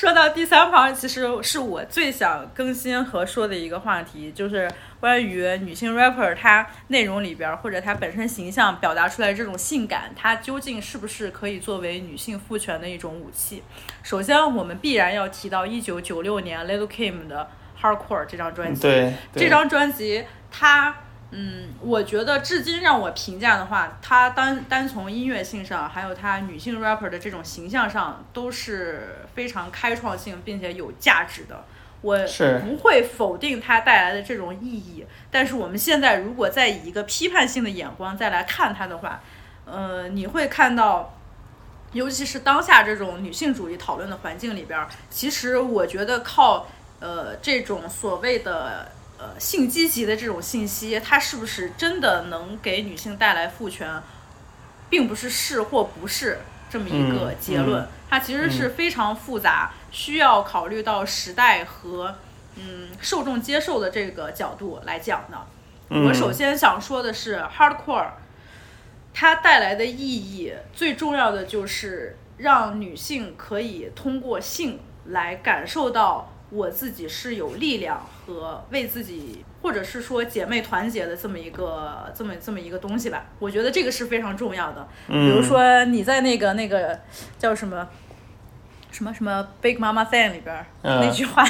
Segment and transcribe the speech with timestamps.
[0.00, 4.66] 说到第三方，其实是我最想更新和说的一个话题，就是
[4.98, 13.62] 关于女性 rapper 她内容里边或者她本身形象表达出来这种性感，它究竟是不是可以作为女性赋权的一种武器？
[14.02, 18.80] 首先，我们必然要提到一九九六年 Little Kim 的 Hardcore 这张专辑。
[18.80, 20.96] 对，这张专辑它。
[21.32, 31.64] 嗯，我觉得至今让我评价的话，她单单从音乐性上，还有她女性 rapper 的这种形象上，都是非常开创性并且有价值的。
[32.00, 32.18] 我
[32.62, 39.20] 不会否定它带来的这种意义，但是我们现在如果再以一个批判性的眼光再来看它的话，
[39.66, 41.14] 呃，你会看到，
[41.92, 46.66] 尤其是当下这种女性主义讨论的环境里边，其实我觉得靠
[46.98, 48.90] 呃这种所谓的。
[49.22, 54.00] 呃，性积极的这种信息，它是不是真的能给女性带来赋权，
[54.88, 56.38] 并不是是或不是
[56.70, 57.86] 这么一个结论。
[58.08, 62.16] 它其实是非常复杂，需要考虑到时代和
[62.56, 65.38] 嗯受众接受的这个角度来讲的。
[65.90, 68.12] 我首先想说的是，hardcore
[69.12, 76.32] 它带来的意义，最重要的就是让女性可以通过性来感受到。
[76.52, 83.24] 我自己是有力量和为自己，或者是说姐妹团结的这么一个这么这么一个东西吧。
[83.38, 84.86] 我觉得这个是非常重要的。
[85.08, 87.00] 比如说你在那个那个
[87.38, 87.88] 叫什么
[88.92, 91.44] 什么什么 Big Mama Thing 里边那句话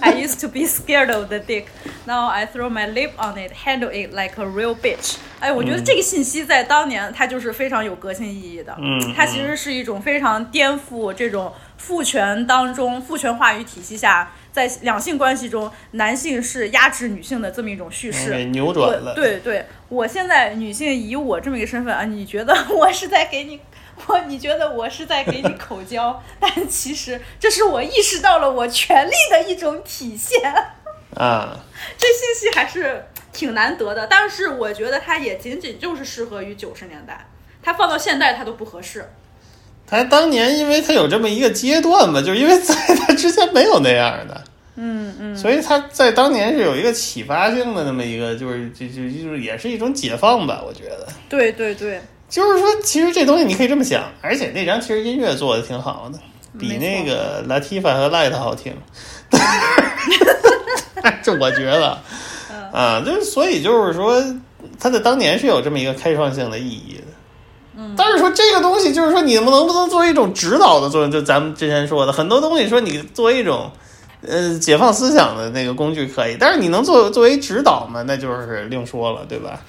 [0.00, 1.64] ，I used to be scared of the dick,
[2.04, 5.16] now I throw my lip on it, handle it like a real bitch。
[5.40, 8.76] 哎，我觉得这个信息在当年它就是非常有革新意义的。
[8.78, 14.30] 嗯，它其实是一种非常颠覆这种父权当中父权话语体系下。
[14.52, 19.14] 在两性关系中，男性是压制女性的这么一种叙事，给扭转了。
[19.14, 23.58] 对对，我现在女性以我这么一个身份啊，你觉得我是在给你，
[24.06, 30.54] 我你觉得我是在给你口交， 但其实这是我意识到了我权利的一种体现。
[31.16, 31.58] 啊，
[31.96, 37.26] 这信息还是挺难得的，但是我觉得它也仅仅就是适合于九十年代，
[37.62, 39.10] 它放到现代它都不合适。
[39.92, 44.42] 他当年，因为他有这么一个阶段嘛，就是因为在他之前没有那样的，
[44.76, 51.06] 嗯嗯，所以他在当年是有一个启发性的那么一个，就是就就就是也是一种解放吧，我觉得。
[51.28, 56.18] 对对对，就是说，其实这东西你可以这么想，而且那张其实音乐做的挺好的，
[56.58, 58.74] 比那个 Latifah 和 Light 好听，
[61.22, 61.98] 这我觉得，
[62.72, 64.24] 啊，就是所以就是说，
[64.80, 67.11] 他在当年是有这么一个开创性的意义的。
[67.96, 71.10] 但是说这个东西，就是说你们能不能作为一种指导的作用？
[71.10, 73.70] 就咱们之前说的很多东西，说你作为一种
[74.26, 78.02] 呃解放思想的那个工具可以，但是你能作作为指导吗？
[78.06, 79.60] 那就是另说了，对吧？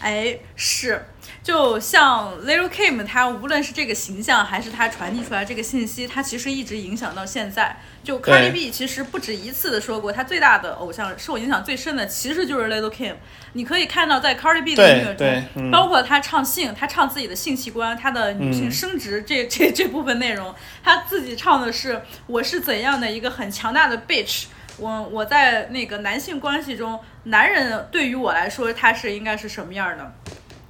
[0.00, 1.04] 哎，是。
[1.42, 7.76] 就像 Little Kim，他无论是这个形象，还是他传递出来这个信息，他其实一直影响到现在。
[8.04, 13.14] 就 Cardi B 其实不止一次的说过，他最大的偶像受影响最深的其实就是 Little Kim。
[13.54, 15.14] 你可以看到，在 Cardi B 的音乐
[15.54, 20.54] 中，包括他唱性，他唱自己的性器官，他的女性生殖这 这这部分内容，
[20.84, 24.44] 他自己唱的是我是怎样的一个很强大的 bitch。
[24.78, 30.14] 我我在那个男性关系中，男人对于我来说，他是应该是什么样的？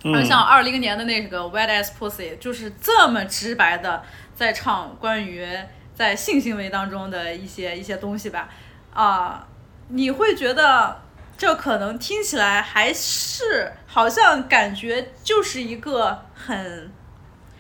[0.03, 4.03] 就像二零年的那个 Wet Ass Pussy，就是这么直白的
[4.35, 5.47] 在唱关于
[5.95, 8.49] 在性行为当中的一些一些东西吧，
[8.93, 9.47] 啊，
[9.89, 11.03] 你会觉得
[11.37, 16.91] 这可能听起来还是好像感觉就是一个很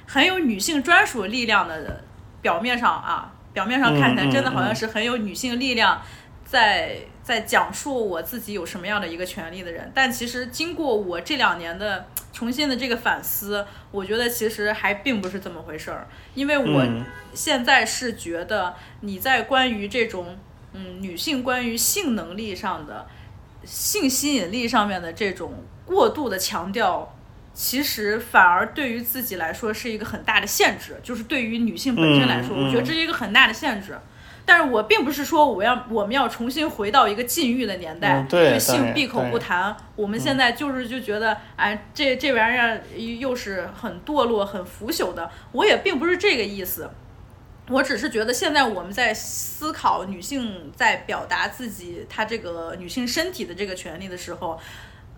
[0.07, 2.03] 很有女性专属力量的，
[2.41, 6.03] 表面上啊，表面上看起来真的好像是很有女性力量
[6.45, 12.07] 在在讲述我自己有什么样的一个权利的人，但其实经过我这两年的。
[12.35, 16.83] 重新的这个反思，我觉得其实还并不是这么回事儿，因为我
[17.35, 20.39] 现在是觉得你在关于这种
[20.73, 23.07] 嗯女性关于性能力上的
[23.65, 27.15] 性吸引力上面的这种过度的强调，
[27.53, 33.99] 其实反而对于自己来说是一个很大的限制，就是对于女性本身来说，我觉得这是一个很大的限制。
[34.45, 39.75] 但是我并不是说我要我们要重新回到一个禁欲的年代，对性闭口不谈。
[39.95, 42.81] 我们现在就是就觉得，哎，这这玩意儿
[43.19, 45.31] 又是很堕落、很腐朽的。
[45.53, 46.91] 我也并不是这个意思，
[47.69, 54.59] 我只是觉得现在我们在思考女性在表达自己她这个女性身体的这个权利的时候，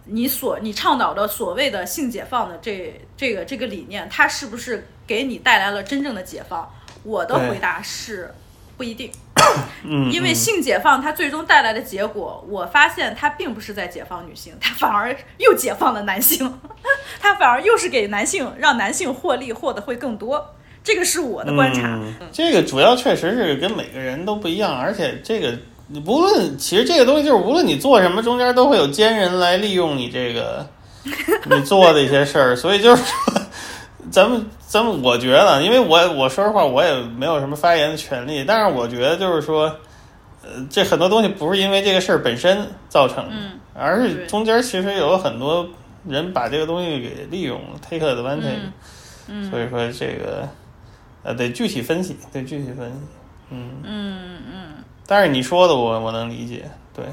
[0.05, 6.71] 你所你倡导的所谓的性解放的这这个这个理念，它是不是给你带来了真正的解放？
[7.05, 8.31] 我的回答是。
[8.77, 9.09] 不一定，
[10.11, 16.61] 因为性解放它最终带来的结果，我发现它并不是在解放女性，它反而又解放了男性，
[17.21, 21.99] 它反而又是给男性让男性获利获得会更多，这个是我的观察。
[22.33, 25.55] 这个主要确实是跟每个人都不一样，而且这个
[25.89, 30.67] 你不论其实这个东西就是无论你做什么，中间都会有奸人来利用你这个
[31.51, 33.43] 你做的一些事儿，所以就是说，
[34.11, 39.65] 咱们咱们我觉得，因为我我说实话我也没有什么发言的权利，但是我觉得就是说，
[40.43, 43.35] 呃，这很多东西不是因为这个事儿本身造成的，
[43.75, 45.69] 而是中间其实有很多
[46.07, 48.71] 人把这个东西给利用了，take advantage。
[49.27, 50.47] 嗯，所以说这个，
[51.23, 52.97] 呃，得具体分析，得具体分析，
[53.51, 54.85] 嗯嗯嗯。
[55.07, 57.05] 但是你说的我我能理解，对。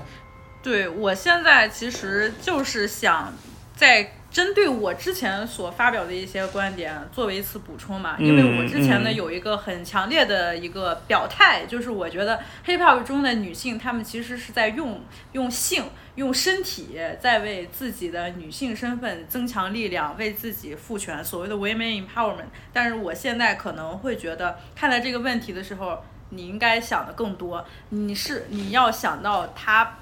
[0.61, 3.33] 对，我现在其实就是想
[3.75, 15.01] 在针对我之前所发表的一些观点作为一次补充嘛，因为我之前呢有一个很强烈的一个表态，就是我觉得 hip hop 中的女性她们其实是在用
[15.33, 15.83] 用性。
[16.15, 22.47] 用身体在为自己的女性身份增强力量，为自己赋权，所谓的 women empowerment。
[22.73, 27.65] 但是我现在可能会觉得，看待这个问题的时候，你应该想的更多。
[27.89, 29.99] 你是你要想到它，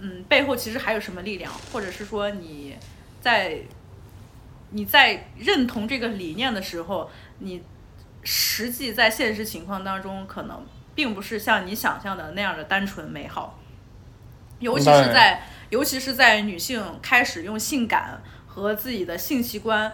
[0.00, 2.76] 嗯，背后其实还有什么力量，或者是说你
[3.22, 3.62] 在
[4.70, 7.08] 你在认同这个理念的时候，
[7.38, 7.62] 你
[8.22, 13.58] 实际在现实情况当中，可能并不是像你想象的那样的单纯美好。
[14.58, 19.92] 尤其是在，尤其是在女性开始用性感和自己的性器官，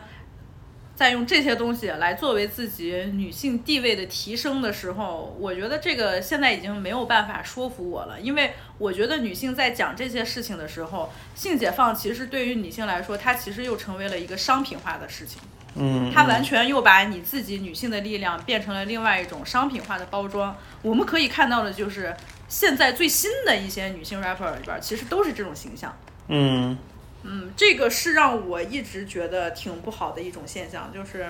[0.98, 8.20] 在用这些东西来作为自己女性地位的提升的时候，我觉得这个现在已经没有办法说服我了。
[8.20, 15.40] 因为我觉得女性在讲这些事情的时候，性解放其实对于女性来说，它其实又成为了一个商品化的事情。
[15.76, 20.56] 嗯，它完全又把你自己女性的力量变成了另外一种商品化的包装。
[20.82, 22.12] 我们可以看到的就是。
[22.50, 25.94] 现在最新的一些女性 rapper 里边，其实都是这种形象。
[26.28, 26.74] 嗯
[27.22, 31.26] 嗯，这个是让我一直觉得挺不好的一种现象，就是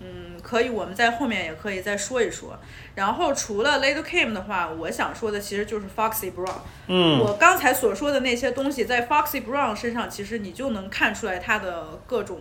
[0.00, 2.58] 嗯，可以我们在后面也可以再说一说。
[2.94, 6.60] 然后除了 Lady Kim 的话，我想说的其实就是 Foxy Brown。
[6.88, 12.40] 嗯，我刚才所说的那些东西，在 Foxy Brown 身上，其实你就能看出来他的各种。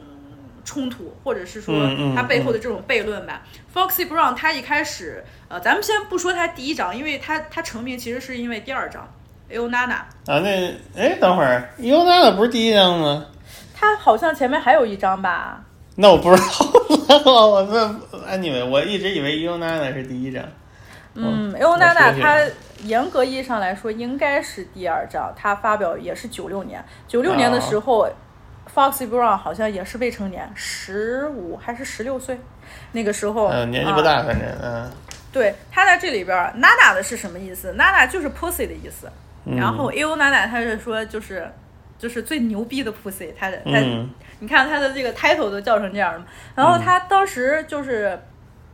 [0.63, 1.73] 冲突，或者是说
[2.15, 3.41] 他背后的这种悖论吧。
[3.73, 9.11] Foxy Brown 他一开始，呃，咱们先不说他第一章，因为他他成名其实是因为第二章
[9.51, 9.95] e o Nana。
[10.25, 13.25] 啊，那哎，等会儿 e o Nana 不是第一张吗？
[13.73, 15.61] 他好像前面还有一张吧？
[15.95, 16.41] 那我不知
[17.07, 20.43] 道， 我那 Anyway，我一直以为 e o Nana 是第一张。
[21.13, 22.39] 嗯 e o Nana 他
[22.83, 28.09] 严格意义上来说应该是第二张，他发表也是九六年，九六年的时候。
[28.73, 32.39] Foxy Brown 好像也是未成年，十五还是十六岁，
[32.93, 34.89] 那个时候，嗯，年纪不大，反正，嗯，
[35.33, 39.11] 对，他在这里边，Nana 的是什么意思？Nana 就是 Pussy 的意思，
[39.45, 41.51] 然后 A O Nana 他是说就是
[41.97, 43.79] 就是最牛逼的 Pussy，她的他，
[44.39, 48.19] 你看她的这个 title 都叫成这样了，然后她当时就是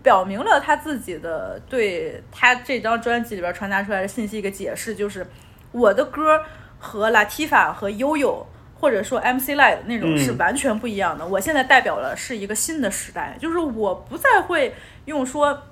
[0.04, 5.26] 表明了她自己的对她这张专辑里边传达出来的信息一个解释，就是
[5.72, 6.42] 我的歌
[6.80, 8.48] 和 Latifah 和悠悠。
[8.80, 11.26] 或者说 MC Light 那种是完全不一样的。
[11.26, 14.72] 我现在代表了是一个新的时代，就是我不再会
[15.06, 15.64] 用说，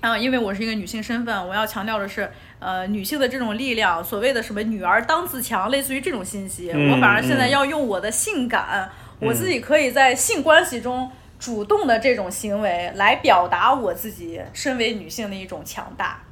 [0.00, 6.70] 啊，因为我是一个女性身份，我要强调的是，呃，女性的这种力量，所谓的什么女儿当自强，类似于这种信息。
[6.70, 16.22] 我反而现在要用我的性感，我自己可以在性关系中主动的这种行为来表达我自己身为女性的一种强大。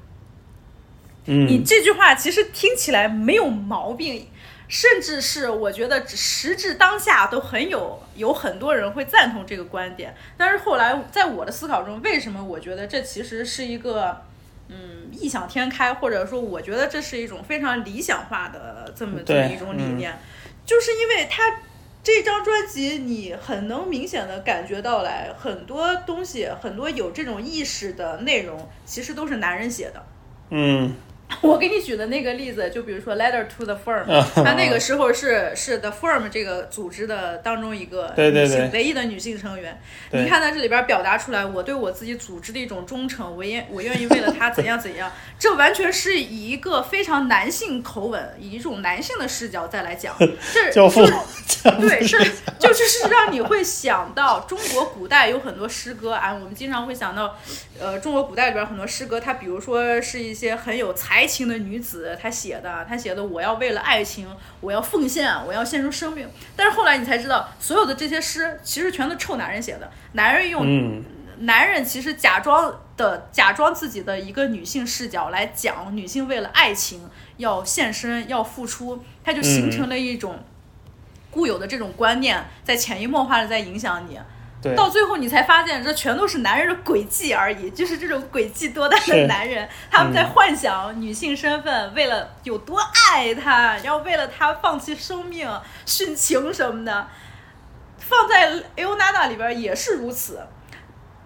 [1.26, 4.28] 嗯你这句话其实听起来没有毛病。
[4.66, 14.23] 甚至是我觉得时至当下都很有有很多人会赞同这个观点，但是后来在我的思考中，为什么我觉得这其实是一个
[14.68, 20.18] 嗯异想天开，或者说我觉得这是一种非常理想化的这么这么一种理念，
[20.64, 21.61] 就是因为他
[22.02, 30.04] 这张专辑你很能明显的感觉到来很多东西，很多有这种意识的内容，其实都是男人写的，
[30.50, 30.94] 嗯。
[31.43, 34.05] 我给你举的那个例子，就比如说《Letter to the Firm》，
[34.45, 39.81] 他那个时候是是 The Firm 这个组织的当中一个女性唯一的女性成员。
[40.12, 50.14] 你看在这里边表达出来，我对我自己组织的一种忠诚，我愿我愿意为了他怎样怎样， 这完全是以一个非常男性口吻，以一种男性的视角再来讲。
[50.53, 51.00] 这 就是
[51.81, 52.19] 对，是
[52.59, 57.37] 就是是让你会想到中国古代有很多诗歌啊，我们经常会想到，
[57.81, 61.24] 呃，中国古代里边很多诗歌，它比如说是一些很有才。
[61.25, 64.28] 爱情的女子，她写的，她写的，我要为了爱情，
[64.61, 66.28] 我要奉献，我要献出生命。
[66.54, 69.90] 但是后来你才知道，所有的这些诗其实全都臭男人写的。
[70.12, 71.02] 男人用，
[71.38, 80.40] 男人其实假装的，假装自己的一个女性视角来讲，女性为了爱情要献身，要付出，他就形成了一种
[81.31, 84.19] 固有的这种观念，在潜移默化的在影响你。
[84.64, 92.80] 对，到最后你才发现，这全都是男人的诡计而已，就是这种诡计多端的男人，他们在幻想女性身份，为了有多
[93.12, 95.49] 爱她，然后为了她放弃生命、
[95.87, 97.06] 殉情什么的。
[97.97, 100.47] 放在 Leonardo 里边也是如此。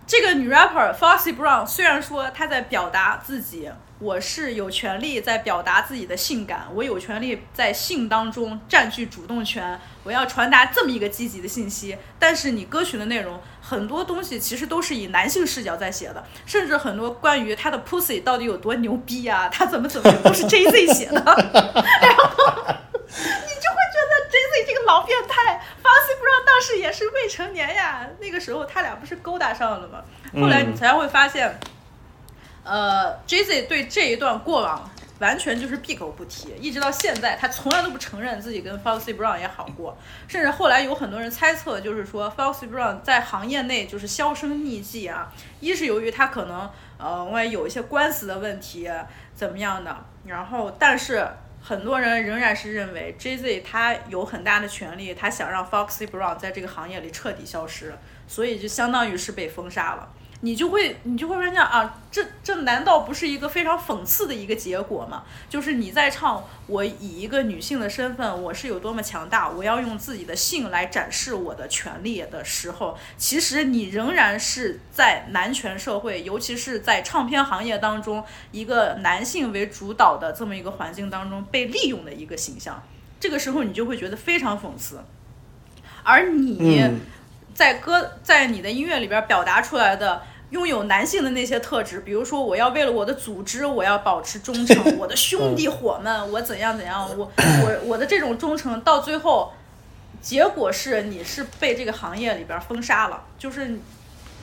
[0.07, 3.69] 这个女 rapper Foxy Brown 虽然说她在表达自己，
[4.01, 11.99] 我是有权利在表达自己的性感，我有权利在性当中占据主动权，我要传达这么一个积极的信息。
[12.17, 22.37] 但是你歌曲的内容很多东西其实都是以男性视角在写的，甚至很多关于他的 pussy 到底有多牛逼啊，他怎么怎么都是 Jay Z 写的，然 后
[23.11, 25.61] 你就会觉得 Jay Z 这个老变态。
[25.83, 30.05] Foxy Brown 当时也是未成年呀，那个时候他俩不是勾搭上了吗？
[30.41, 31.59] 后来你才会发现，
[32.69, 39.97] 呃，Jay Z 对这一段过往完全就是闭口不提，一直到现在，他从来都不承认自己跟 Foxy Brown 也好过，
[40.29, 48.91] 甚至后来有很多人猜测，就是说 Foxy Brown 在行业内就是销声匿迹啊，一是由于他可能呃，外有一些官司的问题
[49.35, 51.27] 怎么样的，然后但是。
[51.61, 57.93] 很多人仍然是认为 Jay Z 他有很大的权利，他想让 Foxy Brown 在这个行业里彻底消失，
[58.29, 60.09] 所以就相当于是被封杀了。
[60.41, 65.25] 你就会，你就会发现啊，这这难道不是一个非常讽刺的一个结果吗？
[65.49, 82.81] 就是你在唱我以一个女性的身份，我是有多么强大，我要用自己的性来展示我的权利的时候，其实你仍然是在男权社会，尤其是在唱片行业当中，一个男性为主导的这么一个环境当中被利用的一个形象。
[83.19, 85.01] 这个时候你就会觉得非常讽刺，
[86.05, 86.93] 而你。
[87.59, 99.53] 在歌在你的音乐里边表达出来的拥有男性的那些特质，比如说我要为了我的组织，我要保持忠诚，我的兄弟伙们，我怎样怎样，我我我的这种忠诚到最后，
[100.21, 103.77] 结果是你是被这个行业里边封杀了，就是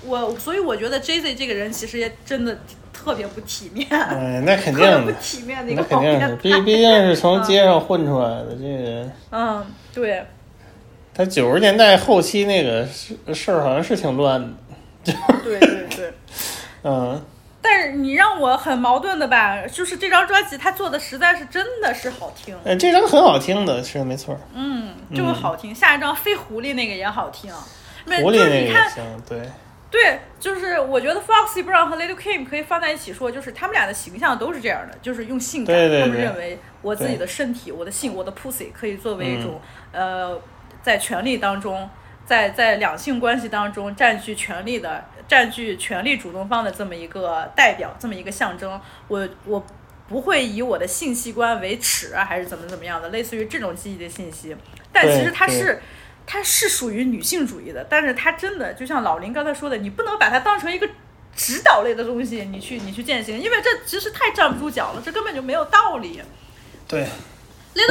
[0.04, 2.60] 我，所以我觉得 Jay Z 这个人其实也真的
[2.92, 10.26] 特别不体面，哎，那 肯定不体面的一个肯定是，毕毕竟是从街上混出来的这个人，嗯，对。
[11.16, 16.14] 他九十年代后期那个事事儿好像是挺乱的， 对对对，
[16.84, 17.22] 嗯。
[17.62, 22.56] 但是你让我很矛盾的吧，就是这张专辑他做的实在是真的是好听。
[22.64, 24.38] 嗯，这张很好听的，是没错。
[24.54, 25.74] 嗯，就是好听。
[25.74, 27.52] 下一张飞狐狸那个也好听。
[28.06, 29.40] 狐狸那个行，对。
[29.90, 39.60] 对，就是我觉得 Foxy Brown 和 Little Kim 可以放在一起说，就是他们俩的形象都是这样的，就是用性感，他们认为我自己的身体、我的性、我的 pussy 可以作为一种
[39.92, 40.40] 呃。
[40.86, 41.90] 在权力当中，
[42.28, 49.66] 在在两性关系当中占据权力的、占据权力主动方的这么一个代表，这么一个象征，我我
[50.08, 54.56] 不会以我的性器官为耻，还是怎么怎么样的，类似于这种积极的信息。
[54.94, 55.82] 但其实它是，
[56.28, 60.88] 它是属于女性主义的，但是它真的就像老林刚才说的，你不能把它当成一个
[61.36, 66.22] 指导类的东西，你去你去践行，因为这其实太站不住脚了，这根本就没有道理。
[66.88, 67.08] 对。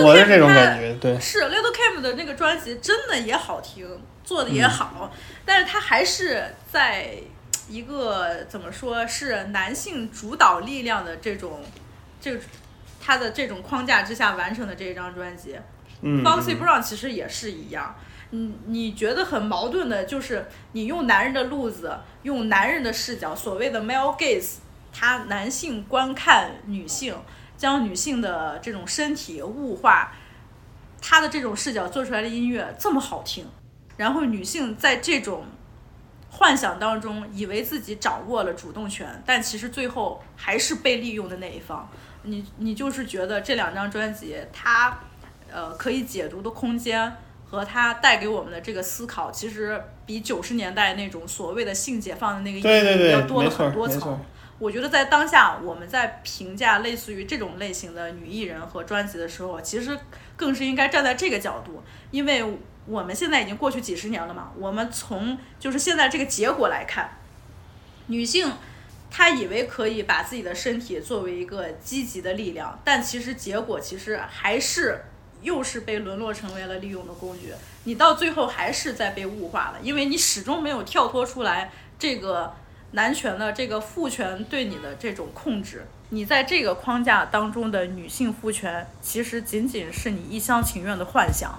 [0.02, 5.12] 我是这种感觉，对，是 Little Kim 的那个专辑真的也好听，做的也好，
[5.44, 7.14] 但是他还是在
[7.68, 11.60] 一个怎么说是男性主导力量的这种
[12.18, 12.34] 这
[12.98, 15.58] 他的这种框架之下完成的这一张专辑。
[16.00, 17.94] 嗯，Foxy Brown 其实也是一样，
[18.30, 24.56] 你你觉得很矛盾的就是你用男人的路子，用男人的视角，所谓的 male gaze，
[24.92, 27.14] 他男性观看女性。
[27.64, 30.12] 将女性的这种身体物化，
[31.00, 33.46] 她的这种视角做出来的音乐这么好听，
[33.96, 35.46] 然后女性在这种
[36.30, 41.88] 幻想当中，以为自己掌握了主动权，但其实最后还是被利用的那一方。
[42.24, 44.98] 你你就是觉得这两张专辑，它
[45.50, 47.16] 呃可以解读的空间
[47.46, 54.20] 和它带给我们的这个思考，其实比九十年代那种所谓的性解放的那个意义要多了很多层。
[54.60, 59.98] 我觉得在当下，我们在评价类似于这种类型的女艺人和专辑的时候，其实
[60.36, 61.82] 更是应该站在这个角度，
[62.12, 62.44] 因为
[62.86, 64.52] 我们现在已经过去几十年了嘛。
[64.56, 67.18] 我们从就是现在这个结果来看，
[68.06, 68.52] 女性
[69.10, 75.04] 她以为可以把自己的身体作为一个积极的力量，但其实结果其实还是
[75.42, 77.52] 又是被沦落成为了利用的工具。
[77.82, 82.54] 你到最后还是在被物化了，因为你始终没有跳脱出来这个。
[82.94, 91.58] 男权的这个父权对你的这种控制，你在这个框架当中的女性父权，其实仅仅是你一厢情愿的幻想。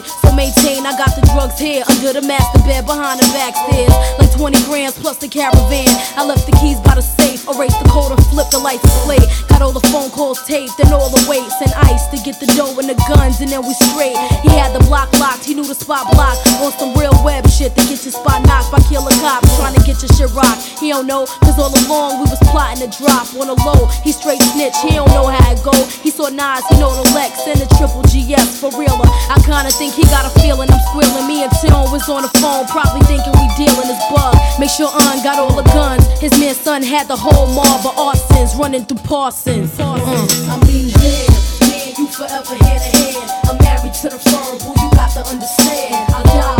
[0.00, 3.90] Fuck maintain, I got the drugs here under the master bed behind the back stairs.
[4.22, 5.90] Like 20 grams plus the caravan.
[6.14, 9.18] I left the keys by the safe, erased the code and flipped the lights display.
[9.50, 12.46] Got all the phone calls taped and all the weights and ice to get the
[12.54, 14.14] dough and the guns, and then we straight.
[14.46, 16.46] He had the block locked, he knew the spot blocked.
[16.62, 19.82] On some real web shit to get your spot knocked by killer cops trying to
[19.82, 20.62] get your shit rocked.
[20.78, 23.90] He don't know, cause all along we was plotting to drop on a low.
[24.06, 25.74] He straight snitch, he don't know how it go.
[26.06, 29.10] He saw Nas, he know the Lex and the triple GS for realer.
[29.34, 31.26] I kinda think he got a feeling I'm squealing.
[31.26, 34.34] Me and Tim was on the phone, probably thinking we dealing this bug.
[34.58, 36.04] Make sure Un got all the guns.
[36.20, 39.78] His man son had the whole mob of arsons running through Parsons.
[39.78, 39.94] Uh.
[39.94, 43.30] I mean, yeah, man, you forever hand in hand.
[43.48, 45.94] I'm married to the firm, boy, you got to understand.
[46.14, 46.57] I die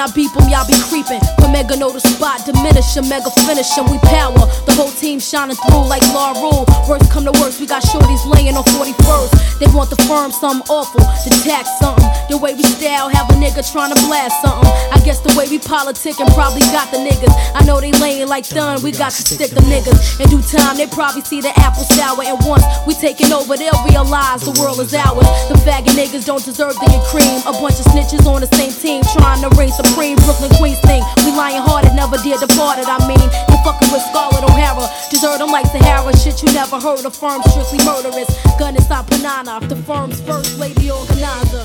[0.00, 1.37] I beep him, y'all be creeping.
[1.52, 4.44] Mega know the spot, diminish him, Mega finish him, we power.
[4.68, 6.64] The whole team shining through like La Rule.
[6.88, 9.58] Worst come to worst, we got shorties laying on 41st.
[9.58, 12.06] They want the firm something awful, to tax something.
[12.28, 14.68] The way we style, have a nigga trying to blast something.
[14.92, 17.32] I guess the way we politic and probably got the niggas.
[17.54, 20.20] I know they laying like done, we got to stick them niggas.
[20.20, 22.22] In due time, they probably see the apple sour.
[22.22, 25.26] And once we taking over, they'll realize the world is ours.
[25.48, 27.40] The faggot niggas don't deserve to get cream.
[27.48, 30.16] A bunch of snitches on the same team trying to reign supreme.
[30.28, 31.02] Brooklyn Queens thing.
[31.24, 32.90] We lying hearted, never did departed.
[32.90, 34.90] I mean, you fucking with Scarlett O'Hara.
[35.08, 36.10] Desert them like Sahara.
[36.18, 37.14] Shit you never heard of.
[37.14, 38.28] Firm strictly murderous.
[38.58, 39.62] Gun inside Panana.
[39.68, 41.64] The firm's first lady organizer.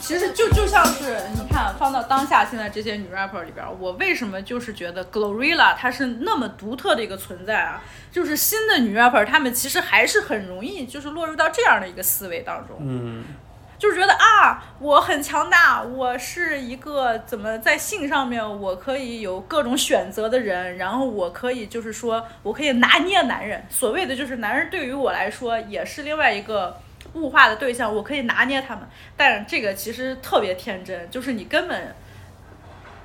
[0.00, 7.82] 其实就就像是你看，放到当下现在这些女 rapper 里边，我为什么就是觉得 Glorilla 她是那么独特的一个存在啊？
[8.12, 12.76] 就是新的女 rapper，她们其实还是很容易就是落入到这样的一个思维当中。
[12.80, 13.24] 嗯，
[13.78, 26.80] 就是觉得啊，我很强大，我是一个怎么在性上面我可以有各种选择的人，然后我可以就是说我可以拿捏男人，所谓的就是男人对于我来说也是另外一个
[27.14, 31.94] 物化的对象，我可以拿捏他们，但这个其实特别天真，就是你根本。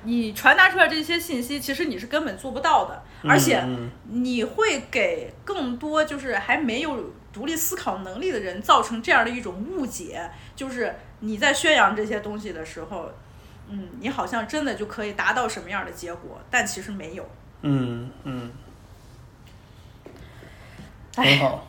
[0.02, 3.90] 你传达出来这些信息，其实你是根本做不到的，而且嗯。
[4.08, 13.10] 你会给更多就是还没有独立思考能力的人造成这样的一种误解，就是你在宣扬这些东西的时候，
[13.68, 17.28] 嗯，你好像真的就可以达到什么样的结果，但其实没有。
[17.62, 18.52] 嗯嗯，
[21.16, 21.66] 哎很好。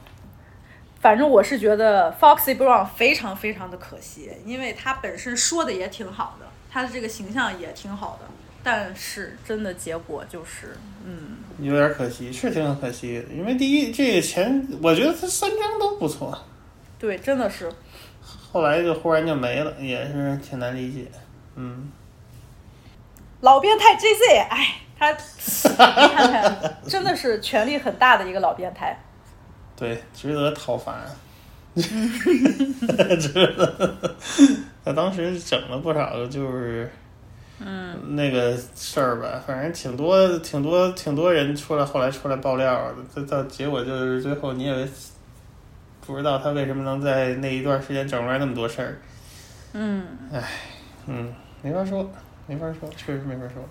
[0.99, 8.27] 反正我是觉得 Foxy Brown 非常非常的可惜，因为他本身说的也挺好的，他的这个形象也挺好的，
[8.63, 13.23] 但是真的结果就是，嗯，有点可惜，是挺可惜的。
[13.33, 16.37] 因为第一，这个前我觉得他三张都不错，
[16.99, 17.71] 对，真的是。
[18.51, 21.09] 后来就忽然就没了，也是挺难理解。
[21.55, 21.89] 嗯，
[23.39, 28.97] 老变态 JZ，哎，他你看看，真的是权力很大的一个老变态。
[29.75, 31.01] 对，值得讨伐。
[31.73, 34.15] 值得。
[34.83, 36.91] 他当时整了不少个，就是，
[37.63, 44.87] 嗯，那个事儿吧，反正挺多、挺多、挺多人出来，后来出来爆料的，这到结果就是最后你也
[46.05, 48.97] 不知道他为什么能在那一段时间整出来那么多事儿。
[49.73, 50.43] 嗯，唉
[51.07, 52.09] 嗯，没法说，
[52.47, 53.63] 没法说，确实没法说。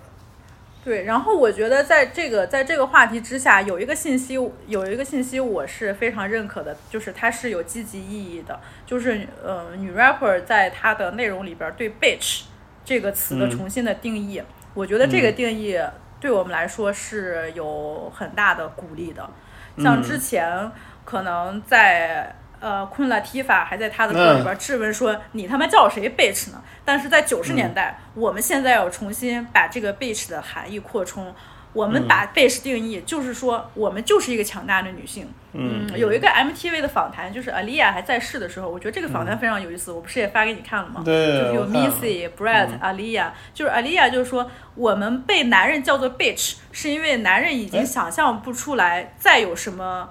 [0.83, 1.03] 对。
[1.03, 4.33] 然后我觉得在这个在这个话题之下，有一个信息，
[4.65, 12.43] 有一个信息我是非常认可的，就是它是有积极意义的，就是呃，女 rapper 在她的内容里边对 bitch
[12.83, 14.41] 这个词的嗯重新的定义，
[14.73, 15.79] 我觉得这个嗯定义
[16.19, 19.29] 对我们来说是有很大的鼓励的。
[19.77, 20.71] 像嗯之前
[21.05, 26.61] 可能在呃昆拉提法还在他的歌里边质问说、你他妈叫谁 bitch 呢？
[26.83, 31.33] 但是在九十年代，我们现在要重新把这个 bitch 的含义扩充。
[31.73, 35.27] 我们把 bitch 定义就是说，我们就是一个强大的女性。
[35.53, 39.91] 嗯有一个 MTV 的访谈，就是 Alia 还在世的时候，我觉得这个访谈非常有意思。
[39.91, 41.01] 我不是也发给你看了吗？
[41.03, 50.09] 对就是有 Missy、Brad、Alia，就是 Alia 就是说，我们被男人叫做 bitch，是因为男人已经哎想象不出来再有什么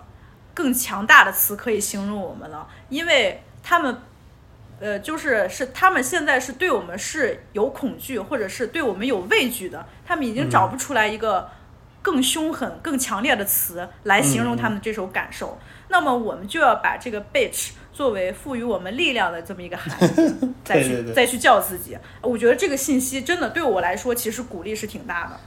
[0.53, 3.97] 更强大的词可以形容我们了，因为他们。
[4.81, 11.49] 呃，就是是他们现在是对我们是有恐惧，或者是对我们有畏惧的，他们已经找不出来一个
[12.03, 15.59] 更凶狠、更强烈的词来形容他们这种感受。
[15.89, 21.99] 那么我们就要把这个 bitch 作为赋予我们力量的这么一个含义，再去再去叫自己。
[22.23, 25.39] 我觉得这个信息真的对我来说，其实鼓励是挺大的。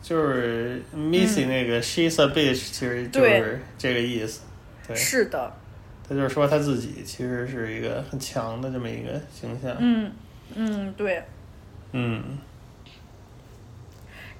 [0.00, 4.42] 就是 Missy 那个 She's a bitch，其实就对是这个意思。
[4.86, 5.52] 对是的，
[6.08, 9.76] 他就是说他自己其实是一个很强的这么一个形象。
[9.78, 10.10] 嗯
[10.54, 11.22] 嗯，对。
[11.92, 12.38] 嗯。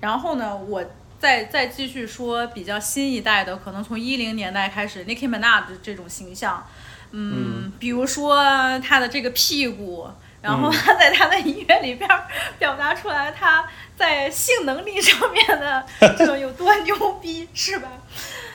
[0.01, 0.85] 然后呢，我
[1.19, 6.65] 再再继续说比较新一代的，可能从一零年代开始，Nicki Minaj 这种形象，
[7.11, 8.37] 嗯，比如说
[8.79, 10.09] 他的这个屁股，
[10.41, 12.09] 然后他在他的音乐里边
[12.61, 15.85] 表达出来他在性能力上面的
[16.17, 17.89] 这种有多牛逼，是吧？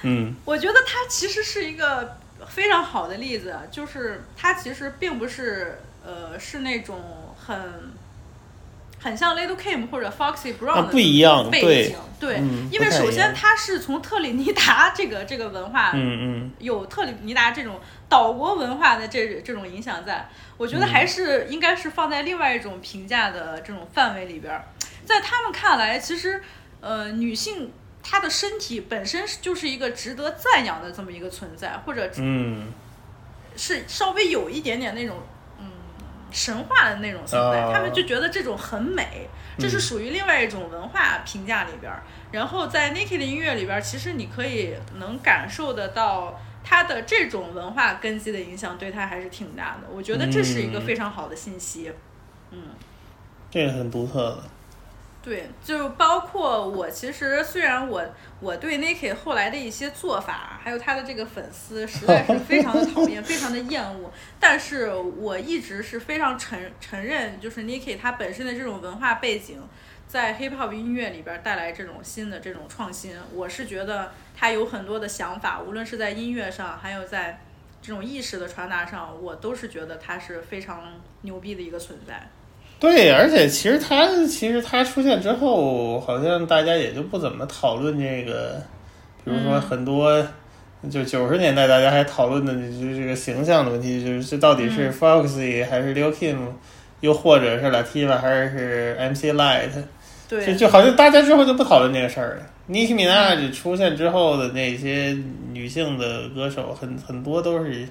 [0.03, 2.17] 嗯，我觉得他其实是一个
[2.53, 7.57] 非常好的例子，就是他其实并不是呃是那种很。
[9.03, 12.37] 很像 Little Kim 或者 Foxy Brown 不一样背景，对，
[12.71, 24.57] 因为首先他是从特立尼达这个这个文化，嗯嗯，有特立尼达这种岛国文化的这这种影响，在我觉得还是应该是放在另外一种评价的这种范围里边，
[25.03, 26.41] 在他们看来，其实
[26.79, 32.67] 呃女性她的身体本身就是一个值得赞扬的这么一个存在，或者嗯，
[33.55, 35.17] 是稍微有一点点那种
[35.57, 35.71] 嗯。
[36.31, 41.93] 神话的那种存在，他们就觉得这种很美，这是属于另外一种文化评价里边。
[42.31, 49.87] 然后在 Nicki 的音乐里边，其实你可以能感受得到他的这种文化根基的影响，对他还是挺大的。
[49.91, 51.91] 我觉得这是一个非常好的信息。
[52.49, 52.69] 嗯，
[53.51, 54.43] 这个很独特的。
[55.23, 58.03] 对，就包括我，其实虽然我
[58.41, 69.61] 我对 Nicki 后来的一些做法，还有他的这个粉丝，实在是非常的讨厌， 非常的厌恶，但是我一直是非常承承认，就是 Nicki 他本身的这种文化背景，
[70.09, 77.39] 在 Hip Hop 音乐里边带来这种新的这种创新，我是觉得他有很多的想法，无论是在音乐上，还有在
[77.81, 82.29] 这种意识的传达上，我都是觉得他是非常牛逼的一个存在。
[82.83, 88.61] 对，而且其实他其实他出现之后，好像大家也就不怎么讨论这个，
[89.23, 90.21] 比如说很多，
[90.91, 96.35] 就九十年代大家还讨论的就是这个形象的问题，就是这到底是 Foxy 还是 Lil Kim，
[96.99, 99.69] 又或者是 Lativa 还是 MC Light，
[100.27, 102.43] 对，就就好像大家之后就不讨论这个事儿了。
[102.69, 105.17] Nicki Minaj 出现之后的那些
[105.53, 107.87] 女性的歌手，很很多都是，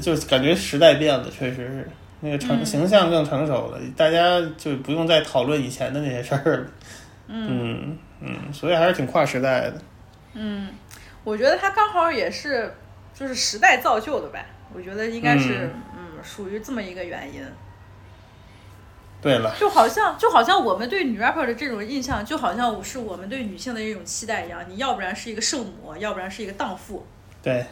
[0.00, 1.88] 就感觉时代变了，确实是。
[2.20, 6.66] 那个成形象更成熟了，大家就不用再讨论以前的那些事儿了。
[7.28, 9.80] 嗯嗯，所以还是挺跨时代的。
[10.34, 10.68] 嗯，
[11.24, 12.74] 我觉得他刚好也是
[13.14, 14.46] 就是时代造就的呗。
[14.74, 17.42] 我觉得应该是嗯，属于这么一个原因。
[19.22, 24.60] 对了，就好像就好像我们对女 rapper 的这种印象，就好像是我们对女性的一种期待一样。
[24.68, 27.04] 你要不然是一个圣母，要不然是一个荡妇。
[27.42, 27.64] 对。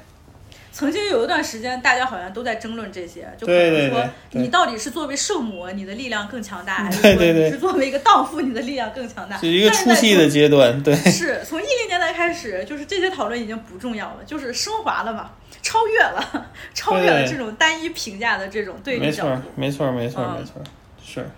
[0.74, 9.38] 曾经有一段时间，大家好像都在争论这些，就可能说你到底是作为圣母，你的力量更强大， 还是说你是作为一个荡妇，你的力量更强大？
[9.38, 10.92] 是一个初期的阶段，对。
[11.08, 15.30] 是从一零年代开始，就是这些讨论已经不重要了，就是升华了嘛，
[15.62, 19.42] 超越了，超越了这种单一评价的这种对立角度。
[19.54, 20.54] 没错，没错，没错，没错，
[21.00, 21.30] 是。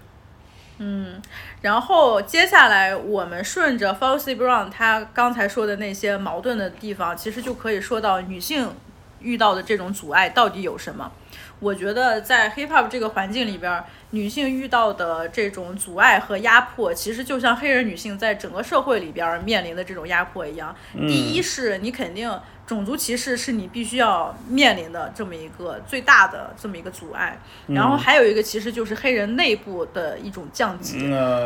[0.79, 1.21] 嗯，
[1.61, 8.67] 然后接下来我们顺着 Foxy Brown 他刚才说的那些矛盾的地方，其实就可以说到女性。
[9.21, 11.11] 遇到的这种阻碍到底有什么？
[11.59, 20.77] 我觉得在 hip hop 这个环境里边，女性遇到的这种阻碍和压迫，其实就像黑人女性在整个社会里边面临的这种压迫一样。
[20.93, 22.31] 第一是你肯定
[22.67, 30.99] 种族歧视是你必须要面临的这么一个最大的这么一个阻碍，然后还有一个其实就是黑人内部的一种降级。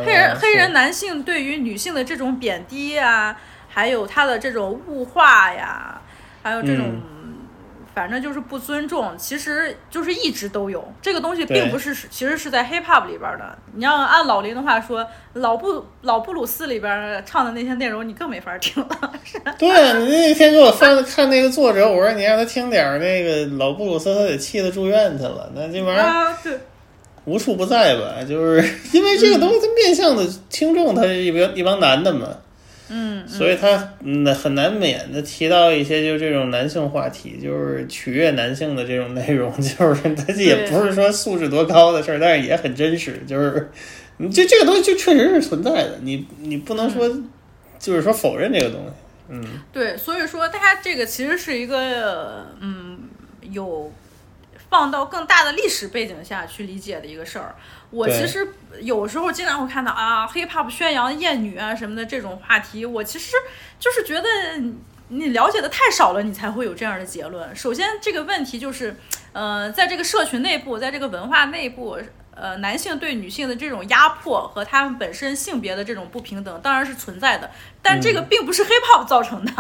[0.04, 6.02] 黑人黑人男性对于女性的这种贬低啊，还有他的这种物化呀，
[6.42, 7.00] 还有这种。
[7.94, 13.58] 反正就是不尊重，其实就是一直都有这个东西，并不是其实是在 hip hop 里边的。
[13.74, 18.88] 你要按老林的话说，老布老布鲁斯里边唱的那些内容，你更没法听了。
[19.58, 19.68] 对，
[20.00, 25.50] 你那天给我翻看那个作者，我说你让他听点那个老布鲁斯，他得气得住院去了。
[25.54, 26.60] 那这玩意儿
[27.26, 28.24] 无处不在吧？
[28.26, 32.26] 就是 因为这个东西，它面向的听众，他是一帮一帮男的嘛。
[32.90, 43.70] 嗯，所以他嗯很难免的提到一些就这种男性话题，就是取悦男性的这种内容，就是他也不是说素质多高的事儿，但是也很真实，就是
[44.18, 47.08] 你这这个东西就确实是存在的，你你不能说
[47.78, 48.92] 就是说否认这个东西，
[49.28, 53.08] 嗯，对，所以说他这个其实是一个嗯
[53.50, 53.92] 有。
[54.68, 57.56] 放到更大的历史背景下去理解的一个事儿，
[57.90, 58.46] 我其实
[58.80, 63.36] 有时候经常会看到啊，hiphop 宣扬厌女啊什么的这种话题，我其实
[63.78, 64.28] 就是觉得
[65.08, 67.54] 你了解的太少了，你才会有这样的结论。
[67.54, 68.94] 首先，这个问题就是，
[69.32, 71.98] 呃，在这个社群内部，在这个文化内部，
[72.34, 77.50] 呃，男性对女性的这种压迫和他们本身性别的这种不平等，当然是存在的，
[77.82, 79.52] 但这个并不是 hiphop 造成的。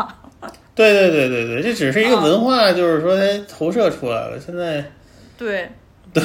[0.72, 4.38] 对对对对对，这只是一个文化，就是说它投射出来了。
[4.38, 4.90] 现在
[5.36, 5.68] 对
[6.14, 6.22] 对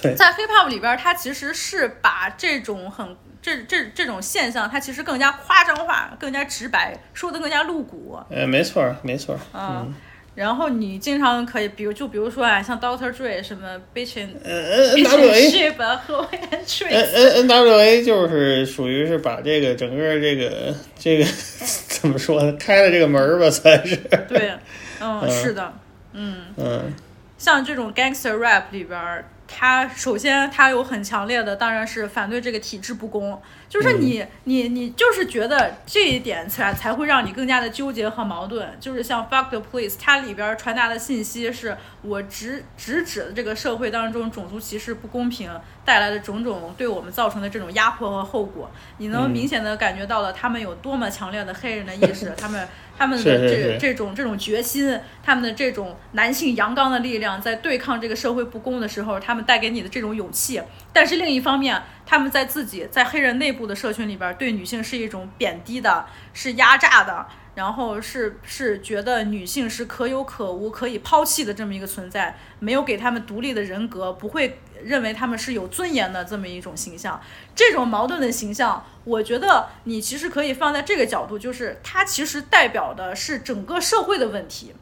[0.00, 8.18] 对，在 hip hop 里边，它其实是把这种很这这这种现象，它其实更加夸张化、更加直白，说的更加露骨。
[8.30, 9.94] 呃，没错没错，嗯。
[10.34, 15.70] 然后你经常可以，比如就比如说啊，像 Doctor Dre 什么 Bitchin，呃 N W A，
[16.06, 16.60] 和 N
[16.92, 21.24] N N W A 就是属于是把这个整个这个这个
[22.00, 23.96] 怎么说呢，开了这个门儿吧，算是。
[24.28, 24.52] 对，
[25.02, 25.72] 嗯，是的，
[26.12, 26.94] 嗯嗯，
[27.38, 29.24] 像这种 Gangster Rap 里边。
[29.50, 33.40] 他首先，他有很强烈的，当然是反对这个体制不公。
[33.66, 38.76] 就是你，你，你就是觉得这一点才才会让你更加的纠结和矛盾。
[38.78, 45.50] 就是像 Fuck the Police，它里边传达的信息是我直直指的这个社会当中种族歧视不公平
[45.82, 48.70] 带来的种种对我们造成的这种压迫和后果。
[48.98, 52.68] 你能明显的感觉到了他们有多么强烈的黑人的意识，他们。
[52.98, 60.60] 他们的这这种这种决心，他们的这种男性阳刚的力量，在对抗这个社会不公的时候，他们带给你的这种勇气。
[60.92, 67.24] 但是另一方面，他们在自己在黑人内部的社群里边，对女性是一种贬低的，是压榨的。
[67.58, 77.20] 然后是是觉得女性是可有可无、可以抛弃的这么一个存在，没有给他们独立的人格，不会认为他们是有尊严的这么一种形象。
[77.56, 84.72] 这种矛盾的形象，我觉得你其实可以放在这个角度，就是它其实代表的是整个社会的问题。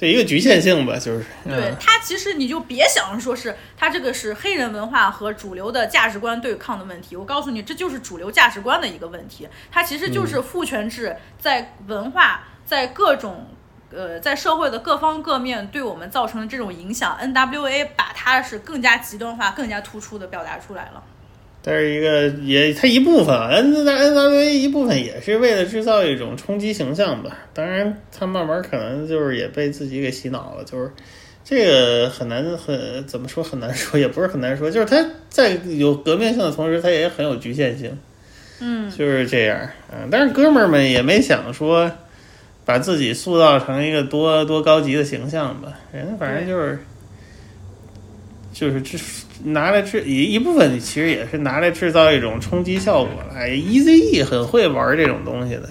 [0.00, 7.14] 这一个局限性吧，就是对它其实你就别想着说是它这个是黑人文化和主流的价值观对抗的问题。
[7.14, 9.46] 我告诉你，这就是主流价值观的一个问题。
[9.70, 13.46] 它其实就是父权制在文化在各种
[13.92, 17.18] 呃在社会的各方各面对我们造成的这种影响。
[17.18, 17.84] N.W.A.
[17.94, 21.04] 把它是更加极端化、更加突出的表达出来了。
[21.62, 27.36] 但是一个也，它一部分 N N W A 一部分也是为了制造一种冲击形象吧。
[27.52, 30.64] 当然，他慢慢可能就是也被自己给洗脑了。
[30.64, 30.90] 就是
[31.44, 34.70] 这个很难很怎么说很难说，也不是很难说。
[34.70, 37.94] 就是他在有革命性的同时，他也很有局限性。
[38.60, 39.68] 嗯，就是这样。
[39.92, 41.92] 嗯，但是哥们儿们也没想说
[42.64, 45.78] 把自己塑造成一个多多高级的形象吧。
[45.92, 46.78] 人反正就是
[48.54, 48.98] 就是这。
[49.44, 53.48] 拿来制一一部分，其实也是拿来制造一种冲击效果来。
[53.50, 55.68] EZE 很会玩这种东西的，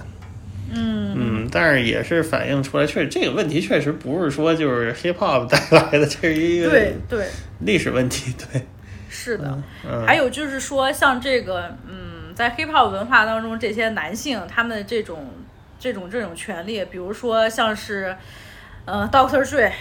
[0.74, 7.28] 嗯嗯，但是也是反映出来，确实这个问题确实不是说就是 hip hop 带来的，这是一个对对
[7.60, 8.62] 历史问题，对，
[9.10, 9.62] 是的。
[10.06, 15.28] 还有就是说，像这个，嗯，在 hip hop 文化当中，这些男性他们的这种
[15.80, 18.16] 这种这种权利，比如说像是，
[18.86, 19.72] 呃，Doctor Dre。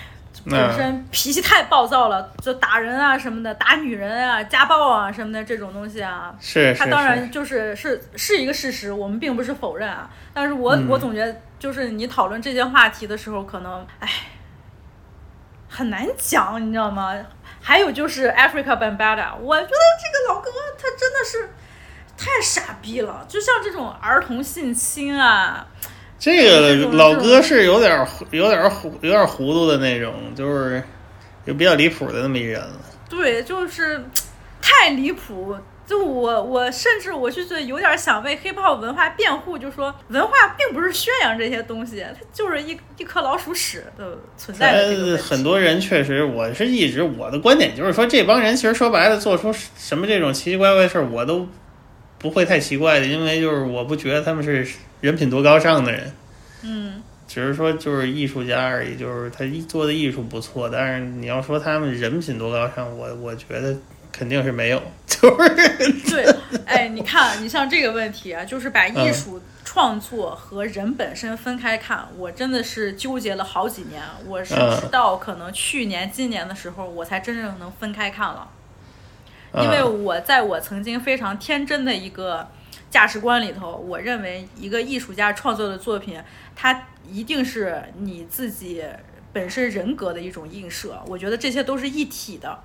[0.51, 10.09] 本身脾气太暴躁了，就打人啊什么的，打女人啊、家暴啊什么的这种东西啊，是他当然就是是是一个事实，我们并不是否认啊。
[10.33, 14.09] 但是我我总觉得，就是你讨论这些话题的时候，可能唉
[15.69, 17.15] 很难讲，你知道吗？
[17.61, 21.51] 还有就是 Africa Bambaataa，我觉得这个老哥他真的是
[22.17, 25.67] 太傻逼了，就像这种儿童性侵啊。
[26.19, 30.83] 这个老哥是有点有点糊有点糊涂的那种，就是
[31.47, 32.81] 就比较离谱的那么一人了。
[33.09, 34.05] 对，就是
[34.61, 35.57] 太离谱。
[35.87, 44.73] 就我我甚至我就是有点想为 hiphop 文化辩护，就说文化并不是宣扬这些东西，它就是一一颗老鼠屎的存在。
[44.73, 51.49] 呃，很多人确实，我是一直我的观点就是说，这帮人其实说白了，做出什么这种奇奇怪怪的事儿，我都
[52.19, 54.67] 不会太奇怪的，因为就是我不觉得他们是。
[55.01, 56.13] 人品多高尚的人，
[56.63, 63.77] 嗯，只是说就是艺术家而已，就是他做的艺术不错，但是你要说他们人品多高尚，我我觉得
[64.11, 65.55] 肯定是没有， 就是
[66.11, 66.27] 对，
[66.67, 78.49] 哎，你看，你像这个问题啊，就是把艺术创作和人本身分开看，我真的是纠结了好几年，我是直到可能去年、今年的时候，我才真正能分开看了，
[79.63, 82.49] 因为我在我曾经非常天真的一个。
[82.91, 86.19] 价值观里头，我认为一个艺术家创作的作品，
[86.57, 88.83] 它一定是你自己
[89.31, 90.99] 本身人格的一种映射。
[91.07, 92.59] 我觉得这些都是一体的。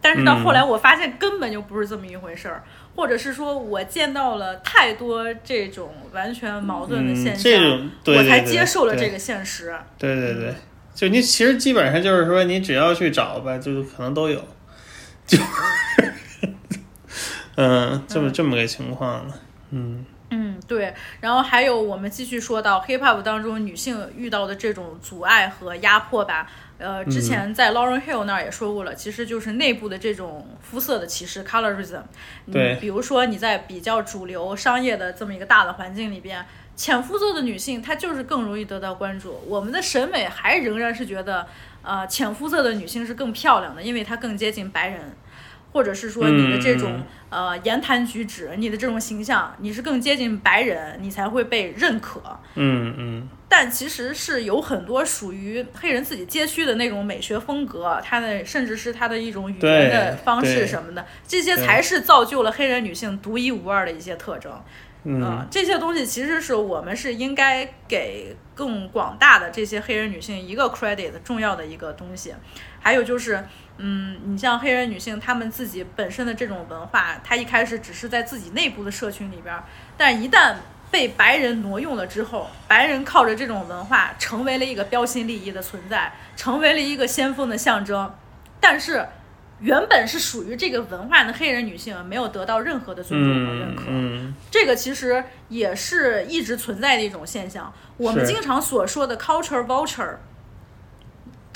[0.00, 2.64] 但是到后来，我发现根本就不是这么一回事儿，
[2.96, 9.72] 或者是说我见到了太多这种完全矛盾的现象，我才接受了这个现实。
[9.96, 10.54] 对对对，
[10.92, 14.44] 就你其实基本上就是说，你只要去找吧，就可能都有。
[15.24, 15.38] 就，
[17.60, 19.34] 嗯，这么这么个情况了。
[19.70, 26.48] 嗯嗯，对，然后还有我们继续说到 hip hop 当中女性遇到的这种阻碍和压迫吧。
[26.78, 32.02] 呃，之前在 Lauren Hill 那儿也说过了，其实就是内部的这种肤色的歧视 （colorism）。
[32.52, 36.44] 对，比如说你在比较主流商业的这么一个大的环境里边，
[36.76, 39.40] 浅肤色的女性她就是更容易得到关注。
[39.48, 41.48] 我们的审美还仍然是觉得，
[41.82, 45.00] 呃，浅肤色的女性是更漂亮的，因为她更接近白人。
[45.72, 52.20] 或者是说你的这种呃言谈举止，你的这种形象，你是更接近白人，你才会被认可。
[52.54, 53.28] 嗯嗯。
[53.50, 64.52] 但其实是有很多属于黑人自己街区的那种美学风格，他的甚至是他的一种语言的方式什么的，这些才是造就了黑人女性独一无二的一些特征。
[65.04, 72.34] 嗯，这些东西其实是我们是应该给更广大的这些黑人女性一个 credit 重要的一个东西。
[72.80, 73.44] 还有就是。
[73.78, 79.56] 嗯，你像黑人女性，她们自己本身的这种文化，她一开始只是在自己内部的社群里边，
[79.96, 80.54] 但一旦
[80.90, 88.12] 被白人挪用了之后，白人靠着这种文化成为了一个标新立异的存在，成为了一个先锋的象征。
[88.60, 89.06] 但是，
[89.60, 93.84] 原本是属于这个文化的黑人女性没有得到任何的尊重和认可，
[94.50, 97.72] 这个其实也是一直存在的一种现象。
[97.96, 100.16] 我们经常所说的 culture vulture。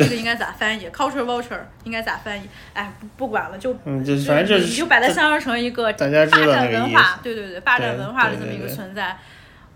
[0.02, 2.42] 这个应该咋翻译？culture vulture 应该咋翻译？
[2.74, 9.16] 哎，不不管了，就嗯，就反正就你就把它想象成一个霸占文化，对对对，霸占文化的这么一个存在。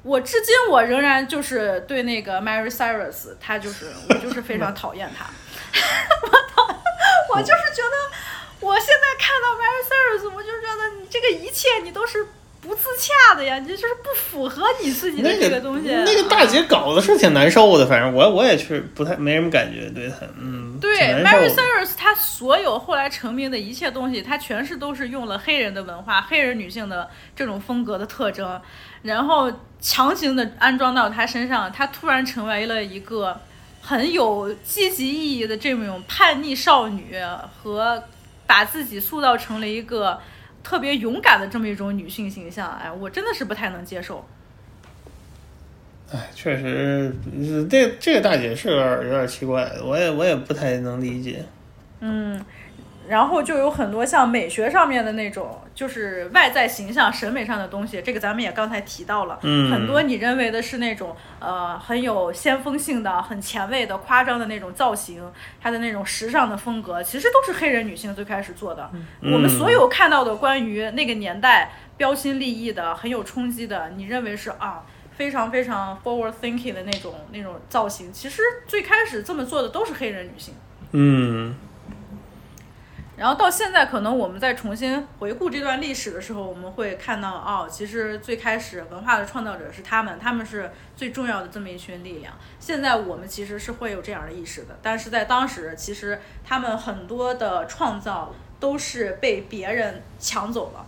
[0.03, 5.27] 我至今我仍然就是对那个 Mary Cyrus，他就是我就是非常讨厌他。
[6.23, 6.67] 我讨，
[7.35, 7.97] 我就是觉得，
[8.61, 12.27] 我现在看到 Mary Cyrus，我就觉得你这个一切你都是。
[12.67, 15.89] 不自洽的呀，你这就是不符合你自己的这个东西。
[15.89, 28.61] 那个大姐搞的是挺难受的，反正我我也是不太没什么感觉对她，嗯，对，Mary Cyrus 她所有后来成名的一切东西，她全是都是用了黑人的文化、黑人女性的这种风格的特征，
[29.03, 29.51] 然后
[29.81, 33.41] 强行的安装到她身上，她突然成为了一个
[33.81, 37.15] 很有积极意义的这种叛逆少女，
[37.63, 38.03] 和
[38.47, 40.21] 把自己塑造成了一个。
[40.67, 44.27] 特别勇敢的这么一种女性形象，哎，我真的是不太能接受。
[46.13, 47.15] 哎，确实，
[47.71, 51.45] 这这个大姐是有点有点奇怪，我也我也不太能理解。
[52.01, 52.45] 嗯。
[53.09, 59.39] 然后就有很多像美学上面的那种，就是外在形象、审美上的东西，这个咱们也刚才提到了。
[59.43, 65.23] 嗯，很多你认为的是那种呃很有先锋性的、很前卫的、夸张的那种造型，
[65.61, 68.91] 它的那种时尚的风格，其实都是黑人女性最开始做的。
[69.23, 74.83] 我们所有看到的关于那个年代标新立异的、很有冲击的，你认为是啊
[75.17, 80.55] 非常非常 forward thinking 的那种那种造型，其实最开始这么做的都是黑人女性。
[80.93, 81.55] 嗯。
[83.17, 92.35] 然后到现在，可能我们在重新回顾这段历史的时候，我们会看到，哦，其实最开始文化的创造者是他们，他们是最重要的这么一群力量。
[92.61, 100.85] 现在我们其实是会有这样的意识的，但是在当时，其实他们很多的创造都是被别人抢走了，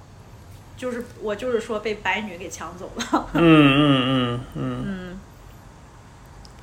[0.77, 3.29] 就是我就是说被白女给抢走了。
[3.33, 4.85] 嗯嗯嗯嗯。
[4.87, 5.21] 嗯。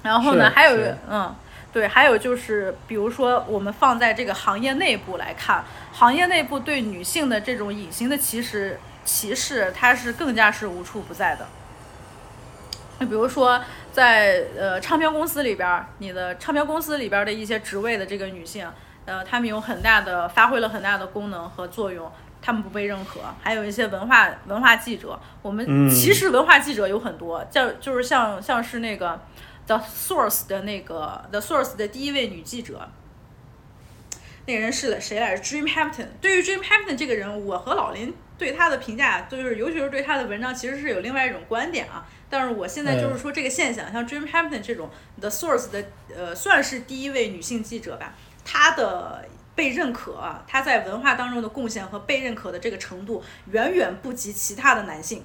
[0.04, 0.78] 然后呢，还有
[1.10, 1.36] 嗯。
[1.76, 5.62] 对，还有就是，比如说我们放在这个行业内部来看，
[5.92, 11.46] 行业内部对女性的这种隐形的歧视歧视，它是更加是无处不在的。
[13.00, 13.62] 那比如说，
[13.92, 18.66] 在呃唱片公司里边，你的唱片公司里边的一些职位的这个女性，
[19.04, 22.10] 呃，她们有很大的发挥了很大的功能和作用，
[22.42, 23.20] 她们不被认可。
[23.42, 29.20] 还有一些文化文化记者，我们其实文化记者有很多，叫就是像像是那个。
[29.68, 32.90] The Source 的那个 The Source 的第一位女记者，
[34.46, 36.08] 那个人是谁来着？Dream Hampton。
[36.22, 42.06] 对于 Dream Hampton 这个人，我和老林对他的评价，就是尤其是对他的文章，其实是有另外一种观点啊。
[42.30, 45.84] 但是我现在就是说这个现象，像 Dream Hampton 这种 The Source 的
[46.16, 55.24] 呃，算是第一位女性记者吧，她的被认可，她在文化当中的贡献和被认可的这个程度，远远不及其他的男性。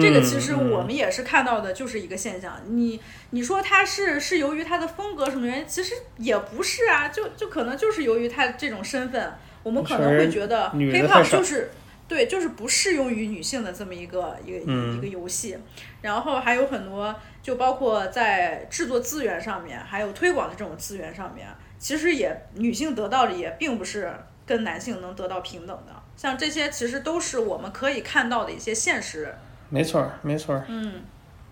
[0.00, 2.60] 这个其实我们也是看到的，就是一个现象。
[2.66, 5.66] 你你说他是是由于他的风格什么原因？
[5.66, 11.70] 其实也不是啊，就就可能就是由于他这种身份，我们可能会觉得 hiphop 就是
[12.06, 15.56] 对，就是不适用于女性的这么一个一个一个游戏。
[16.02, 21.46] 然后还有很多，就包括在制作资源上面，还有推广的这种资源上面，
[21.78, 24.12] 其实也女性得到的也并不是
[24.44, 25.92] 跟男性能得到平等的。
[26.16, 29.34] 像这些其实都是我们可以看到的一些现实。
[29.70, 30.62] 没错，没错。
[30.66, 30.94] 嗯，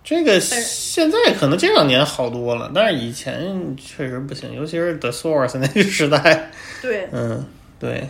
[0.03, 6.49] 这个现在可能这两年好多了，但是以前确实不行，尤其是 The Source 那个时代。
[6.81, 7.45] 对，嗯，
[7.79, 8.09] 对。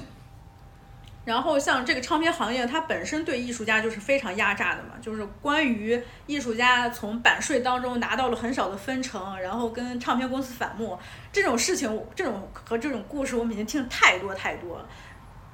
[1.26, 10.97] 然后像这个唱片行业，它本身对艺术家就是非常压榨的嘛，就是关于艺术家从版税当中拿到了很少的分成，然后跟唱片公司反目
[11.34, 14.86] 这种事情，这种和这种故事我们已经听太多太多了。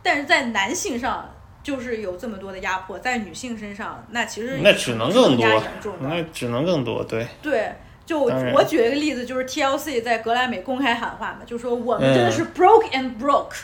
[0.04, 1.28] 但是在男性上。
[1.64, 7.26] 就是有这么多的压迫在女性身上，那其实那只能更多加严重，那只能更多，对。
[7.42, 7.74] 对，
[8.06, 13.56] 就我举一个例子，就是 TLC 在格莱美公开喊话嘛，就说我们真的嗯是 broke and broke，、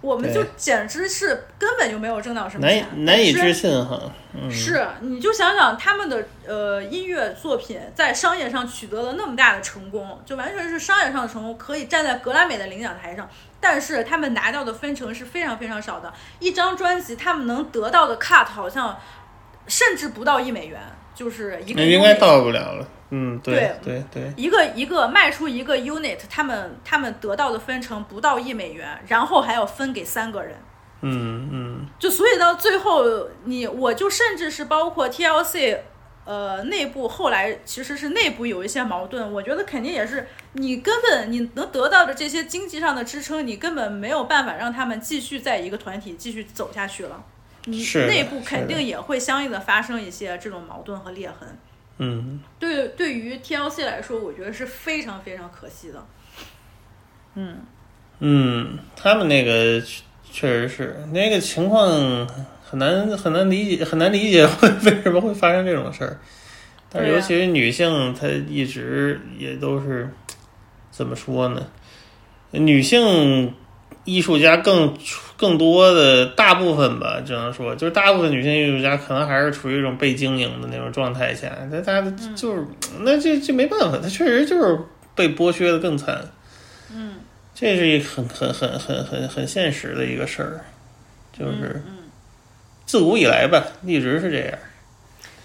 [0.00, 4.00] 我们就简直是根本就没有挣到什么难难以置信哈，
[4.34, 13.28] 嗯，是，你就想想他们的呃音乐作品在商业上取得了那么大的成功，就完全是商业上的成功，可以站在格莱美的领奖台上。
[13.68, 18.96] 但是他们拿到的分成是非常非常少的，一张专辑他们能得到的 cut 好像
[19.66, 20.80] 甚至不到一美元，
[21.16, 30.54] 就是一个应该到不了了，嗯，对对对，一个一个卖出一个 unit，他们他们得到的分成不到一美元，然后还要分给三个人。
[31.00, 35.76] 嗯嗯，就所以到最后，你我就甚至是包括 TLC，
[36.24, 47.24] 呃，内部后来其实是内部有一些矛盾，我觉得肯定也是你根本你能得到的这些经济上的支撑，你根本没有办法让他们继续在一个团体继续走下去了。
[47.66, 51.56] 你是内部肯定也会相应的发生一些这种矛盾和裂痕。
[51.98, 56.06] 嗯，对，对于 TLC 来说，我觉得是非常非常可惜的。
[57.34, 57.58] 嗯，
[58.20, 61.88] 嗯，他们那个确确实是那个情况
[62.64, 66.18] 很难很难理解，很难理解会为什么会发生这种事儿。
[66.88, 70.08] 但是尤其是女性，她一直也都是
[70.96, 71.66] 怎么说呢？
[72.52, 73.52] 女性
[74.04, 74.96] 艺术家更
[75.36, 82.00] 更多的大部分吧，只能说就是大部分女性艺术家可能还是处于一种被经营的那种状态下，那她
[82.34, 82.64] 就是、
[83.00, 84.78] 那这这没办法，她确实就是
[85.14, 86.30] 被剥削的更惨。
[86.94, 87.16] 嗯，
[87.54, 90.64] 这是一很很很很很很现实的一个事儿，
[91.38, 92.08] 就是嗯
[92.86, 94.58] 自古以来吧，一直是这样。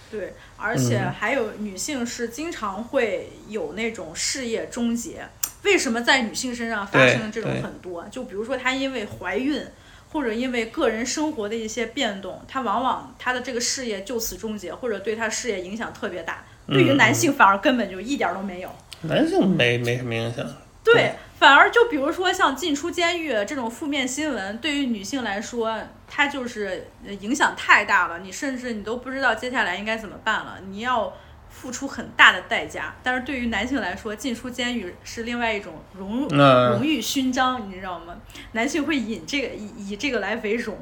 [0.10, 5.28] 对，而且嗯还有女性是经常会有那种事业终结。
[5.64, 8.05] 为什么在女性身上发对生这种很多？
[8.09, 9.64] 就比如说她因为怀孕，
[10.12, 16.43] 或者因为个人生活的一些变动，她往往她的这个事业就此终结，或者对她事业影响特别大。
[16.68, 18.70] 对于嗯男性反而根本就一点儿都没有。
[19.01, 20.45] 男性没没什么影响，
[20.84, 25.78] 对，反而就比如说像进出监狱这种负面新闻，对于女性来说，
[26.08, 31.14] 它就是呃影响太大了，你甚至你都不知道接下来应该怎么办了，你要
[31.50, 32.96] 付出很大的代价。
[33.04, 38.16] 但是对于男性来说，进出监狱是另外一种荣那荣誉勋章，你知道吗？
[38.54, 40.76] 男性会引这个以以这个来为荣，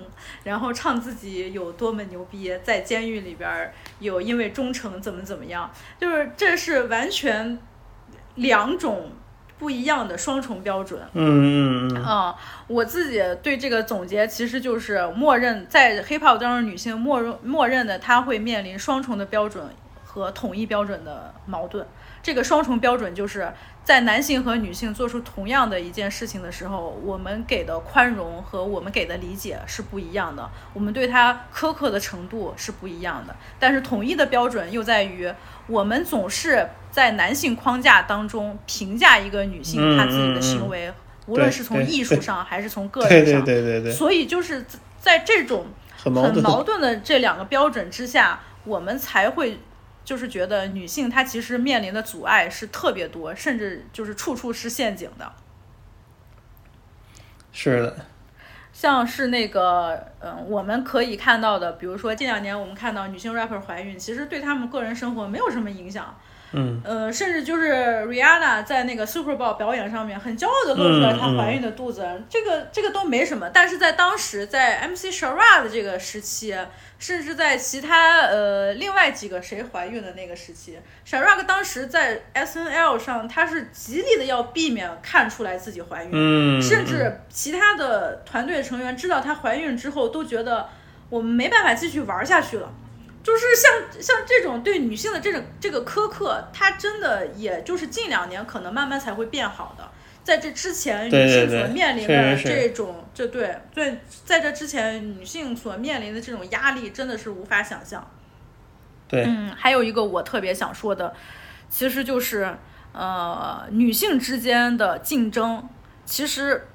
[0.45, 5.69] 然后唱自己有多么牛逼，在监狱里边儿有因为忠诚怎么怎么样，
[5.99, 7.59] 就是这是完全
[8.35, 9.11] 两种
[9.59, 11.01] 不一样的双重标准。
[11.13, 12.35] 嗯嗯嗯，啊、
[12.67, 19.65] 我自己对这个总结其实就是默认在 hiphop 当中，女性默认默认的她会面临双重的标准
[20.05, 21.85] 和统一标准的矛盾。
[22.21, 23.49] 这个双重标准就是
[23.83, 33.33] 在男性和女性做出同样的一件事情的时候，我们给的宽容和我们给的理解是不一样的，我们对他苛刻的程度是不一样的。
[33.57, 35.33] 但是统一的标准又在于，
[35.67, 40.91] 我们总是在男性框架当中评价一个女性嗯她自己的行为，
[41.27, 45.65] 无论是从艺术上 还是从个对对人上，对对对，所以就是在在这种
[45.97, 46.43] 很很矛盾。
[46.43, 49.59] 矛盾的这两个标准之下，我们才会
[50.03, 55.31] 就是觉得女性她其实面临的阻碍是特别多，甚至就是处处是陷阱的。
[57.51, 58.05] 是的，
[58.73, 66.15] 像是那个，嗯，我们可以看到的，比如说近两年我们看到女性 rapper 怀孕，其实对她们个人生活没有什么影响。
[66.51, 67.73] 嗯呃，甚至就是
[68.07, 73.49] Rihanna 在那个 Super Bowl 表演上面很骄傲的露出了她怀孕的肚子，这个这个都没什么。
[73.53, 76.55] 但是在当时，在 MC Shara 的这个时期，
[76.97, 90.67] 甚至在其他呃另外几个谁怀孕的那个时期，Shara 当时在 SNL 上，他是极力的要避免看出来自己怀孕，嗯，甚至其他的团队成员知道她怀孕之后，都觉得
[91.09, 92.71] 我们没办法继续玩下去了。
[93.29, 99.87] 就是像像这种对女性的这种这个苛刻，它真的也就是近两年可能慢慢才会变好的。
[100.23, 108.09] 在这之前，女性所面临的这种，这对对，在这之前，女性所面临的这种压力真的是无法想象。
[109.07, 111.13] 对，嗯，还有一个我特别想说的，
[111.69, 112.57] 其实就是
[112.93, 115.69] 呃，女性之间的竞争，
[116.03, 116.67] 其实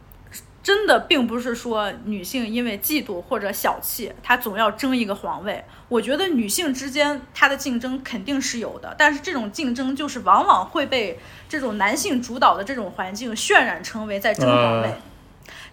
[0.65, 5.63] 真的并不是说女性因为嫉妒或者小气，她总要争一个皇位。
[5.89, 14.89] 我觉得女性之间她的竞争肯定是有的，但是这种竞争就是往往会被这种男性主导的这种环境渲染成为在争皇位。
[14.89, 14.97] 啊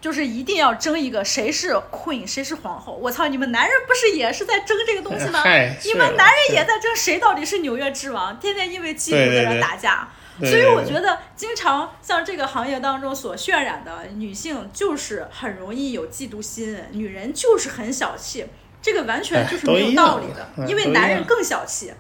[0.02, 2.94] 就是一定要争一个谁是 queen，谁是皇后。
[2.94, 5.44] 我操，你们男人不是也是在争这个东西吗？
[5.86, 10.10] 你们男人也在争谁到底是纽约之王，天天因为嫉妒在这对对对打架。
[10.10, 18.46] 对所以我觉得，经常像这个行业当中所渲染的女性，就是很容易有嫉妒心，女人就是很小气。
[18.82, 21.94] 这个完全就是没有道理的，嗯因为男人更小气。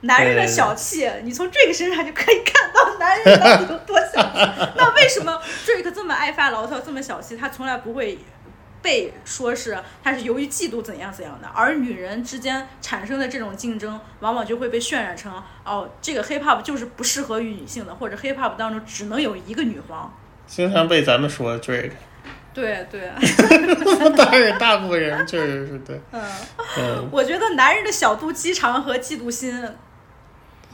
[0.00, 4.38] 男人的小气，你从这个身上就可以看到男人到底有多小气。
[4.76, 7.36] 那为什么 Drake 这么爱发牢骚，这么小气？
[7.36, 8.18] 他从来不会
[8.84, 20.12] 被说是他是由于嫉妒怎样怎样的，而女人之间产生的这种竞争，往往就会被渲染成哦，这个 hip hop 就是不适合于女性的，或者 hip hop 当中只能有一个女皇。
[20.46, 21.92] 经常被咱们说 Drake，
[22.52, 23.10] 对对，
[24.14, 26.22] 当然大部分人确实是对，嗯，
[26.78, 29.66] 嗯，我觉得男人的小肚鸡肠和嫉妒心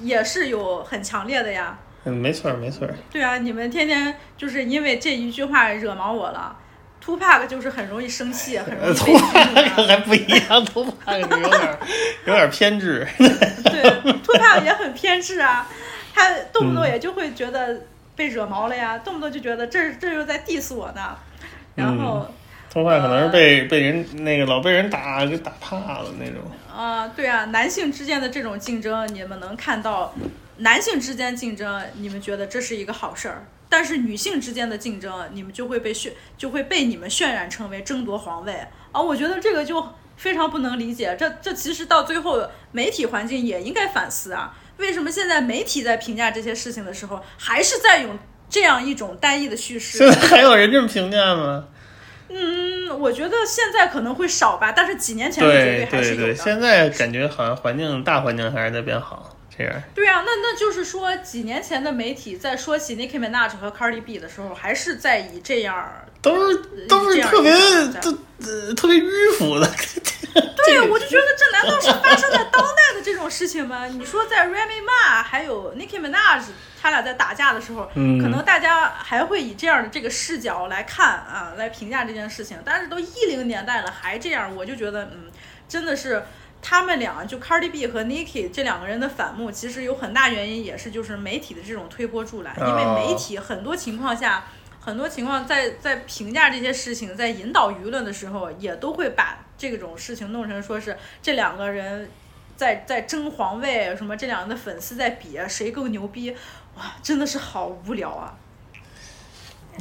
[0.00, 1.78] 也是有很强烈的呀。
[2.02, 6.56] 嗯，没错儿没错儿，对啊，你们天天就是因为这一句话惹毛我了。
[7.04, 9.86] Tupac 就是很容易生气， 很容易被头激怒发的。
[9.88, 11.78] 还不一样，头发是有点儿
[12.26, 13.82] 有点儿偏执，对
[14.22, 15.66] ，Tupac 也很偏执啊，
[16.14, 17.80] 他动不动嗯也就会觉得
[18.14, 21.16] 被惹毛了呀，动不动就觉得这这又在 diss 我呢。
[21.74, 22.28] 然后
[22.70, 26.36] 头发可能是被被人那个老被人打给打怕了那种。
[26.72, 30.14] 啊、对啊，男性之间的这种竞争，你们能看到，
[30.58, 38.52] 男性之间竞争，你们觉得这是一个好事儿，但是女性之间的竞争，你们就会被渲就会被你们渲染成为争夺皇位
[38.92, 39.00] 啊！
[39.00, 39.82] 我觉得这个就
[40.16, 48.18] 非常不能理解，这这其实到最后，媒体环境也应该反思啊，为什么现在媒体在评价这些事情的时候，还是在用
[48.48, 49.98] 这样一种单一的叙事？
[49.98, 51.64] 现在还有人这么评价吗？
[52.28, 56.34] 嗯，我觉得现在可能会少吧，但是几年前我绝对对对，还是有的。
[56.34, 59.36] 现在感觉好像环境大环境还是在变好，
[59.94, 66.06] 对啊，那那就是说，几年前的媒体在说起 Nicki Minaj 和 Cardi B 的时候，还是在以这样儿。
[66.22, 67.50] 都是都是特别
[68.02, 68.10] 都
[68.44, 69.66] 呃特别迂腐的。
[70.66, 73.86] 对，我就觉得这难道是发生在当代的这种事情吗？
[73.86, 76.42] 你说在 Remy Ma 还有 Nicki Minaj
[76.80, 82.58] 他俩在打架的时候，嗯可能大家还会以这样的这个视角来看啊，来评价这件事情。
[82.66, 85.30] 但是都一零年代了还这样，我就觉得嗯，
[85.66, 86.22] 真的是。
[86.62, 94.44] 他们俩就 Cardi B 和 Nicki 这两个人的反目，其实有很大原因也是就是媒体的这种推波助澜，因为媒体很多情况下，
[94.78, 102.10] 很多情况在在评价这些事情，在引导舆论的时候，也都会把这种事情弄成说是这两个人
[102.56, 106.30] 在在争皇位，什么这两个人的粉丝在比谁更牛逼，
[106.76, 108.34] 哇，真的是好无聊啊！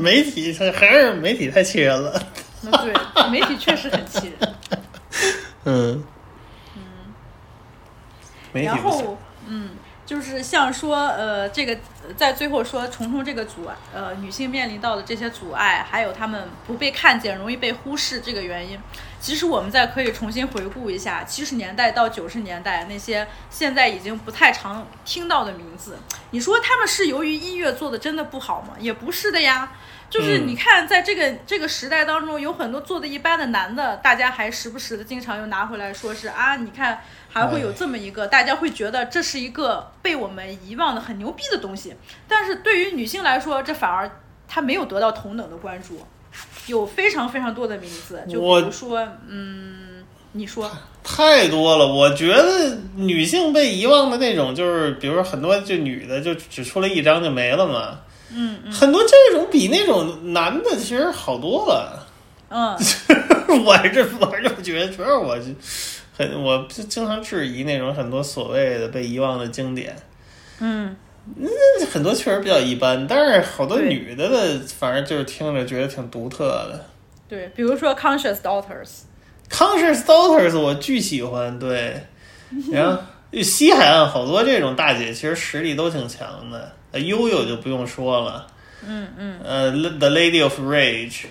[0.00, 2.20] 媒体还是媒体太气人了。
[2.64, 4.54] 嗯，对，媒体确实很气人。
[5.64, 6.04] 嗯
[8.52, 9.70] 嗯，然后，嗯，
[10.06, 11.78] 就是像说，呃，这个
[12.16, 18.78] 在最后说重重这个阻碍，呃，女性面临到的这些阻碍，还有她们不被看见、容易被忽视这个原因，
[19.18, 25.98] 其实我们再可以重新回顾一下七十年代到九十年代那些现在已经不太常听到的名字。
[26.30, 28.74] 你说他们是由于音乐做的真的不好吗？
[28.78, 29.72] 也不是的呀。
[30.10, 41.94] 就是嗯你看，在这个这个时代当中，有很多做的一般的男的，大家还时不时的经常又拿回来说是啊，你看还会有这么一个，大家会觉得这是一个被我们遗忘的很牛逼的东西。
[42.28, 44.10] 但是对于女性来说，这反而
[44.46, 46.06] 她没有得到同等的关注。
[46.66, 50.02] 有非常非常多的名字，就比如说，嗯，
[50.32, 50.68] 你说，
[51.04, 51.86] 太多了。
[51.86, 58.00] 我觉得女性被遗忘的那种，就是比如说很多就女的就只出了一张就没了嘛。
[58.34, 58.72] 嗯嗯。
[58.72, 62.06] 很多这种比那种男的其实好多了。
[62.50, 62.76] 嗯，
[63.64, 65.46] 我是这我是这么觉得，主要我就
[66.16, 69.96] 很我经常质疑那种很多所谓的被遗忘的经典。
[70.60, 70.94] 嗯，
[71.36, 76.84] 那很多确实比较一般，但是好多女的的，反正就是听着觉得挺独特的。
[77.26, 82.06] 对，比如说 Conscious Daughters，Conscious Daughters 我巨喜欢，对，
[82.70, 83.02] 然后
[83.42, 86.70] 西海岸好多这种大姐其实实力都挺强的，呃
[87.00, 88.46] 悠悠就不用说了，
[88.86, 91.26] 嗯嗯，呃，The Lady of Rage。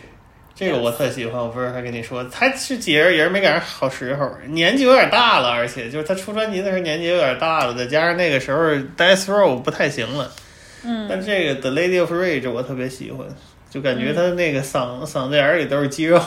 [0.55, 8.61] 这个我特喜欢，我不是还跟你说，他是几人也是没赶上好时候，年纪有点大了，而且就是他出专辑的时候年纪有点大了，再加上那个时候
[8.95, 10.31] Death Row 不太行了，
[10.83, 13.25] 嗯，但这个 The Lady of Rage 我特别喜欢，
[13.71, 16.21] 就感觉他那个嗓、嗓子眼儿里都是肌肉。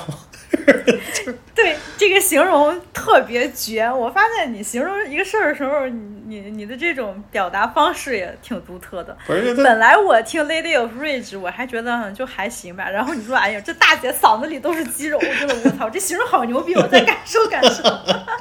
[1.55, 3.91] 对这个形容特别绝。
[3.91, 9.17] 我发现你形容一个事儿的时候，你你你的这种表达方式也挺独特的。
[9.27, 17.83] 本来我听 Lady of Rage 我还觉得嗯就还行吧，然后你说哎呀这大姐嗓子里都是肌肉，我觉得我操这形容好牛逼，我再感受感受。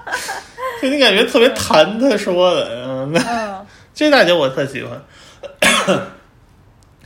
[0.82, 5.02] 就你感觉特别弹她说的，嗯，这大姐我特喜欢。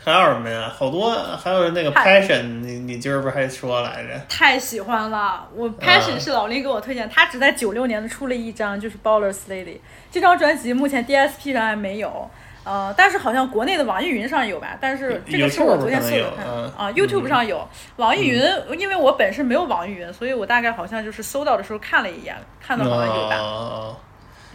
[0.03, 0.71] 还有什么呀？
[0.73, 4.19] 好多，还有那个 Passion，你你今儿不是还说来着？
[4.29, 5.47] 太喜欢了！
[5.53, 9.77] 我 Passion 嗯是老林给我推荐，他只在九六年的出了一张，就是 Ballers Lady
[10.09, 12.29] 这张专辑，目前 DSP 上还没有。
[12.65, 14.77] 呃，但是好像国内的网易云上有吧？
[14.79, 17.67] 但是这个是我昨天搜的看啊，YouTube 上有。
[17.95, 18.41] 网易云，
[18.77, 23.95] 因为我本身没有网易云，所以我大概好像就是搜到的时候看了一眼，看到好像有吧。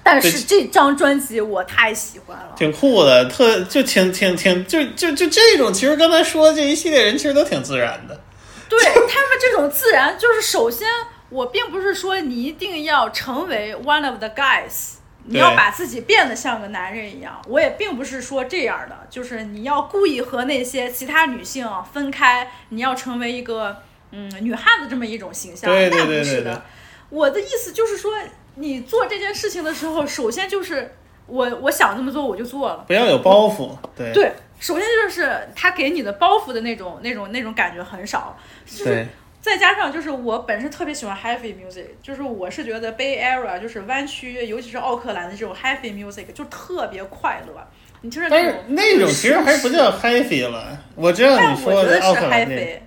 [0.07, 8.21] 但是这张专辑我太喜欢了，挺酷的，特就挺挺挺就就就这种，其实刚才说的这一系列人其实都挺自然的。
[8.69, 10.87] 对他们这种自然，就是首先
[11.31, 17.41] 我并不是说你一定要成为 one of the guys，你要把自己变得像个男人一样。
[17.49, 23.79] 我也并不是说这样的，就是你要故意和那些其他女性分开，你要成为一个
[24.13, 26.63] 嗯女汉子这么一种形象，那不是的。
[27.09, 28.13] 我的意思就是说。
[28.57, 30.95] 你做这件事情的时候，首先就是
[31.27, 32.85] 我我想这么做，我就做了。
[32.87, 34.33] 不要有包袱，对对。
[34.61, 38.37] 首先就是他给你的包袱的那种、那种、那种感觉很少。
[38.67, 39.07] 就是。
[39.41, 47.63] 再加上就是我本身特别喜欢 heavy music，就是我是觉得 Bay Area 就是湾区，尤其是奥克兰的这种 heavy music 就特别快乐。
[48.01, 52.83] 你听着但是那种其实还不叫 happy 了，我知道你说的奥克兰那。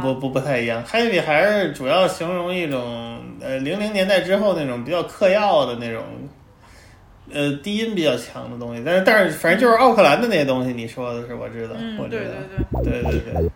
[0.00, 6.02] 不不不太一样，heavy 还是主要形容一种呃零零年代之后那种比较嗑药的那种，
[7.32, 8.82] 呃低音比较强的东西。
[8.84, 13.50] 但是但是反正就是奥克兰的那些东西，你说的是我知道，我知道，对对对。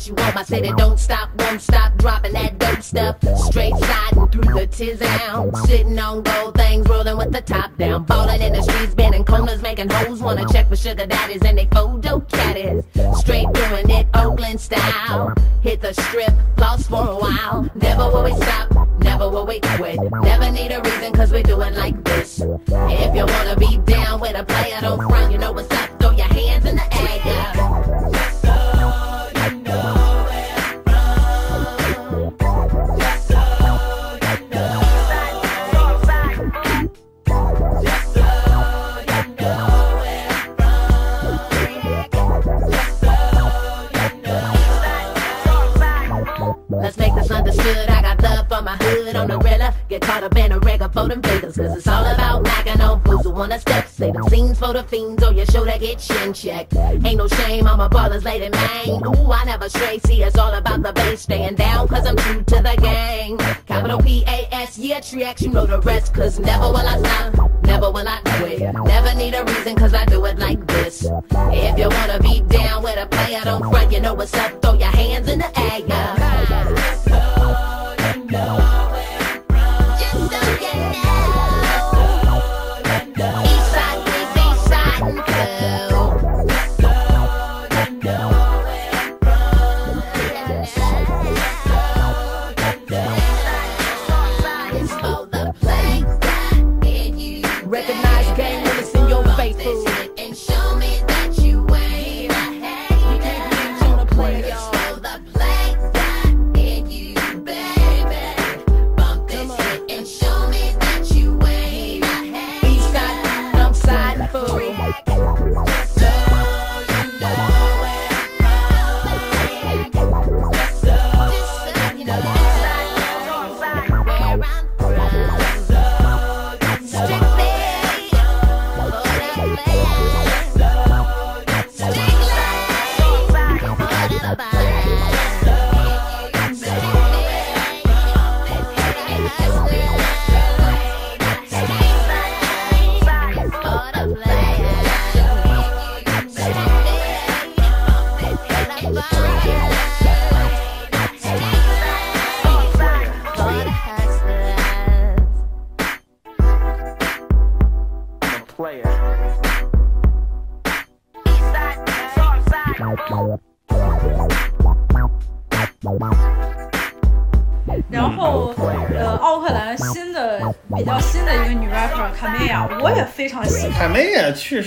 [0.00, 0.34] What you want.
[0.34, 3.16] My city don't stop, won't stop dropping that dope stuff.
[3.36, 5.54] Straight sliding through the tizown.
[5.66, 8.04] Sitting on gold things, rolling with the top down.
[8.04, 11.66] Balling in the streets, bending corners, making hoes wanna check for sugar daddies and they
[11.66, 12.84] photo caddies.
[13.18, 15.34] Straight doing it, Oakland style.
[15.62, 17.68] Hit the strip, lost for a while.
[17.74, 19.98] Never will we stop, never will we quit.
[20.22, 22.40] Never need a reason, cause we do it like this.
[22.40, 25.90] If you wanna be down with a player, don't front, you know what's up.
[26.00, 28.29] Throw your hands in the air,
[49.90, 51.56] Get caught up in a regular for them figures.
[51.56, 53.88] Cause it's all about knocking on fools who wanna step.
[53.88, 56.76] Say the scenes for the fiends or your show that get chin checked.
[56.76, 59.04] Ain't no shame, I'm a baller's lady, man.
[59.04, 59.98] Ooh, I never stray.
[59.98, 61.22] See, it's all about the base.
[61.22, 63.36] Staying down cause I'm true to the gang.
[63.66, 66.14] Capital P A S, yeah, tracks, you know the rest.
[66.14, 68.60] Cause never will I stop, never will I quit.
[68.60, 71.04] Never need a reason cause I do it like this.
[71.04, 74.62] If you wanna be down with a player, don't front, you know what's up.
[74.62, 76.99] Throw your hands in the air, yeah.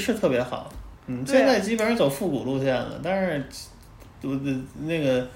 [0.03, 0.69] 是特别好，
[1.07, 2.99] 嗯，现在基本上走复古路线了。
[3.03, 3.43] 但是，
[4.23, 4.53] 我的
[4.85, 5.27] 那个，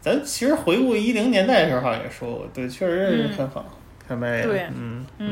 [0.00, 3.64] 咱其实回顾一零年代的时候好像也说过，对，确实是很好。
[4.08, 5.28] 看麦，对，嗯嗯。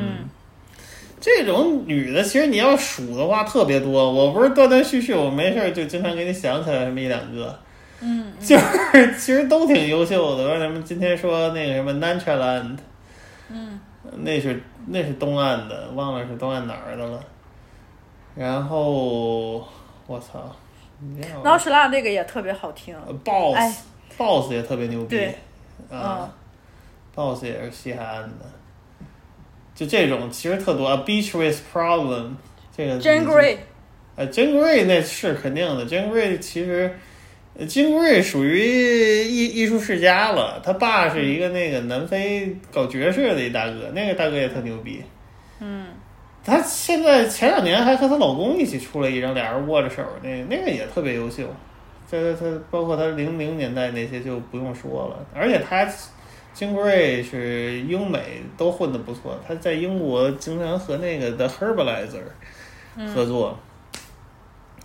[1.21, 4.13] 这种女的，其实你要数的话特别多。
[4.13, 7.59] 我不是断断续续，我没事儿就经常给你想起来那么一两个。
[8.01, 10.47] 嗯，就是其实都挺优秀的。
[10.47, 12.77] 为什么今天说那个什么 Natureland？
[13.51, 13.81] 嗯，
[14.19, 17.21] 那是那是东岸的，忘了是东岸哪儿的了。
[18.39, 19.67] 然后
[20.07, 20.55] 我操，
[21.43, 22.95] 劳什拉那个也特别好听。
[22.95, 25.17] 哎 Boss，Boss 也特别牛逼。
[25.17, 25.35] 对，
[25.91, 26.33] 啊
[27.15, 28.47] ，Boss 也是西海岸的。
[29.75, 32.35] 就这种其实特多啊，Beach with Problem
[32.77, 33.01] 这个。
[33.01, 33.57] Jane Grey。
[34.15, 36.97] 呃，Jane Grey 那是肯定的，Jane Grey 其实。
[37.67, 38.61] 金贵属于
[39.25, 45.03] 艺艺术世家了，他爸是一个那个南非搞爵士的一大哥，那个大哥也特牛逼。
[46.49, 51.45] 嗯，他现在前两年还和她老公一起出了一张俩人握着手，那那个也特别优秀。
[52.11, 55.87] 这她包括她零零年代那些就不用说了，而且她
[56.55, 63.59] 金贵是英美都混得不错，她在英国经常和那个 The Herbalizer 合作。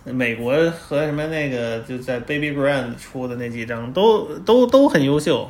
[0.06, 5.48] 美国和什么那个就在 Baby Brand 出的那几张都都都很优秀，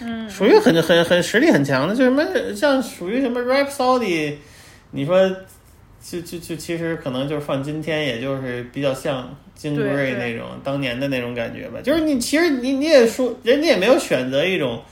[0.00, 2.24] 嗯，属于很很很实力很强的，就什么
[2.56, 4.36] 像属于什么 Rhapsody，
[4.90, 5.28] 你说
[6.02, 11.80] 就就就其实可能就是放今天，也就是比较像金贵那种当年的那种感觉吧。
[11.82, 14.82] 就是你其实你你也说，人家也没有选择一种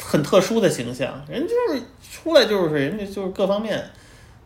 [0.00, 1.82] 很特殊的形象，人就是
[2.12, 3.82] 出来就是人家就是各方面。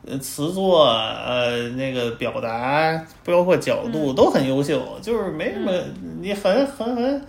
[0.03, 5.70] 呃，词作呃，那个表达，包括角度都很优秀，就是没什么，
[6.22, 7.22] 你很很很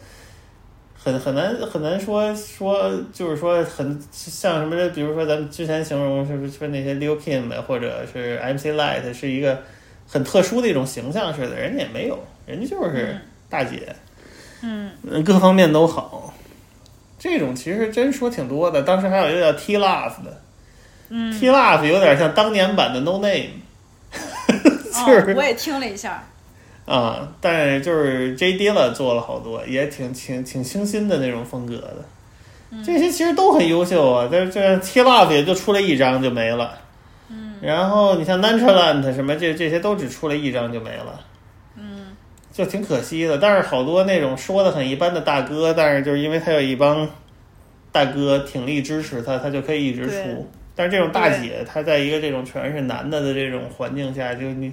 [1.03, 9.63] 很很难很难说说，就是说很像什么，比如说咱们之前形容是说那些 Lil Kim 或者是 MC Light 是一个
[10.07, 13.95] 很特殊的一种形象似的，人家也没有，人家就是大姐，
[14.61, 14.91] 嗯，
[15.25, 16.31] 各方面都好，
[17.17, 20.41] 这种其实真说挺多的，当时还有一个叫 T Love 的。
[21.09, 21.31] 嗯。
[21.39, 23.49] T Love 有点像当年版的 No Name，
[25.05, 26.23] 就是我也听了一下
[26.85, 34.27] 啊，但是就是 J Dilla 做了好多，也挺挺挺清新的那种风格的，这些其实都很优秀啊。
[34.31, 36.77] 但是这 T Love 也就出了一张就没了，
[37.29, 41.21] 嗯，然后你像 Natureland 什么这这些都只出了一张就没了，
[41.77, 42.07] 嗯，
[42.51, 43.37] 就挺可惜的。
[43.37, 47.07] 但是好多那种说的很一般的大哥，但是就是因为他有一帮
[47.91, 50.49] 大哥挺力支持他，他就可以一直出。
[50.73, 54.71] 但是这种大姐，她在一个这种全是男的的这种环境下，就你，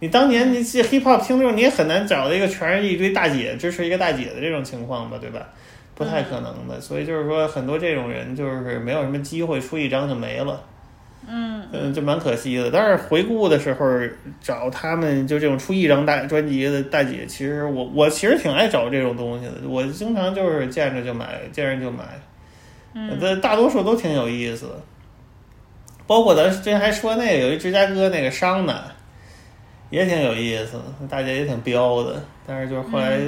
[0.00, 5.48] 你当年你 hip hop 听众，你也很难找到一个全是一堆大姐支持一个大姐的这种情况吧，对吧？
[5.94, 6.80] 不太可能的。
[6.80, 10.62] 所以就是说，很多这种人就是没有什么机会出一张就没了，
[11.26, 12.70] 嗯嗯，就蛮可惜的。
[12.70, 13.84] 但是回顾的时候
[14.40, 22.04] 找他们就这种出一张大专辑的大姐，其实我我其实挺爱找这种东西的，我经常就是见着就买，见着就买，
[22.94, 24.80] 嗯，这大多数都挺有意思的。
[26.06, 28.82] 包括咱之前还说那个有一芝加哥那个商男，
[29.90, 32.22] 也挺有意思的，大姐也挺彪的。
[32.46, 33.18] 但是就是后来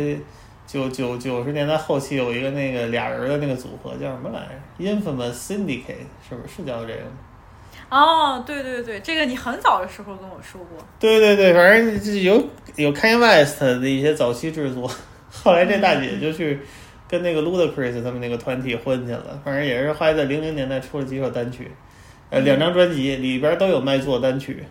[0.67, 7.13] 九九九十年代后期有一个那个俩人的那个组合叫什么来着？Infamous Syndicate 是不是是叫这个吗？
[7.91, 10.79] 哦，对对对，这个你很早的时候跟我说过。
[11.01, 12.41] 对对对，反正有
[12.77, 14.89] 有 Kanye West 的一些早期制作，
[15.33, 16.61] 后来这大姐就去
[17.09, 21.69] 跟那个 Ludacris 他们那个团体混去了，反正也是后来在零零年代出了几首单曲。
[22.29, 24.65] 呃，两张专辑里边都有卖座单曲，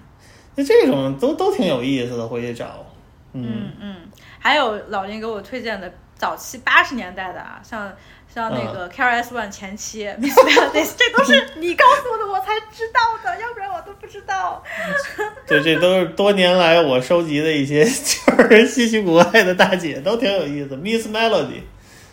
[0.56, 2.86] 那这种都都挺有意思的，回去找。
[3.34, 3.95] 嗯嗯，
[4.39, 7.91] 还有老林给我推荐的早期八十年代的啊，像
[8.34, 14.64] 像那个 K R S One 前期， Miss Melody，这都是你告诉我的，我才知道的，要不然我都不知道。
[15.47, 20.76] 对，这都是多年来我收集的一些 就是稀奇古怪的大姐，都挺有意思。
[20.76, 21.62] Miss Melody，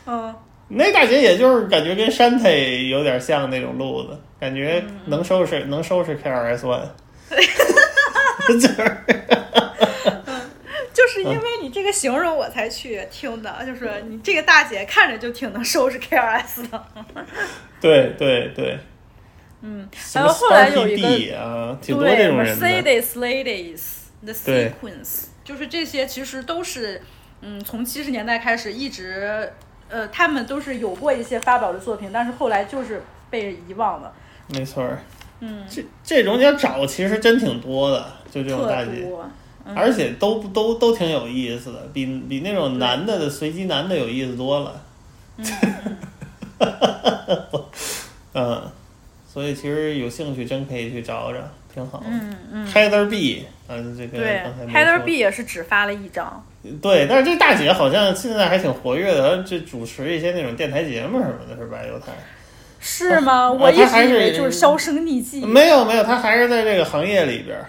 [0.07, 0.34] 嗯。
[0.68, 6.59] 那大姐也就是感觉跟山腿有点像那种路子，感觉能收拾能收拾 K R
[8.55, 9.05] 就是，
[10.92, 16.84] 就是因为你这个形容我才去听的，就是你这个大姐看着就挺能收拾 K R S 的。
[17.80, 18.78] 对对对，
[19.62, 22.66] 嗯，还有后来有一个啊，挺多这种人的。
[22.66, 23.82] Mercedes Ladies
[24.24, 27.03] The Sequence，就是这些其实都是
[27.42, 29.53] 嗯，从七十年代开始一直。
[29.88, 34.12] 呃，他们都是有过一些发表的作品，但是后来就是被遗忘了。
[34.49, 34.99] 没错儿，
[35.41, 39.07] 嗯，这这种你要找，其实真挺多的，就这种大姐，
[39.74, 44.82] 而且都都都挺有意思的，比比那种男的的随机男的有意思多了。
[48.32, 48.62] 嗯，
[49.26, 51.39] 所以其实有兴趣真可以去找找，
[51.74, 52.03] 挺好。
[52.07, 56.45] 嗯嗯，Heather B，嗯，这个对，Heather B 也是只发了一张。
[56.82, 61.78] 对，但是这大姐好像现在还挺活跃的，就主持一些那种电台节目什么的，是吧？
[61.87, 62.07] 有台。
[62.89, 63.51] 是吗？
[63.51, 65.45] 我一直以为就是销声匿迹。
[65.45, 67.66] 没有没有，他还是在这个行业里边儿。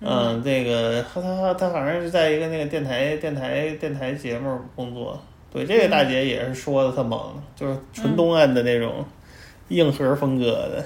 [0.00, 5.20] 嗯，那个他他他好像是在一个那个电台电台电台节目工作。
[5.52, 9.04] 对，这个大姐也是说的特猛，就是纯东岸的那种
[9.68, 10.84] 硬核风格的。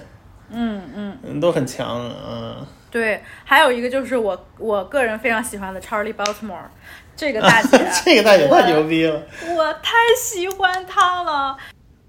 [0.51, 0.83] 嗯
[1.23, 2.11] 嗯，都很强。
[2.27, 6.65] 嗯，对，还有一个就是我我个人非常喜欢的 Charlie Baltimore，
[7.15, 9.21] 这个大姐， 这个大姐太牛逼了，
[9.55, 11.57] 我太喜欢她了。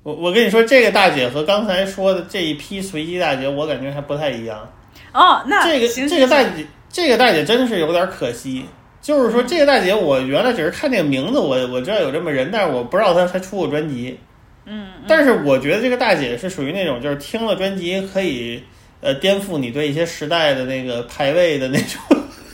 [0.03, 4.67] 我我跟你说，这个大姐和刚才说的这一批随机大姐，我感觉还不太一样。
[5.13, 8.65] 哦，那这个这个大姐，这个大姐真是有点可惜。
[8.99, 14.17] 就是说，这个大姐，我原来只是看这个名字，我我知道有这么人，但是我不知道她她出过专辑。
[14.65, 14.89] 嗯。
[15.07, 18.63] 但是我觉得这个大姐是属于那种，就是听了专辑可以
[19.01, 22.01] 呃颠覆你对一些时代的那个排位的那种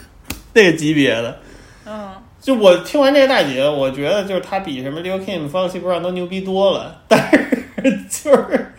[0.54, 1.40] 那个级别的。
[1.86, 2.12] 嗯。
[2.48, 7.60] 就我听完这个大姐，我觉得就是她比什么 Lil Kim、Foxy Brown 都牛逼多了，但是
[8.10, 8.72] 就是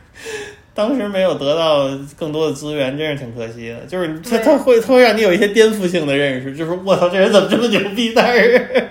[0.73, 3.81] 当时没有得到更多的资源，真是挺可惜的。
[3.81, 8.15] 就是她她会他会让你有一些颠覆性的认识，就是我操，这人怎么这么牛逼？
[8.17, 8.89] 但是，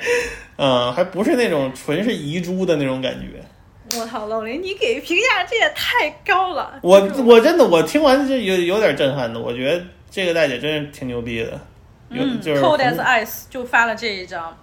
[0.57, 3.99] 嗯，还不是那种纯是遗珠的那种感觉。
[3.99, 6.77] 我操，老林，你给评价这也太高了。
[6.83, 11.59] 我我真的我听完就有有点震撼的，我觉得这个大姐真是挺牛逼的。
[12.11, 14.55] 嗯，Cold as Ice 就发了这一张。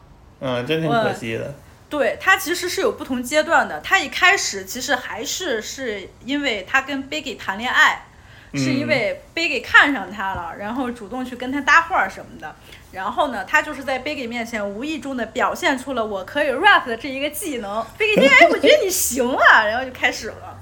[0.47, 1.55] 嗯，真挺可惜的。
[1.89, 3.81] 对他其实是有不同阶段的。
[3.81, 8.05] 他一开始其实还是是因为他跟 Biggie 谈恋爱，
[8.53, 12.55] 是因为 Biggie 看上他了，然后主动去跟他搭话什么的。
[12.93, 17.83] 然后呢，他就是在 Biggie 面前无意中的表现出了我可以 rap 的这一个技能。
[17.99, 20.61] Biggie 哎，我觉得你行啊，然后就开始了。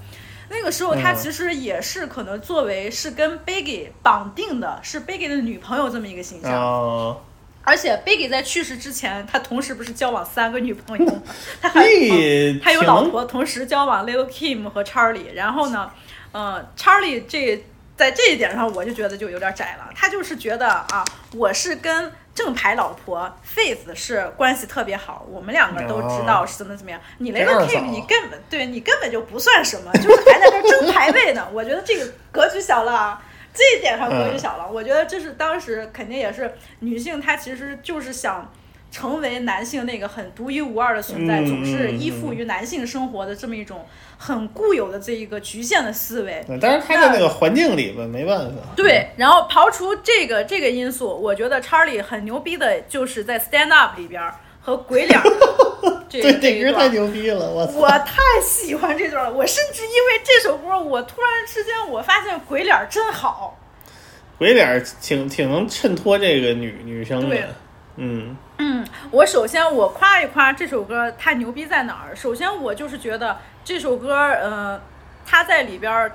[0.48, 6.52] 那个时候他其实也是可能作为是跟 Biggie 绑定的，是 Biggie 的女朋友这么一个形象。
[7.64, 11.22] 而且 Biggie 在去世之前，他同时不是交往三个女朋友，
[11.62, 11.82] 他还
[12.62, 15.32] 他有老婆，同时交往 Little Kim 和 Charlie。
[15.34, 15.90] 然后呢，
[16.32, 17.64] 呃，Charlie 这
[17.96, 19.88] 在这一点上，我就觉得就有点窄了。
[19.94, 21.04] 他就是觉得啊，
[21.36, 27.00] 我是跟正牌老婆 Faith 是关系特别好，我们两个都知道是怎么怎么样。
[27.18, 31.46] 你 Lil Kim 你根本对你根本就不算什么，就是还在这争排位呢。
[31.52, 33.20] 我觉得这个格局小了。
[33.54, 38.50] 这一点上格局小了，我觉得这是当时肯定也是女性，她其实就是想
[38.90, 43.84] 成为男性那个很独一无二的存在，总是依附于男性生活的这么一种
[44.18, 46.44] 很固有的这一个局限的思维。
[46.60, 48.56] 当然，他在那个环境里吧，没办法。
[48.76, 54.22] 对，然后刨除这个这个因素，我觉得查理很牛逼的，就是在 Stand Up 里边。
[54.62, 55.20] 和鬼脸，
[56.08, 57.50] 这这这歌太牛逼了！
[57.50, 59.32] 我我太喜欢这段了。
[59.32, 63.58] 我甚至因为这首歌，我突然之间我发现鬼脸真好。
[64.38, 67.36] 鬼脸挺挺能衬托这个女女生的，
[67.96, 68.86] 嗯嗯。
[69.10, 72.14] 我首先我夸一夸这首歌，它牛逼在哪儿？
[72.14, 74.80] 首先我就是觉得这首歌，呃，
[75.26, 76.10] 它在里边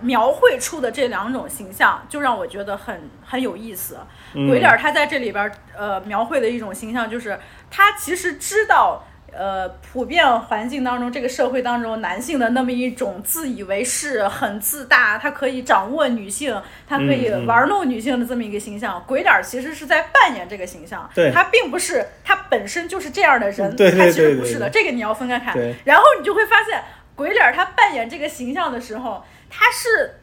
[0.00, 3.98] 描绘出的这两种形象，就让我觉得很很有意思。
[4.32, 7.38] 鬼脸他在这里边呃描绘的一种形象就是。
[7.70, 9.02] 他其实知道，
[9.32, 19.02] 呃，普遍环境当中，这个社会当中，男性的那么一种自以为是、很自大，他可以掌握女性，他可以玩弄女性的这么一个形象。
[19.06, 24.68] 鬼脸其实是在扮演这个形象，他并不是他本身就是这样的人，他其实不是的。
[24.68, 25.56] 这个你要分开看。
[25.84, 26.82] 然后你就会发现，
[27.14, 30.16] 鬼脸他扮演这个形象的时候，他是。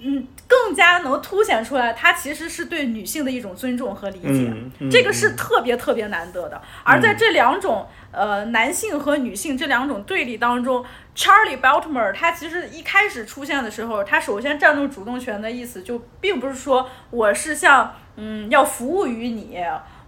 [0.00, 4.52] 嗯，更加能凸显出来，他其实是对女性的一种尊重和理解，
[4.90, 6.60] 这个是特别特别难得的。
[6.84, 10.84] 而在这两种呃男性和女性这两种对立当中
[11.14, 19.58] ，Charlie Baltimore 他其实一开始出现的时候，他首先占住主动权的意思，就并不是说我是像嗯要服务于你。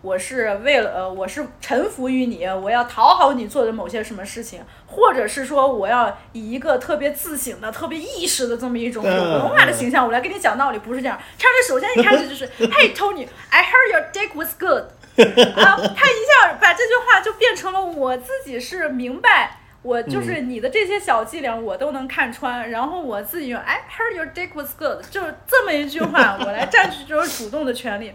[0.00, 11.18] 我是为了呃，我是臣服于你，我要讨好你做的某些什么事情，或者是说我要以一个特别自省的、特别意识的这么一种有文化的形象，我来跟你讲道理，不是这样。
[11.36, 14.84] 查理首先一开始就是，Hey Tony，I heard your dick was good，
[15.58, 28.12] 啊，他一下把这句话就变成了我自己是明白，我就是你的这些小伎俩我都能看穿，然后我自己用 I heard your dick was good，就是这么一句话，我来占据这种主动的权利。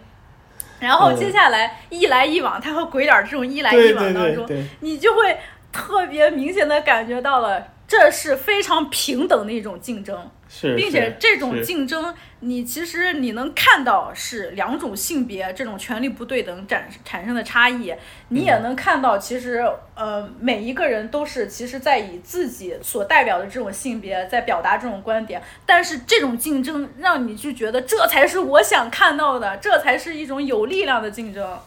[0.84, 4.46] 然后接下来一来一往，他和鬼脸这种一来一往当中，
[4.82, 5.38] 你就会
[5.72, 10.30] 特别明显的感觉到了，这是非常平等的一种竞争。
[10.76, 17.94] 并且这种竞争，你其实你能看到是两种性别这种权利不对等产产生的差异，
[18.30, 31.60] 你也能看到其实呃每一个人都是其实在以自己所代表的这种性别在表达这种观点，但是这种竞争让你就觉得这才是我想看到的，这才是一种有力量的竞争。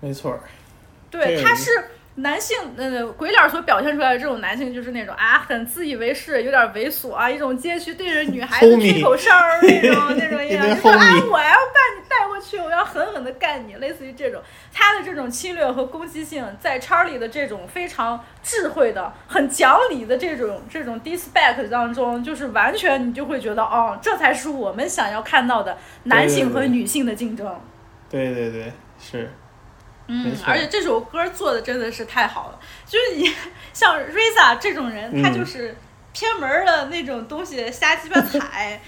[0.00, 0.38] 没错，
[1.10, 1.70] 对，它是
[2.16, 14.42] 男性呃鬼脸所表现出来的这种男性，就是那种啊很自以为是，有点猥琐啊，一种街区对着女孩子 吹口哨儿那种 那种一样，就说啊我要把你带过去，我要狠狠的干你，类似于这种。
[14.74, 27.58] 他的这种侵略和攻击性，在查理的这种非常智慧的、很讲理的这种这种 disrespect 当中，就是完全你就会觉得哦，这才是我们想要看到的男性和女性的竞争。
[28.10, 29.30] 对对对，是。
[30.08, 33.32] 嗯，而且这首歌做的真的是太好了，就是你
[33.72, 35.76] 像 Risa 这种人，他就是
[36.12, 38.80] 偏门的那种东西瞎鸡巴踩，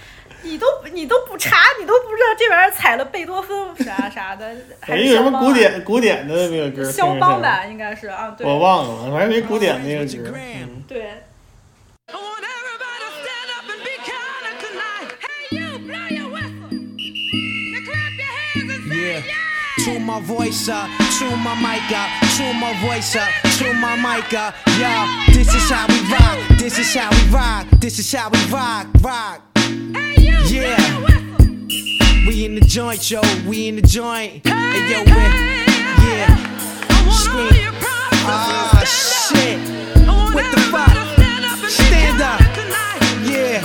[0.43, 10.37] 你都你都不查，你都不知道这玩意儿踩了贝多芬啥啥的，还是什么古典古典的那个歌，肖邦吧，应该是啊，对，我忘了，反正没古典那个歌，
[10.87, 11.11] 对。
[19.85, 24.55] Tune my voice up, tune my mic up, tune my voice up, tune my mic up.
[24.79, 28.39] Yo, this is how we rock, this is how we rock, this is how we
[28.51, 29.43] rock, rock.
[30.47, 30.75] Yeah.
[32.27, 34.47] We in the joint, yo, we in the joint.
[34.47, 36.35] Hey, yo, we yeah.
[37.11, 37.71] Scream.
[38.25, 39.59] Ah, shit.
[40.33, 41.69] What the fuck?
[41.69, 42.41] Stand up.
[43.23, 43.61] Yeah.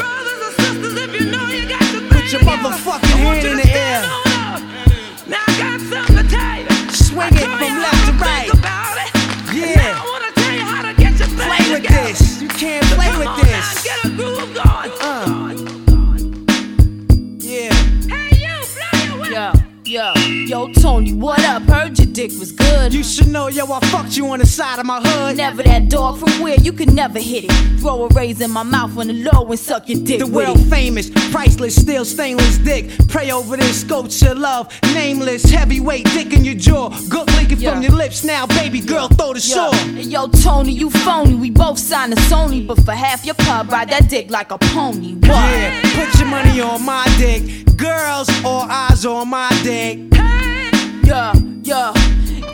[2.11, 4.21] Put your motherfucking hand in the air.
[7.11, 8.48] Swing it from left to right.
[9.52, 10.00] Yeah.
[11.36, 12.40] Play with this.
[12.40, 13.82] You can't play with this.
[13.82, 15.54] get a groove god Uh.
[17.38, 17.74] Yeah.
[19.28, 19.52] Yo,
[19.84, 20.12] yo,
[20.46, 21.62] yo, Tony, what up?
[21.64, 22.93] Heard your dick was good.
[22.93, 25.39] You should know, yo, I fucked you on the side of my hood.
[25.39, 27.81] Never that dog from where you could never hit it.
[27.81, 30.18] Throw a razor in my mouth on the low and suck your dick.
[30.18, 32.91] The world famous, priceless, still stainless dick.
[33.09, 34.68] Pray over this, sculpture love.
[34.93, 36.91] Nameless, heavyweight dick in your jaw.
[37.09, 37.73] Good leaking yeah.
[37.73, 39.73] from your lips now, baby girl, throw the yeah.
[39.95, 41.35] Hey, yo, Tony, you phony.
[41.35, 44.59] We both signed to Sony, but for half your pub, ride that dick like a
[44.59, 45.14] pony.
[45.14, 45.29] What?
[45.29, 47.77] Yeah, put your money on my dick.
[47.79, 49.99] Girls, all eyes on my dick.
[50.12, 50.59] Yeah, yeah.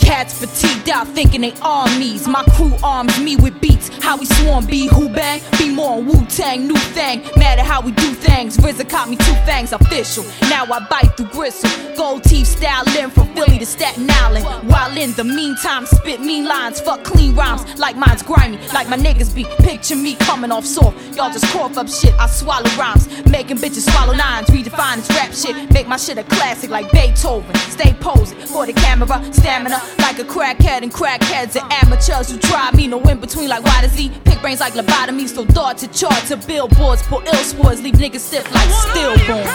[0.07, 2.29] Cats fatigued out thinking they armies.
[2.29, 3.89] My crew arms me with beats.
[4.01, 7.25] How we swarm, be who bang, be more Wu Tang, new thing.
[7.43, 8.57] At how we do things.
[8.57, 10.25] RZA caught me two fangs, official.
[10.43, 11.71] Now I bite through gristle.
[11.97, 14.45] Gold teeth styling from Philly to Staten Island.
[14.69, 17.77] While in the meantime, spit mean lines, fuck clean rhymes.
[17.77, 19.45] Like mine's grimy, like my niggas be.
[19.59, 21.17] Picture me coming off soft.
[21.17, 23.09] Y'all just cough up shit, I swallow rhymes.
[23.27, 25.73] Making bitches swallow nines, redefine this rap shit.
[25.73, 27.55] Make my shit a classic like Beethoven.
[27.71, 32.71] Stay posing for the camera, stamina like a crackhead and crackheads and amateurs who try
[32.73, 32.87] me.
[32.87, 34.13] No in between like Y to Z.
[34.25, 35.35] Pick brains like lobotomies.
[35.35, 37.03] So thought to chart to billboards.
[37.03, 37.81] Pull ill sports.
[37.83, 39.47] Leave niggas stiff like stillborn.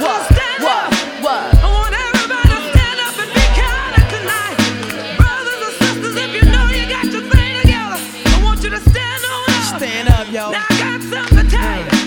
[0.00, 0.30] What?
[0.60, 0.94] What?
[1.22, 1.54] What?
[1.54, 4.56] I want everybody to stand up, and be counted tonight,
[5.16, 6.16] brothers and sisters.
[6.16, 9.78] If you know you got your thing together, I want you to stand on up.
[9.78, 10.50] Stand up, yo.
[10.50, 11.97] Now I got something to tell you.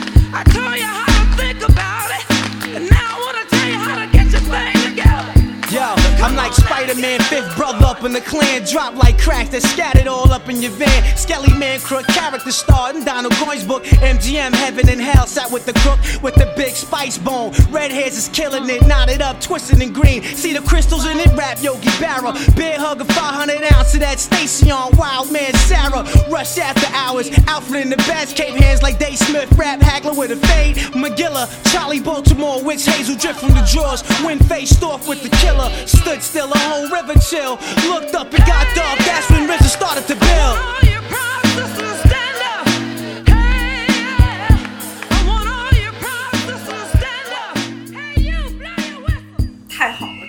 [6.82, 8.66] I'm Spider-Man, fifth brother up in the clan.
[8.66, 11.16] Drop like cracks that scattered all up in your van.
[11.16, 13.84] Skelly man, crook character star in Donald Goins book.
[13.84, 17.54] MGM, heaven and hell, sat with the crook with the big spice bone.
[17.70, 20.24] Red hairs is killing it, knotted up, twisted and green.
[20.24, 22.34] See the crystals in it, rap Yogi Barra.
[22.56, 26.04] Bear hug a 500 ounce of that Stacy on Wild Man Sarah.
[26.32, 30.32] Rush after hours, Alfred in the best, cape hands like Dave Smith, rap haggler with
[30.32, 30.78] a fade.
[30.98, 34.02] McGilla, Charlie Baltimore, witch Hazel drip from the drawers.
[34.26, 35.70] Wind faced off with the killer.
[35.86, 37.60] Stood still, a whole river chill.
[37.92, 40.58] Looked up and got dark, that's when RZA started to build.
[40.80, 41.02] Hey,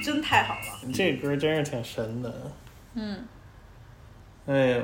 [0.05, 0.93] 真太好了！
[0.93, 2.35] 这歌真是挺神的。
[2.95, 3.25] 嗯。
[4.47, 4.83] 哎呦，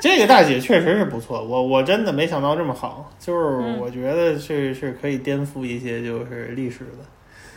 [0.00, 7.04] 这个大姐确实是不错，我我真的没想到这么好，就是我觉得是是可以颠覆一些就是历史的。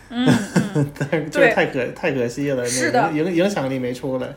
[0.09, 0.25] 嗯，
[0.99, 4.33] 但是这太可太可惜了，是的，影影响力没出来。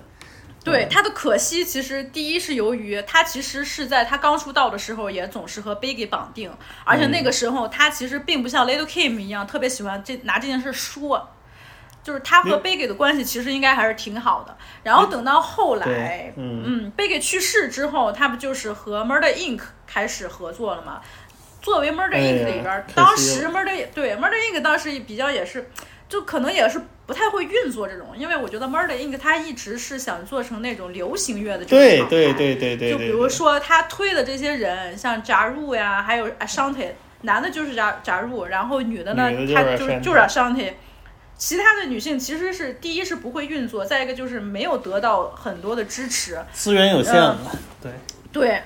[0.64, 6.50] 对他的可惜，其实第一是由于他其实是在他刚出道的时候，也总是和 Biggie 绑定，
[6.84, 11.30] 而且那个时候他其实并不像 Little Kim 一样特别喜欢这拿这件事说，
[12.02, 14.54] 就是他和 Biggie 的关系其实应该还是挺好的。
[14.82, 16.62] 然后等到后来，嗯。
[16.66, 21.00] 嗯，Biggie 去世之后，他不就是和 Murder Inc 开始合作了吗？
[21.60, 25.70] 作为 Murder Inc 里边，当时 Murder 对 Murder Inc 当时比较也是，
[26.08, 36.90] 就可能也是不太会运作这种，因为我觉得 Murder Inc 它一直是想做成那种流行乐的这种厂牌，对对对对就比如说他推的这些人，像扎入呀，还有 Ashanti，
[37.22, 40.74] 男的就是扎扎入，然后女的呢，他就是就是 Ashanti，
[41.36, 47.14] 其他的女性其实是第一是不会运作，再一个就是没有得到很多的支持，资源有限
[48.32, 48.62] 对。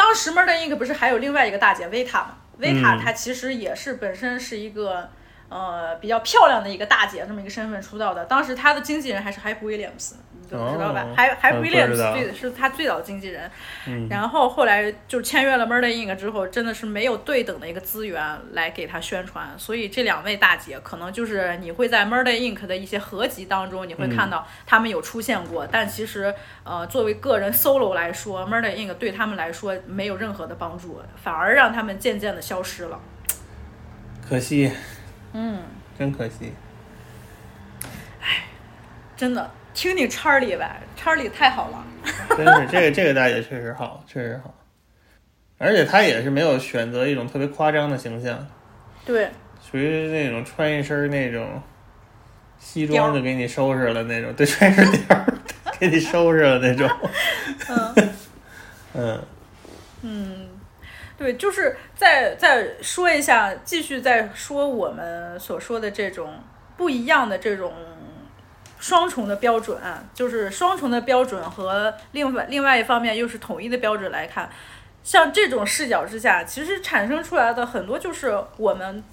[0.00, 2.36] 当时 Murder Inc 不是还有另外一个大姐维塔吗？
[2.56, 5.10] 维塔她其实也是本身是一个
[5.50, 10.14] 呃比较漂亮的一个大姐这么一个身份出道的，当时她的经纪人还是 Hype Williams。
[10.50, 11.06] 知道吧？
[11.16, 13.50] 还还 Williams 最是他最早的经纪人，
[14.08, 26.34] 然后后来就签约了 Murder Inc 之后，真的是没有对等的一个资源来给他宣传，所以这两位大姐可能就是你会在 Murder Inc 的一些合集当中，你会看到他们有出现过，但其实
[26.64, 33.00] 呃作为个人 solo 来说，Murder Inc 对他们来说没有任何的帮助，反而让他们渐渐的消失了。
[34.28, 34.72] 可惜，
[35.32, 35.62] 嗯，
[35.98, 36.52] 真可惜。
[38.20, 38.44] 唉，
[39.16, 39.50] 真的。
[39.72, 41.86] 听听查理呗，查理太好了。
[42.36, 44.54] 真是这个这个大姐确实好， 确实好，
[45.58, 48.46] 而且她也是没有选择一种特别夸张的形象。
[49.04, 49.28] 对。
[49.70, 51.62] 属于那种穿一身那种
[52.58, 55.26] 西装就给你收拾了那种，对，穿一身貂儿
[55.78, 56.90] 给你收拾了那种。
[57.68, 58.08] 嗯。
[58.94, 59.22] 嗯。
[60.02, 60.48] 嗯，
[61.18, 66.42] 对，就是再再说一下，继续再说我们所说的这种
[66.76, 67.72] 不一样的这种。
[68.80, 69.78] 双重的标准，
[70.12, 74.50] 就是双重的标准和另外另外一方面又是统一的标准来看，
[75.04, 79.04] 像这种视角之下，其实产生出来的很多就是我们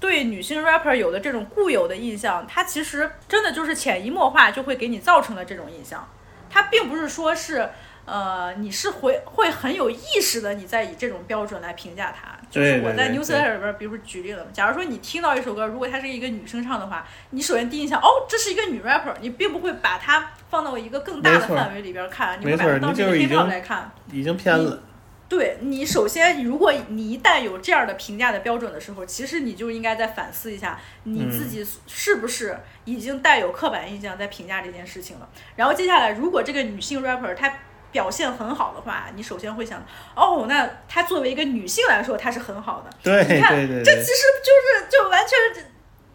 [0.00, 6.08] 对女性 rapper 有的这种固有的印象，它其实真的就是潜移默化就会给你造成了这种印象，
[6.48, 7.68] 它并不是说是。
[8.06, 12.34] 呃，你是会会很有意识的，你在以这种标准来评价他。
[12.48, 23.90] 就是我在 newsletter 里边，比如说举例了，假如说你听到一首歌，如果它是一个女生唱的话，你首先第一印象，哦，这是一个女 rapper，你并不会把它放到一个更大的范围里边看，你会把它当成一个 hip hop 来看。
[24.12, 24.80] 已经偏了。
[25.28, 35.28] 对你首先，如果你一旦有这样的评价的标准的时候，其实你就应该在反思一下，你自己是不是已经带有刻板印象在评价这件事情了。
[35.56, 37.52] 然后接下来，如果这个女性 rapper 她
[37.96, 39.82] 表现很好的话，你首先会想，
[40.14, 42.90] 哦，那她作为一个女性来说，她是很好的。
[43.02, 45.64] 对，你看，这其实就是就完全，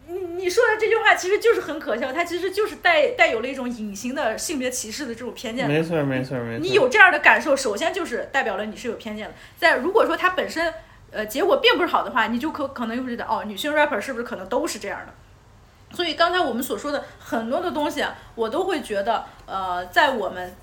[0.05, 5.67] 你你说的这句话其实就是很可笑，它其实就是带带有了一种隐形的性别歧视的这种偏见。
[5.67, 6.61] 没错，没错，没错。
[6.61, 9.33] 你有这样的感受，首先就是代表了你是有偏见的。
[9.57, 10.71] 在如果说它本身
[11.09, 15.97] 呃结果并不是好的话，你就可可能又觉得，哦，女性 rapper 是不是可能都是这样的？
[15.97, 18.05] 所以刚才我们所说的很多的东西，
[18.35, 20.55] 我都会觉得，呃，在我们。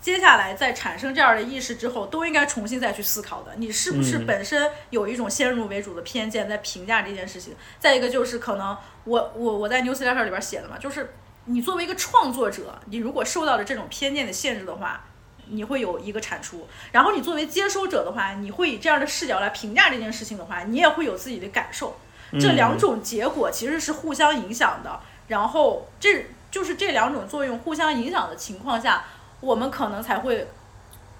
[0.00, 3.52] 接下来在产生这样的意识之后，都应该重新再去思考的。
[3.56, 7.54] 你是不是本身有一种先入为主的偏见在评价这件事情？
[7.80, 11.14] 再一个就是可能我我我在 newsletter 里边写的嘛，就是
[11.46, 15.04] 你作为一个创作者，你如果受到了这种偏见的限制的话，
[15.48, 16.58] 你会有一个产出；
[16.92, 21.98] 然后你作为接收者的话，你会以这样的视角来评价这件事情的话，你也会有自己的感受。
[22.38, 25.00] 这两种结果其实是互相影响的。
[25.26, 29.04] 然后这就是这两种作用互相影响的情况下。
[29.40, 30.48] 我们可能才会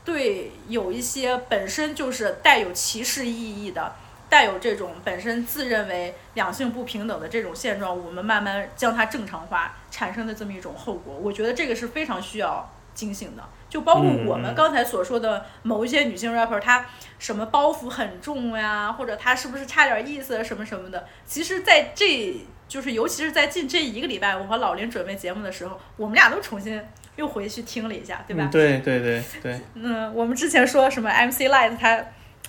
[0.05, 3.95] 对有一些本身就是带有歧视意义的、
[4.29, 13.43] 带有这种本身自认为两性不平等的这种现状，我们慢慢将它正常化产生的这么一种后果，我觉得这个是非常需要警醒的。
[13.69, 16.87] 就包括我们刚才所说的某一些女性 rapper，她
[17.19, 22.35] 什么包袱很重呀，或者她是不是差点意思什么什么的，其实在这
[22.67, 26.83] 就是尤其是在近这一个礼拜，我和老林准备节目的时候，我们俩都重新。
[27.19, 28.49] 又回去听了一下，对吧？
[28.51, 29.61] 对对对对。
[29.75, 32.01] 嗯，我们之前说什么 MC Light 它，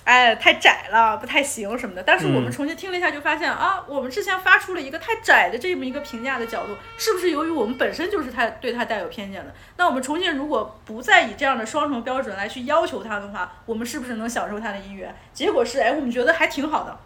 [0.04, 2.02] 哎，太窄了，不太行什么的。
[2.04, 9.52] 但是我们重新听了一下，就发现啊，我们之前发出了一个太窄的这么一个评价的角度，是不是由于我们本身就是它对它带有偏见的？
[9.76, 15.12] 那我们重新如果不再以这样的双重标准来去要求它的话，我们是不是能享受它的音乐？
[15.32, 16.96] 结果是，哎，我们觉得还挺好的。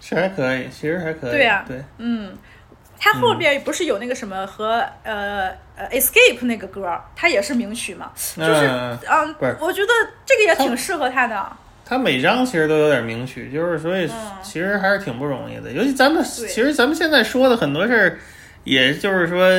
[0.00, 1.30] 是还可以，其实还可以。
[1.30, 2.34] 对呀，对，嗯。
[3.04, 8.66] 他后边不是有那个什么和呃呃 Escape 那个歌，他也是名曲嘛，就是
[9.06, 9.92] 嗯，我觉得
[10.24, 11.46] 这个也挺适合他的。
[11.84, 14.08] 他每张其实都有点名曲，就是所以
[14.42, 15.70] 其实还是挺不容易的。
[15.72, 18.18] 尤其咱们其实咱们现在说的很多事儿，
[18.64, 19.50] 也就是说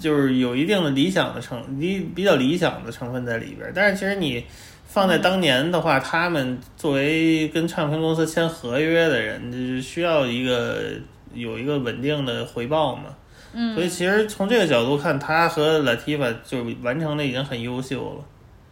[0.00, 3.70] 就是有一定的理想的成理比较理想的成分在里边。
[3.74, 4.46] 但是其实你
[4.86, 10.92] 放在当年的话，他们作为跟唱片公司签合约的人，就是需要一个。
[11.34, 13.14] 有一个稳定的回报嘛，
[13.52, 18.24] 嗯，所以其实从这个角度看，他和 Latifah 就完成的已经很优秀了，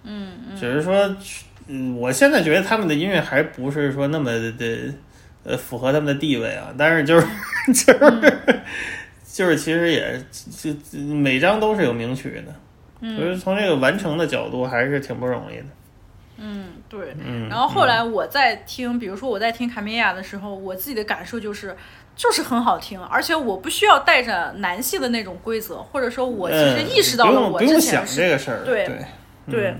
[0.04, 1.16] 嗯嗯，只是说，
[1.68, 4.92] 嗯，我现在觉得他们的音乐还不是说那么的
[5.44, 7.26] 呃符合他们的地位啊，但是就是
[7.72, 8.60] 就是
[9.24, 10.22] 就是其实也
[10.60, 15.66] 就每张都是有名曲的，所以从这个完成的角度还是挺不容易的，
[16.38, 17.14] 嗯，对。
[17.24, 21.74] 嗯，然后后来我在听，比如说我在听卡米亚的时候，我自己的感受就是，
[22.22, 28.96] 就是很好听，而且我不需要带着男性的那种规则，或者说我其实嗯意识到了我之前是这个事儿，对对
[29.50, 29.74] 对，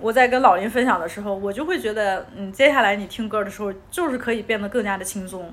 [0.00, 5.52] 我在跟老林分享的时候，我就会觉得，嗯，接下来你听歌的时候，就是可以变得更加的轻松。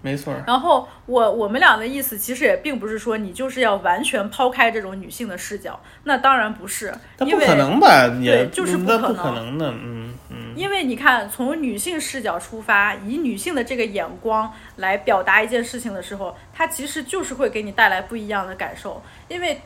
[0.00, 8.06] 没错，然后我我们俩的意思其实也并不是说你就是要完全抛开这种女性的视角，那当然不是，因为不可能吧？
[8.18, 10.27] 也对就是不可能的，嗯嗯，
[10.58, 19.00] 因为你看，从女性视角出发，以女性的这个眼光来表达一件事情的时候，它其实就是会给你带来不一样的感受。
[19.28, 19.60] 因为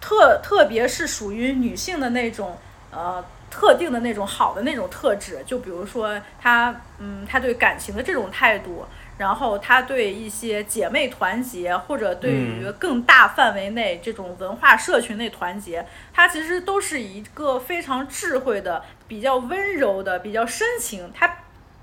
[0.00, 2.56] 特特别是属于女性的那种
[2.90, 8.86] 呃特定的那种好的那种特质，就比如说她嗯她对感情的这种态度，
[9.20, 21.12] 然后他对一些姐妹团结或者对于嗯更大范围内这种文化社群内团结，他其实都是一个非常智慧的、比较温柔的、比较深情。
[21.14, 21.28] 它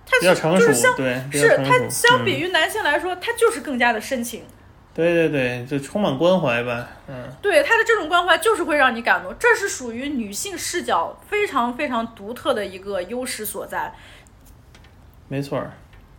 [0.03, 4.41] 它比较成熟是就是相，对，是成熟它相比嗯于男性来说，他就是更加的深情。
[4.95, 13.93] 对对对，就充满关怀吧，嗯，对他的这种关怀，就是会让你感动，这是属于女性视角非常非常独特的一个优势所在。
[15.27, 15.73] 没错儿，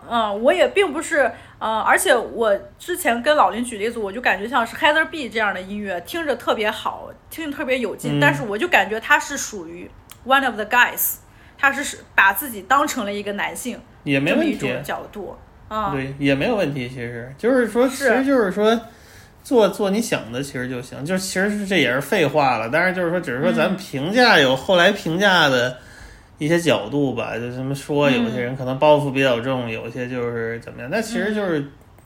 [0.07, 9.91] 嗯，我也并不是，呃，而且我之前跟老林举例子，我就感觉像是 Heather B 这样的音乐，听着特别好，听着特别有劲，嗯但是我就感觉他是属于
[10.27, 11.16] one of the guys，
[11.59, 15.37] 他是把自己当成了一个男性也没问题种，角度，
[15.69, 16.89] 啊、对，也没有问题。
[16.89, 18.81] 其实就是说，其实就是说，
[19.43, 21.05] 做做你想的，其实就行。
[21.05, 22.70] 就其实是这也是废话了。
[22.73, 25.77] 但是就是说，只是说嗯咱们评价有后来评价的
[26.39, 30.89] 一些角度吧，就这么说，有些人可能包袱比较重，有些就是怎么样。
[30.90, 31.65] 那其实就是。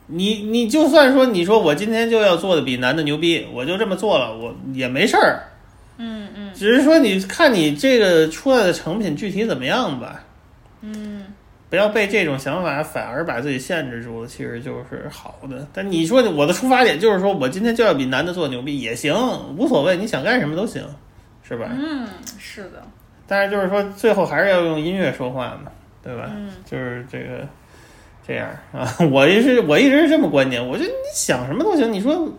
[0.08, 5.44] 你你就算说你说我今天就要做的比男的牛逼，我就这么做了，我也没事儿。
[5.96, 10.24] 嗯嗯只是说你看你这个出来的成品具体怎么样吧。
[10.80, 11.26] 嗯，
[11.70, 15.66] 不要被这种想法反而把自己限制住了，其实就是好的。
[15.72, 19.14] 但你说我的出发点就是说我今天就要比男的做牛逼也行，
[19.56, 20.82] 无所谓，你想干什么都行，
[21.42, 21.70] 是吧？
[21.70, 22.82] 嗯，是的，
[23.26, 25.70] 但是就是说最后还是要用音乐说话嘛，
[26.02, 26.30] 对吧？
[26.34, 27.46] 嗯就是这个
[28.26, 32.32] 这样啊， 我一是我一直是这么观点，我觉得你想什么都行，你说。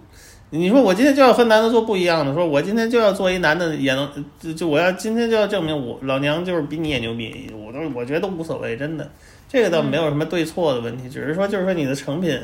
[0.55, 4.07] 你说我今天就要和男的做不一样的，说我今天就要做一男的也能，
[4.39, 9.11] 就就我要今天就要证明我老娘就是比你也牛逼，我都我觉得都无所谓，真的，
[9.49, 12.39] 这个倒没有什么对错的问题，只是说就是说你的成品，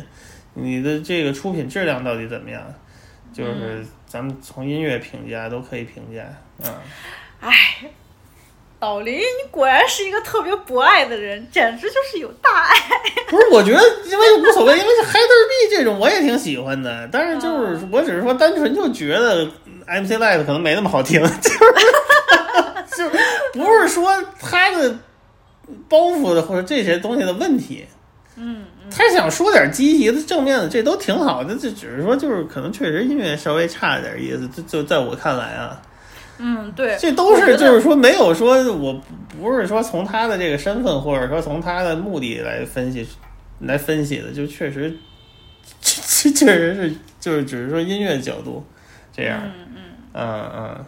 [0.55, 2.63] 你的这个出品质量到底怎么样，
[3.31, 6.23] 就是咱们从音乐评价都可以评价
[6.67, 6.81] 啊。
[7.41, 7.53] 哎，
[8.79, 12.75] 老林，你果然是一个特别博爱的人，简直就是有大爱。
[13.29, 19.45] 不是，我觉得因为无所谓，因为是 Heather B 这种我也挺喜欢的，但是就是我只是说单纯就觉得
[19.85, 21.59] MC Light 可能没那么好听， 就是
[22.97, 23.11] 就是
[23.53, 24.95] 不是说他的
[25.89, 27.85] 包袱的或者这些东西的问题，
[28.37, 35.81] 嗯，他想说点积极的、正面的，这都挺好的，这只是说就是可能确实音乐稍微差点意思，就就在我看来啊。
[36.39, 39.01] 嗯，对，这都是就是说没有说我
[39.39, 43.07] 不是说从他的这个身份或者说从他的目的来分析
[43.59, 44.95] 来分析的，就确实
[45.81, 48.65] 确确实是就是只是说音乐角度
[49.15, 49.81] 这样，嗯嗯。
[50.11, 50.85] 嗯嗯，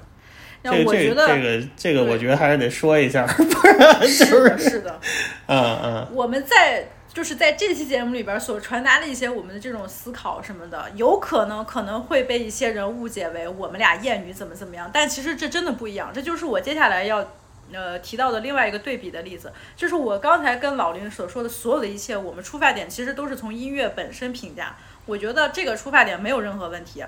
[0.63, 4.99] 让这这我觉得这个这个我觉得还是得说一下，不然就是的，是是的。
[5.47, 6.07] 嗯嗯。
[6.13, 16.11] 我们在就是在这期节目里边所传达的一些我们的这种思考什么的，有可能可能会被一些人误解为我们俩艳女怎么怎么样，但其实这真的不一样。
[16.13, 17.25] 这就是我接下来要
[17.73, 24.77] 呃提到的另外一个对比的例子，就是我刚才跟老林所说的所有的一切，我们出发点其实都是从音乐本身评价。
[25.05, 27.03] 我觉得这个出发点没有任何问题，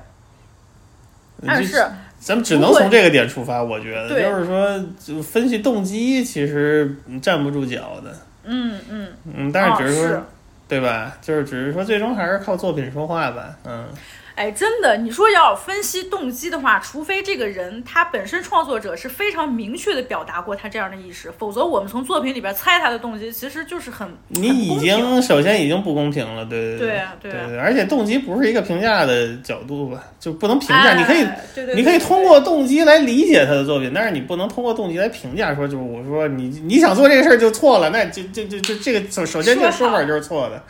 [1.45, 1.85] 但是
[2.19, 10.05] 咱们只能从这个点出发，我觉得就是说就分析动机其实站不住脚的，嗯嗯，嗯，但是只是说。
[10.05, 10.21] 哦是
[10.65, 11.15] 对吧？
[11.21, 13.55] 就是只是说，最终还是靠作品说话吧。
[13.65, 13.85] 嗯，
[14.35, 30.75] 哎，真的，你说要分析动机的话，除非这个人他本身创作者是非常明确的表达过他这样的意识，否则我们从作品里边猜他的动机，其实就是很你已经首先已经不公平了，对对对啊对啊对对，而且动机不是一个评价的角度吧，就不能评价。
[30.75, 31.23] 哎你可以
[31.53, 40.55] 对对对你可以通过动机来理解他的作品，但是你不能通过动机来评价说，就是我说你你想做这个事儿就错了，那就就就就这个首首先这个说法就是错的。
[40.55, 40.63] 啊，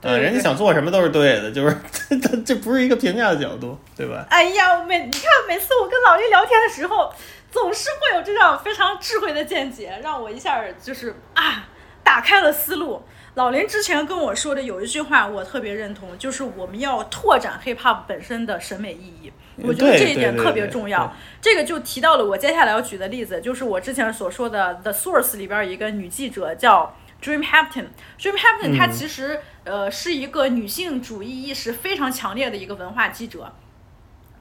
[0.00, 1.76] 对对人家想做什么都是对的，就是
[2.20, 4.26] 这这不是一个评价的角度，对吧？
[4.30, 7.12] 哎呀，每你看每次我跟老林聊天的时候，
[7.50, 11.68] 总是会有这样非常智慧的见解，让我一下儿就是啊
[12.04, 13.02] 打开了思路。
[13.34, 19.30] 老林之前跟我说的有一句话，我特别认同，就是我们要拓展 hip hop 本身的审美意义。
[19.62, 21.14] 我觉得这一点特别重要。
[21.40, 27.86] 这个就提到了我接下来要举的例子，就是我之前所说的《The Source》里边一个女记者叫 Dream Hampton。
[28.18, 33.52] Dream Hampton 她其实呃是一个女性主义意识非常强烈的一个文化记者。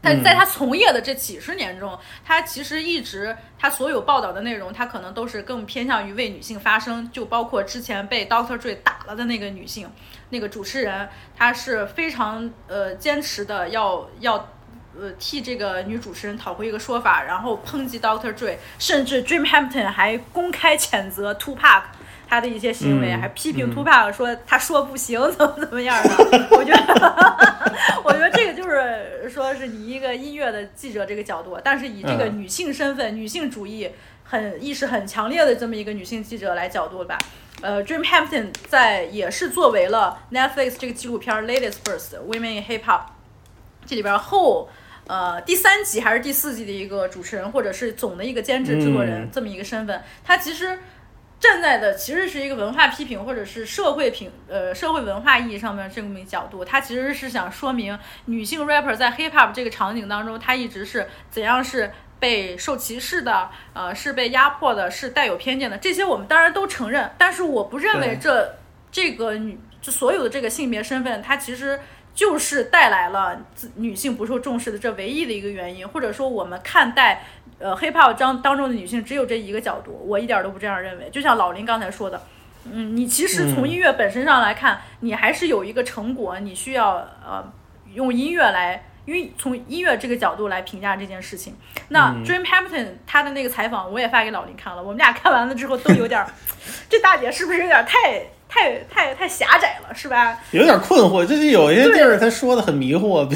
[0.02, 9.90] 但在她从业的这几十年中，她其实一直她所有报道的内容，她可能都是更偏向于为女性发声，就包括之前被 Doctor Dre 打了的那个女性，
[10.30, 14.50] 那个主持人，她是非常呃坚持的要要。
[14.98, 21.82] 呃，替这个女主持人讨回一个说法，然后抨击 Doctor Dre，甚至 Dream Hampton 还公开谴责 Tupac
[22.28, 26.48] 他的一些行为，还批评 Tupac 说他说不行， 怎么怎么样的。
[26.52, 27.42] 我觉得，
[28.04, 33.90] 我觉得这个就是说是你一个音乐的记者这个角度，但是以这个女性身份、女性主义
[34.24, 37.18] 很意识很强烈的这么一个女性记者来角度吧。
[37.62, 43.02] 呃，Dream Hampton 在也是作为了 Netflix 这个纪录片 Ladies First Women in Hip Hop
[43.86, 44.70] 这里边后。
[45.08, 50.80] 呃，第三集还是第四集的一个主持人，或者是总的一个监制制作人这么一个身份，他其实
[51.46, 68.56] 站在的其实是一个文化批评或者是社会评呃社会文化意义上面这么一个角度，它其实是想说明女性 rapper 在 hip hop 这个场景当中，她一直是怎样是被受歧视的，呃，是被压迫的，是带有偏见的，这些我们当然都承认，但是我不认为这
[68.92, 71.80] 这个女就所有的这个性别身份，它其实。
[72.16, 73.40] 就是带来了
[73.76, 77.26] 女性不受重视的这唯一的一个原因，或者说我们看待
[77.60, 81.10] 呃 hiphop 当当中的女性只有这一个角度，我一点都不这样认为。
[81.12, 82.22] 就像老林刚才说的，
[82.72, 87.52] 嗯，你其实从音乐本身上来看，你还是有一个成果，你需要呃
[87.94, 91.54] 用音乐来，因为从音乐这个角度来评价这件事情。
[91.90, 96.26] 那 Dream Hampton 他的那个采访我也发给老林看了，我们俩看完了之后都有点，
[96.90, 98.26] 这大姐是不是有点太？
[98.56, 100.40] 太太太狭窄了，是吧？
[100.52, 103.28] 有点困惑，就是有一些地儿他说的很迷惑。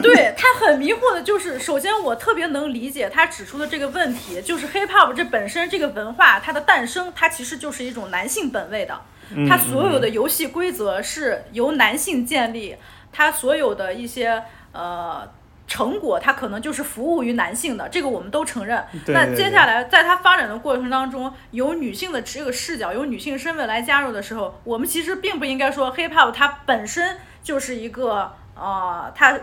[0.00, 8.98] 对他 很迷惑的，就是首先我特别能理解他指出的这个问题，就是 hip hop 这本身这个文化它的诞生，它其实就是一种男性本位的，
[9.46, 12.74] 它所有的游戏规则是由男性建立，
[13.12, 14.42] 它所有的一些
[14.72, 15.28] 呃。
[15.72, 18.84] 成果它可能就是服务于男性的，这个我们都承认。
[19.06, 29.40] 那接下来在它发展的过程当中，由女性的这个视角，由女性身份来加入的时候，我们其实并不应该说 hip hop 它本身就是一个呃，它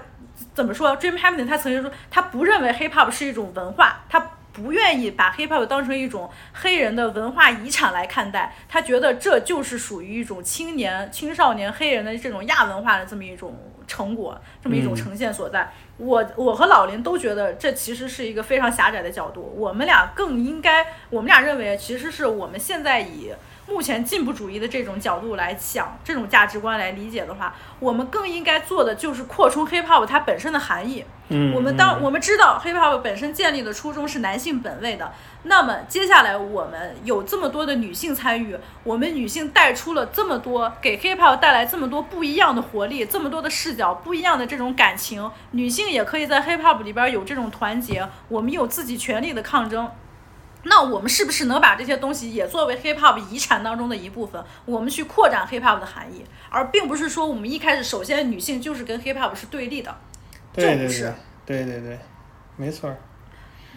[0.53, 4.19] 怎么说？Dream Hampton 他曾经说，他不认为 hip hop 是一种文化，他
[4.53, 13.57] 不愿意把 hip hop 当成一种黑人的文化遗产来看待，他觉得这就是属于一种青年、青少年黑人的这种亚文化的这么一种
[13.87, 15.67] 成果，这么一种呈现所在。
[15.99, 23.33] 我我和老林都觉得这其实是一个非常狭窄的角度，我们俩更应该，我们俩认为其实是我们现在以
[23.69, 31.05] 目前进步主义的这种角度来想，这种价值观来理解的话，我们更应该做的就是扩充 hip hop 它本身的含义。
[31.31, 35.11] 嗯，我们当我们知道 hip hop 本身建立的初衷是男性本位的。
[35.43, 49.89] 那么接下来我们有这么多的女性参与，我们女性带出了这么多，给 hiphop 带来这么多不一样的活力，这么多的视角，不一样的这种感情，女性也可以在 hiphop 里边有这种团结，我们有自己权利的抗争。
[50.63, 59.95] 那我们是不是能把这些东西也作为 hiphop 遗产当中的一部分，我们去扩展 hiphop 的含义，而并不是说我们一开始首先女性就是跟 hiphop 是对立的，
[60.53, 61.13] 就不是，
[61.45, 61.97] 对对对，
[62.57, 62.93] 没错。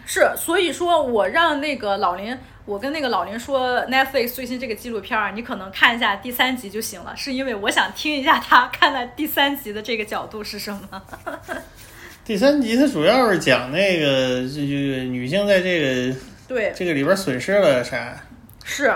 [0.05, 11.01] 是，所以说我让那个老林，我跟那个老林说，Netflix 最新这个纪录片儿，你可能看一下第三集就行了，是因为我想听一下他看待第三集的这个角度是什么。
[12.25, 16.15] 第三集它主要是讲那个这个女性在这个
[16.47, 18.21] 对这个里边损失了啥？
[18.63, 18.93] 是，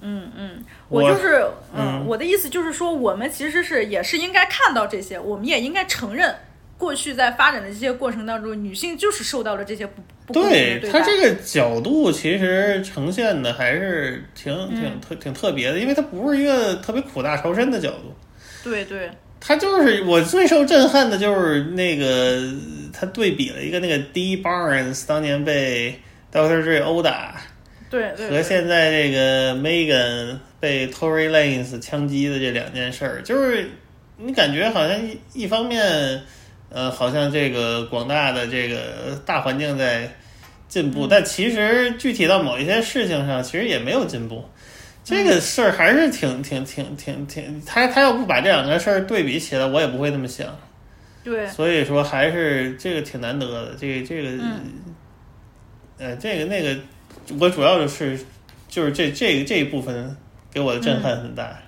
[0.00, 1.44] 嗯嗯，我就是
[1.76, 6.34] 嗯，我的意思就是说，我们其实是也是应该看到这些，我们也应该承认。
[6.76, 9.94] 过去在发展的这些过程当中，女性就是受到了这些不
[10.26, 18.14] 不公对他这个角度其实呈现的还是挺挺特挺特别的，因为它不是一个特别苦大仇深的角度。
[18.62, 19.10] 对对，
[19.40, 22.40] 他就是我最受震撼的就是那个
[22.92, 26.00] 他对比了一个那个 D Barnes 当年被
[26.38, 27.34] Doctor Dre 殴打，
[27.90, 33.68] 对和现在这个 Megan 被 Tory Lanez 枪击的这两件事儿，就是
[34.16, 36.22] 你感觉好像一一方面。
[36.70, 40.06] 呃，好像这个广大的这个大环境在
[40.68, 44.44] 进步，但其实具体到某一些事情上，其实也没有进步。
[45.02, 50.46] 这个事儿还是挺挺挺挺挺，他他要不把这两个事儿对比起来，我也不会那么想。
[51.24, 53.74] 对，所以说还是这个挺难得的。
[53.80, 54.28] 这个这个，
[55.98, 56.80] 呃，这个那个，
[57.40, 58.18] 我主要就是
[58.68, 60.16] 就是这这这一部分
[60.52, 61.58] 给我的震撼很大。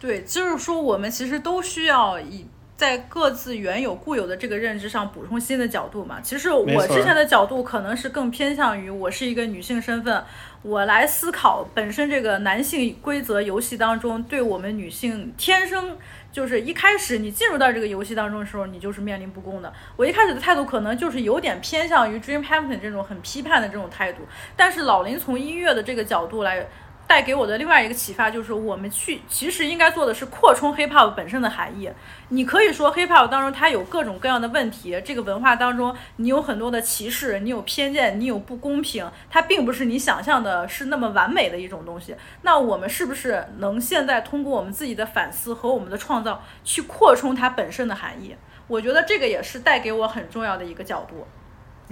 [0.00, 2.44] 对，就是说我们其实都需要以
[2.76, 6.20] 在各自原有固有的这个认知上补充新的角度嘛。
[6.20, 10.24] 其实我之前的角度可能是更偏向于我是一个女性身份，
[10.62, 15.96] 我来思考本身这个男性规则游戏当中对我们女性天生。
[16.32, 19.72] 就是一开始你进入到这个游戏当中的时候，你就是面临不公的。
[19.96, 24.22] 我一开始的态度可能就是有点偏向于 Dream Hampton 这种很批判的这种态度，
[24.56, 26.66] 但是老林从音乐的这个角度来。
[27.12, 31.90] 带给我的另外一个启发就是，我们去其实应该做的是扩充 hip hop 本身的含义。
[32.30, 42.16] 你可以说 hip hop 当中它有各种各样的问题，这个文化当中你有很多的歧视，你有偏见，你有不公平，它并不是你想象的是那么完美的一种东西。
[42.40, 48.34] 那我们是不是能现在通过我们自己的反思和我们的创造去扩充它本身的含义？
[48.66, 51.26] 我觉得这个也是带给我很重要的一个角度。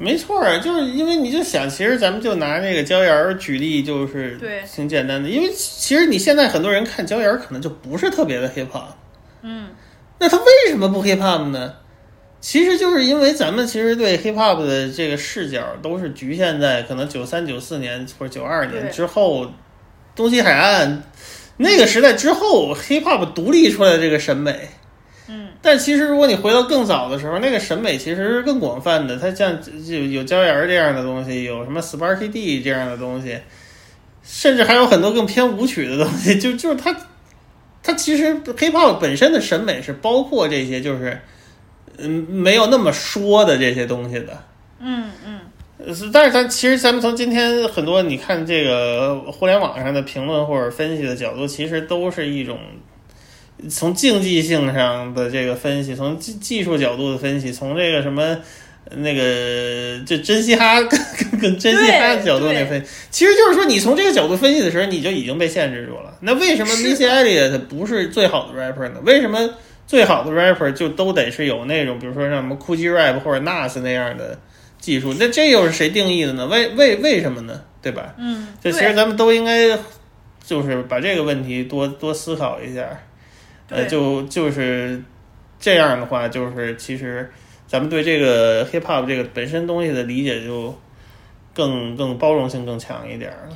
[0.03, 5.29] 没错儿，就是因为你就想，其实咱们就拿那个椒盐儿举例，就是对挺简单的。
[5.29, 8.95] 因为其实你现在很多人看椒盐儿，可能就不是特别的 hip hop。
[9.43, 9.69] 嗯，
[10.19, 11.75] 那他为什么不 hip hop 呢？
[12.41, 19.53] 其实就是因为咱们其实对 hip hop 的这个视角都是局限在可能九三九四年或者九二年之后，
[20.17, 21.03] 东西海岸
[21.59, 24.71] 那个时代之后，hip hop 独立出来的这个审美。
[25.63, 29.19] 但其实，如果你回到更早的时候，那个审美其实是更广泛的。
[29.19, 33.39] 它像就有椒盐这样的东西，有什么 Sparky D 这样的东西，
[34.23, 36.39] 甚至还有很多更偏舞曲的东西。
[36.39, 36.97] 就就是它，
[37.83, 41.21] 它其实 Hip Hop 本身的审美是包括这些，就是
[41.99, 44.43] 嗯没有那么说的这些东西的。
[44.81, 45.41] 嗯嗯。
[46.11, 52.59] 但是咱其实咱们从今天很多你看这个互联网上的评论或者分析的角度，其实都是一种。
[53.69, 58.39] 从竞技性上的这个分析，从技技术角度的分析，从这个什么
[58.97, 66.17] 那个就真嘻哈跟跟真嘻哈的角度那分析，其实就是说你从这个角度分析的时候，你就已经被限制住了。
[66.21, 69.01] 那为什么 Missy Elliott 不是最好的 rapper 呢？
[69.05, 69.51] 为什么
[69.87, 74.39] 最好的 rapper 就都得是有那种，比如说像什么 Gucci rap 或者 Nas 那样的
[74.79, 75.15] 技术？
[75.19, 76.47] 那这又是谁定义的呢？
[76.47, 77.63] 为为为什么呢？
[77.83, 78.15] 对吧？
[78.19, 79.79] 嗯，就其实咱们都应该
[80.45, 82.87] 就是把这个问题多多思考一下。
[83.71, 85.03] 呃，就就是
[85.59, 87.31] 这样的话，就是其实
[87.67, 90.77] 咱们对这个 hip hop 这个本身东西的理解就
[91.55, 93.49] 更更包容性更强一点儿。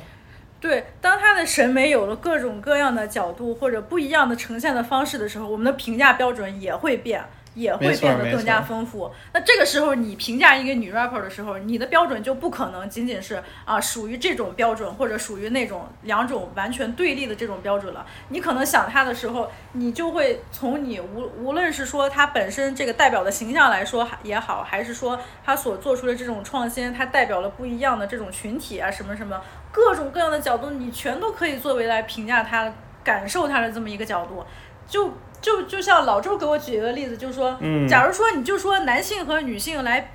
[0.61, 7.23] 对，当他的审美有了各种各样的角度或者不一样的呈现的方式的时候，我们的评价标准也会变。
[7.55, 9.11] 也会变得更加丰富。
[9.33, 18.05] 那这个时候，你评价一个女 rapper 的时候，你的标准就不可能仅仅是啊属于这种标准，或者属于那种两种完全对立的这种标准了。
[18.29, 29.41] 你可能想她的时候，你就会从你无无论是说她本身这个代表的形象来说也好，还是说她所做出的这种创新，它代表了不一样的这种群体啊，什么什么
[29.71, 32.73] 各种各样的角度，你全都可以作为来评价她、
[33.03, 34.45] 感受她的这么一个角度，
[34.85, 35.09] 就。
[35.45, 37.55] 就就像老周给我举一个例子，就是说，
[37.87, 40.11] 假如说你就说男性和女性来，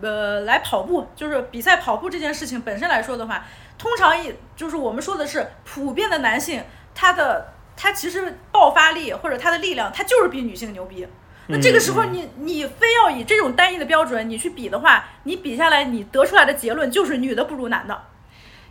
[0.00, 3.44] 呃，来跑步，就是比赛跑步这件事情本身来说的话，
[3.76, 6.62] 通常也就是我们说的是普遍的男性，
[6.94, 11.04] 他的他其实爆发力或者他的力量，他就是比女性牛逼。
[11.48, 18.00] 那这个时候你你非要以这种单一的标准你去比的话，你比下来你得出来的结论就是女的不如男的。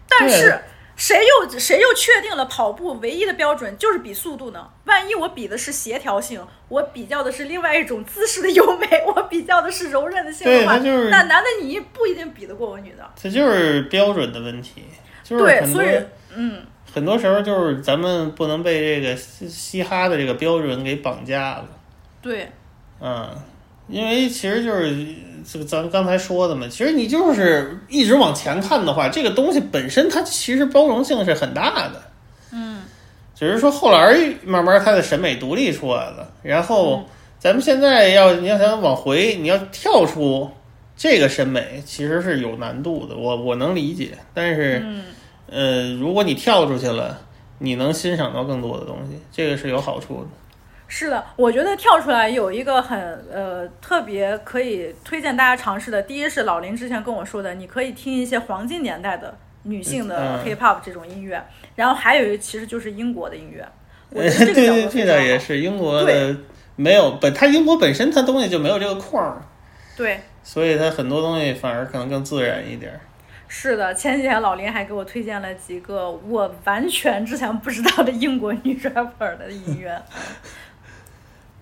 [0.08, 0.58] 但是。
[0.98, 4.68] 谁又谁又确定了跑步唯一的标准就是比速度呢？
[4.86, 13.08] 万一我比的是协调性，我比较的是另外一种姿势的优美， 我比较的是柔韧的性的话，那男的你不一定比得过我女的。
[13.16, 14.84] 这就是标准的问题，
[15.24, 15.84] 就是很多，
[16.36, 21.66] 嗯，很多时候就是咱们不能被这个嘻哈的这个标准给绑架了。
[22.22, 22.52] 对，
[23.00, 23.30] 嗯。
[23.88, 25.06] 因为其实就是
[25.50, 32.02] 这个咱刚才说的嘛，其实你就是一直往前看的话，这个东西本身它其实包容性是很大的，
[32.52, 32.82] 嗯，
[33.34, 37.06] 只是说后来慢慢它的审美独立出来了，然后
[37.40, 40.50] 咱们现在要你要想往回，你要跳出
[40.98, 44.84] 这个审美，其实是有难度的，我我能理解，但是，
[45.50, 47.22] 呃，如果你跳出去了，
[47.60, 50.28] 你能欣赏到更多的东西，这个是有好处的。
[50.90, 52.98] 是的，我觉得跳出来有一个很
[53.32, 56.02] 呃特别可以推荐大家尝试的。
[56.02, 61.44] 第一是老林之前跟我说的，你可以听一些黄金年代的女性的 hip hop 这种音乐。
[61.76, 63.68] 然后还有一个其实就是英国的音乐。
[64.10, 66.38] 对对对，这倒也是英国的，
[66.78, 69.42] 没有本它英国本身它东西就没有这个框儿。
[69.98, 70.22] 对。
[70.42, 72.98] 所以它很多东西反而可能更自然一点。
[73.50, 80.02] 是的，前几天老林还给我推荐了几个我完全之前不知道的英国女 rapper 的音乐。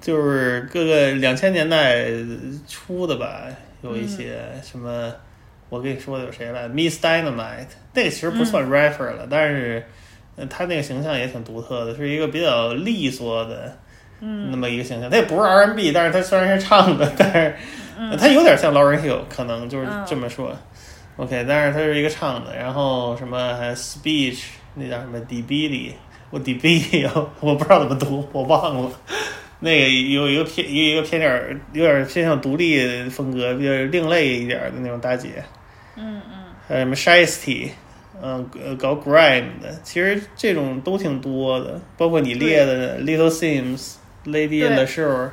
[0.05, 2.05] 就是各个两千年代
[2.67, 3.47] 初的吧，
[3.81, 5.11] 有一些什么，
[5.67, 9.83] 我跟你说的有谁来？Miss Dynamite，那个其实不算 rapper 了，但是
[10.35, 13.75] 呃他那个形象也挺独特的，是一个比较利索的，
[14.19, 15.09] 嗯，那么一个形象。
[15.09, 17.55] 他也不是 R&B，但是他虽然是唱的，但是
[18.15, 20.55] 他有点像 Lauren Hill，可能就是这么说。
[21.17, 24.43] OK，但是他是一个唱的，然后什么还 Speech，
[24.75, 25.95] 那叫什么 d b l y
[26.29, 28.91] 我 d b l y 我不知道怎么读，我忘了。
[29.59, 35.43] 那个有一个偏有一个偏点儿，有点偏向独立风格，比较另类一点的那种大姐。
[35.95, 36.45] 嗯嗯。
[36.67, 37.69] 还有什么 Shiesty，
[38.21, 43.95] 嗯，搞 grime 的，其实这种都挺多的，包括你列的 Little Sims、
[44.25, 45.29] Lady in the Show，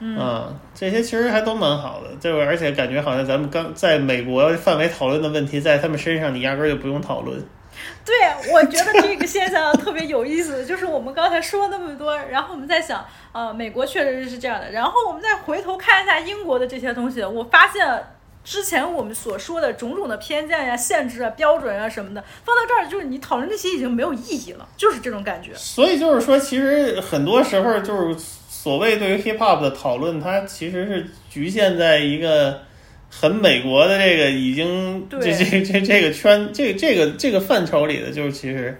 [0.00, 2.14] 嗯，这些其实还都蛮好的。
[2.20, 7.42] 就而且感觉好像咱们刚在美国范围讨论的问题，在他们身上你压根儿就不用讨论。
[8.04, 18.04] 对，我觉得这个现象特别有意思，就是我们刚才说那么多，然后我们在想，呃，美国确实是这样的，然后我们再回头看一下英国的这些东西，我发现
[18.42, 25.52] 之前我们所说的种种的偏见呀、限制啊、标准啊什么的，放到这儿就是你讨论这些已经没有意义了，就是这种感觉。
[25.54, 28.18] 所以就是说，其实很多时候就是
[28.48, 32.67] 所谓对于 hip hop 的讨论，它其实是局限在一个。
[33.10, 38.78] 很美国的这个已经这这这这个圈这这个这个范畴里的，就是其实，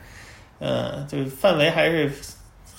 [0.58, 2.12] 呃，就是范围还是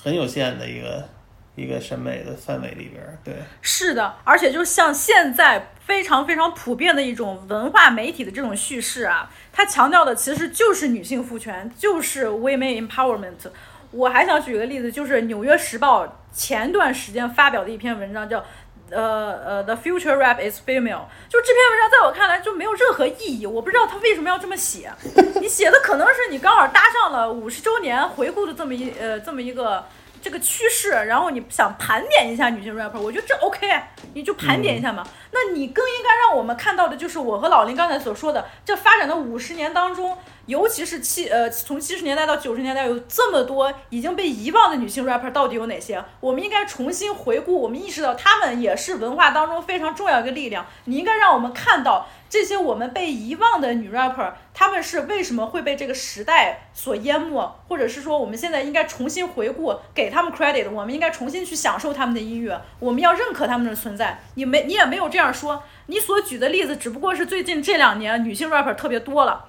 [0.01, 1.09] 很有限的一个
[1.55, 3.17] 一个审美的范围里边儿。
[3.23, 13.49] 对，是的，而且就像现在非常非常普遍的一种文化媒体的这种叙事啊，它强调的其实就是女性赋权，就是 women empowerment。
[13.91, 18.45] 我还想举个例子，就是《纽约时报》前段时间发表的一篇文章，叫。
[18.91, 24.91] 呃呃，The future rap is female，就这篇文章在我看来就没有任何意义，我不知道他为什么要这么写。
[25.39, 29.85] 你写的可能是你刚好搭上了五十周年回顾的这么一呃这么一个
[30.21, 33.67] 这个趋势，然后你想盘点一下女性 rapper，我觉得这 OK，
[34.13, 35.05] 你就盘点一下嘛。
[35.31, 40.17] 那你更应该让我们看到的就是我和老林刚才所说的，这发展的五十年当中。
[40.49, 46.03] 尤其是七呃，从七十年代到九十年代，有这么多已经被遗忘的女性 rapper，到底有哪些？
[46.19, 50.65] 我们应该重新回顾，我们意识到她们也是文化当中非常重要一个力量。
[50.85, 64.23] 你应该让我们看到这些我们被遗忘的女 rapper，她们是为什么会被这个时代所淹没，或者是说我们现在应该重新回顾，给他们 credit，我们应该重新去享受他们的音乐，我们要认可他们的存在。
[64.33, 69.45] 你没，你也没有这样说，你所举的例子只不过是最近这两年女性 rapper 特别多了。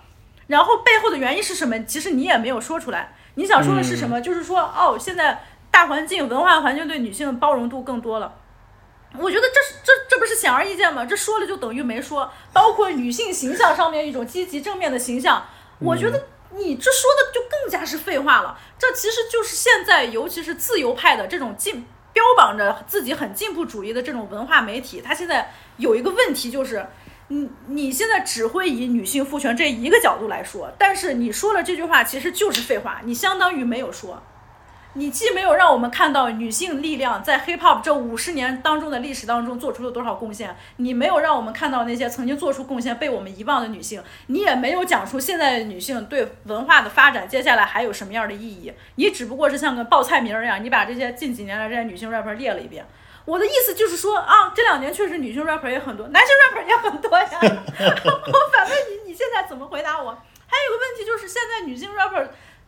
[0.51, 1.81] 然后背后的原因是什么？
[1.85, 3.15] 其实你也没有说出来。
[3.37, 4.21] 你想说的是什么？
[4.21, 8.35] 就是说，哦，现在大环境、文化环境对女性的包容度更多了。
[9.17, 11.07] 我觉得这是这这不是显而易见吗？
[11.07, 12.33] 这说了就等于没说。
[12.53, 15.47] 包括女性形象上面一种积极正面的形象，
[15.79, 18.59] 我觉得你这说的就更加是废话了。
[18.77, 26.85] 这其实就是现在，尤其是自由派的这种进标榜着自己很进步主义的这种文化媒体，它现在有一个问题就是。
[27.33, 34.21] 你你现在只会以女性赋权这一个角度来说，但是你说了这句话其实就是废话，你相当于没有说，
[34.95, 52.85] 你既没有让我们看到女性力量在 hip hop 这五十年当中的历史当中做出了多少贡献，你没有让我们看到那些曾经做出贡献被我们遗忘的女性，你也没有讲出现在的女性对文化的发展接下来还有什么样的意义，你只不过是像个报菜名一样，你把这些近几年来这些女性 rapper 列了一遍。
[53.31, 57.29] 我的意思就是说啊，这两年确实女性 rapper 也很多，男性 rapper 也很多呀。
[57.41, 60.11] 我反问你，你现在怎么回答我？
[60.49, 62.27] 还有一个问题就是，现在女性 rapper，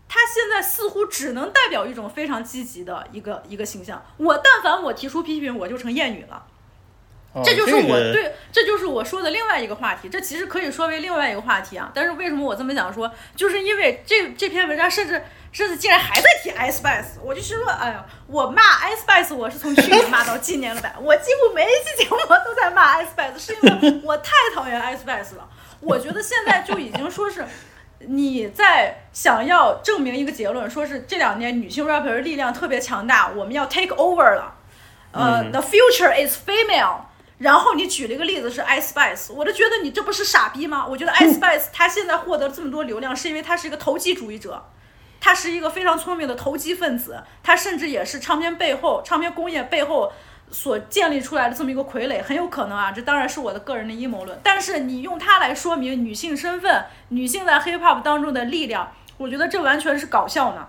[0.09, 4.07] 她现在似乎只能代表一种非常积极的一个一个形象。
[4.19, 6.47] 我但凡我提出批评，我就成厌女了。
[7.45, 10.09] 这就是我对，这就是我说的另外一个话题。
[10.09, 11.91] 这其实可以说为另外一个话题啊。
[11.93, 13.11] 但是为什么我这么想说？
[13.35, 15.25] 就是因为这这篇文章甚至。
[15.53, 20.95] 甚至竟然还在提 Ice Spice，我就是说，哎呀，我骂 Ice Spice，我是从去年骂到今年了呗。
[20.99, 25.47] 我几乎每一期节目都在骂 Ice Spice，是因为我太讨厌 Ice Spice 了。
[25.81, 27.47] 我觉得现在就已经说是
[27.99, 34.55] 你在想要证明一个结论，说是这两年女性 rapper 力量特别强大，我们要 take over 了。
[35.13, 37.01] 呃，the future is female。
[37.37, 40.87] 然后你举了一个例子是 Ice Spice，我就觉得你这不是傻逼吗？
[40.89, 44.65] 我觉得 Ice Spice 他现在获得这么多流量，是因为他是一个投机主义者。
[45.25, 50.13] 他是一个非常聪明的投机分子，他甚至也是唱片背后、唱片工业背后
[50.51, 54.37] 所建立出来的这么一个傀儡，很有可能啊，这当然是我的个人的阴谋论。
[54.43, 60.67] 但是你用它来说明女性身份、女性在 hip hop 当中的力量，我觉得这完全是搞笑呢。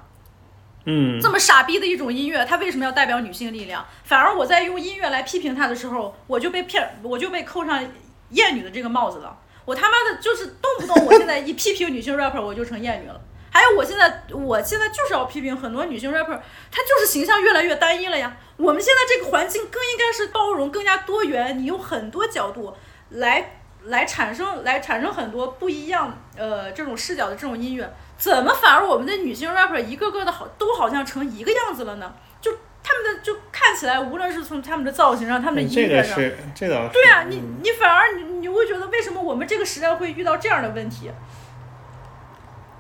[0.86, 3.84] 嗯，这么傻逼的一种音乐，它为什么要代表女性力量？
[4.04, 7.84] 反而我在用音乐来批评它的时候，我就被骗，我就被扣上
[8.30, 9.36] 厌女的这个帽子了。
[9.66, 13.20] 我他妈的就是动不动，我现在一批评女性 rapper，我就成厌女了。
[13.54, 16.40] 还有，我现在，我现在就是要批评很多女性 rapper，
[16.72, 18.36] 她就是形象越来越单一了呀。
[18.58, 22.76] 我们现在这个环境更应该是包容、更加多元，你用很多角度
[23.10, 27.94] 来来产生、来产生很多不一样，呃，这种视角的这种音乐。
[28.18, 32.12] 怎么反而我们的女性 rapper 一个个的好都好像成一个样子了呢？
[32.42, 32.52] 就
[32.82, 41.12] 他们的就看起来，无论是从他们的造型上，他们的音乐上，个是这倒是对啊，你嗯你反而你你会觉得为什么我们这个时代会遇到这样的问题？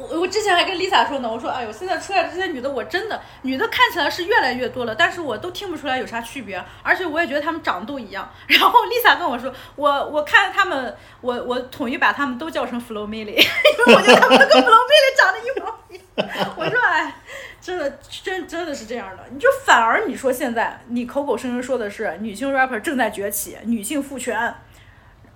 [0.09, 8.29] 我我之前还跟 Lisa 说呢，我说哎呦，现在出来的这些女的，我真的女的看起来是越来越多了，但是我都听不出来有啥区别，而且我也觉得她们长得都一样。
[8.47, 16.49] 然后 Lisa 跟我说，我我看她们，我我统一把她们都叫成 Flo Milli，因为我觉得她们都跟 Flo Milli 长得一模一样。
[16.55, 17.15] 我说哎，
[17.59, 17.89] 真的
[18.23, 24.53] 真真的是这样的，你就反而你说现在你口口声声说的是女性 rapper 正在崛起，女性赋权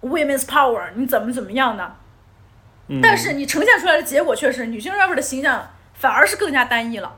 [0.02, 1.95] ，women's power，你怎么怎么样呢？
[2.90, 7.18] 嗯但是你呈现出来的结果却是女性 rapper 的形象反而是更加单一了，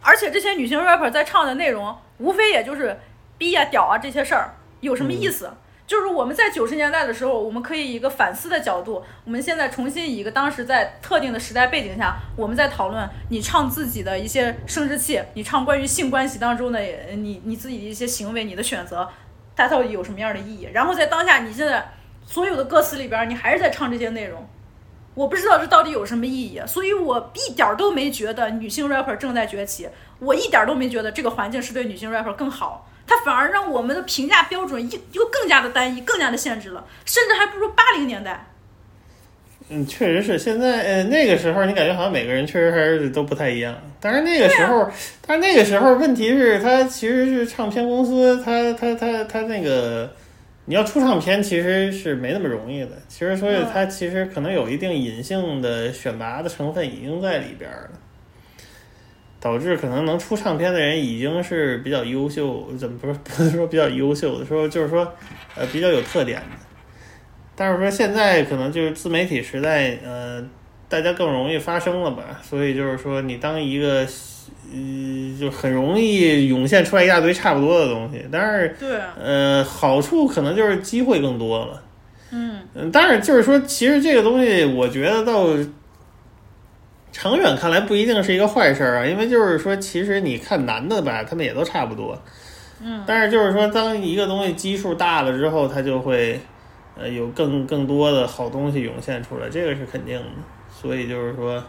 [0.00, 2.98] 而且这些女性 rapper 在唱的内容，无非也就是
[3.36, 5.52] 逼呀、屌啊这些事儿，有什么意思？
[5.86, 19.08] 就是我们在九十年代的时候，我们可以以一个反思的角度，我们现在重新以一个当时在特定的时代背景下，我们在讨论你唱自己的一些生殖器，你唱关于性关系当中的呃你你自己的一些行为，你的选择，
[19.56, 20.68] 它到底有什么样的意义？
[20.74, 21.88] 然后在当下，你现在
[22.30, 24.46] 所有的歌词里边，你还是在唱这些内容，
[25.14, 29.88] 我不知道这到底有什么意义，所以我一点儿都没觉得女性 rapper 正在崛起，
[30.18, 38.44] 我一点儿都没觉得这个环境是对女性 rapper 更好，它反而让我们的评价标准一又更加的单一，更加的限制了，甚至还不如八零年代。
[39.70, 40.38] 嗯，确实是。
[40.38, 43.74] 现在呃，那个时候你感觉好像每个人确实还是都不太一样。
[44.00, 44.88] 但是那个时候，
[45.26, 50.10] 但是那个时候问题是，他其实是唱片公司，他他他他那个
[50.68, 52.90] 你要出唱片其实是没那么容易的。
[53.08, 57.90] 其实所以它其实可能有一定隐性的选拔的成分已经在里边了。
[59.40, 65.10] 导致可能能出唱片的人已经是比较优秀，怎么不是不是说比较优秀的，说就是说，
[65.54, 66.56] 呃，比较有特点的。
[67.54, 70.44] 但是说现在可能就是自媒体时代，呃，
[70.88, 72.40] 大家更容易发声了吧？
[72.42, 74.04] 所以就是说，你当一个，
[74.72, 78.24] 呃，就很容易涌现出来一大堆差不多的东西。
[78.30, 81.82] 但是，对，呃，好处可能就是机会更多了。
[82.30, 85.46] 嗯，嗯，当然就是说，其实这个东西，我觉得到
[87.10, 92.20] 长远看来不一定是一个坏事儿啊，因为就是说，其实你看男的吧，他们也都差不多。
[92.84, 96.38] 嗯，但是就是说，当一个东西基数大了之后，它就会
[96.96, 100.26] 呃有更更多的好东西涌现出来，这个是肯定的。
[100.70, 101.60] 所以就是说，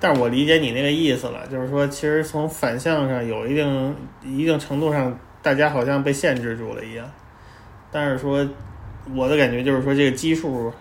[0.00, 7.10] 但是我理解你那个意思了，就是说，其实从反向上有一定一定程度上，大家好像被限制住了一样。
[7.90, 8.46] 但是说，
[9.14, 10.72] 我的感觉就是说，这个基数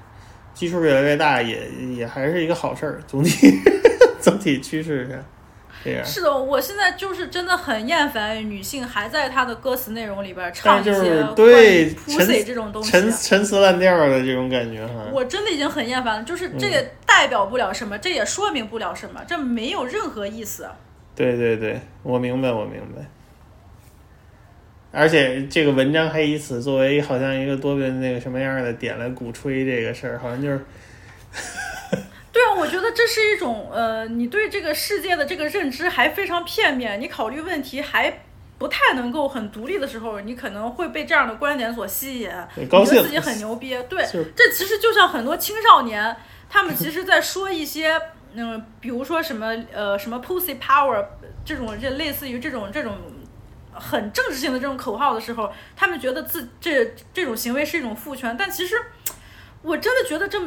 [0.53, 3.51] 基数越来越大也，也还是一个好事儿，总体
[4.21, 5.17] 总体趋势上
[5.87, 6.05] 这样。
[6.05, 12.91] 是的，我现在就是真的很厌烦女性还在她的歌词内容里边唱一是就是些关对于 pussy 这种东西。
[12.91, 15.05] 陈陈词滥调的这种感觉哈。
[15.13, 20.67] 我真的已经很厌烦了，就是这嗯也代表不了什么，这也说明不了什么，这没有任何意思。
[21.15, 23.03] 对对对，我明白，我明白。
[24.91, 30.59] 而且这个文章还以此作为好像一个多个那个什么样的点来鼓吹这个事儿，好像就是
[32.37, 38.25] 对啊，我觉得这是一种呃，你对这个世界的这个认知还非常片面，你考虑问题还
[38.59, 42.29] 不太能够很独立的时候，你可能会被这样的观点所吸引，
[42.69, 43.75] 高兴你觉得自己很牛逼。
[43.89, 44.05] 对，
[44.35, 46.15] 这其实就像很多青少年，
[46.47, 47.99] 他们其实在说一些
[48.35, 51.03] 嗯，比如说什么呃什么 pussy power
[51.43, 52.95] 这种这类似于这种这种。
[53.79, 58.75] 很政治性的这种口号的时候，他们觉得自这这种行为是一种父权，但其实
[59.61, 60.41] 我真的觉得这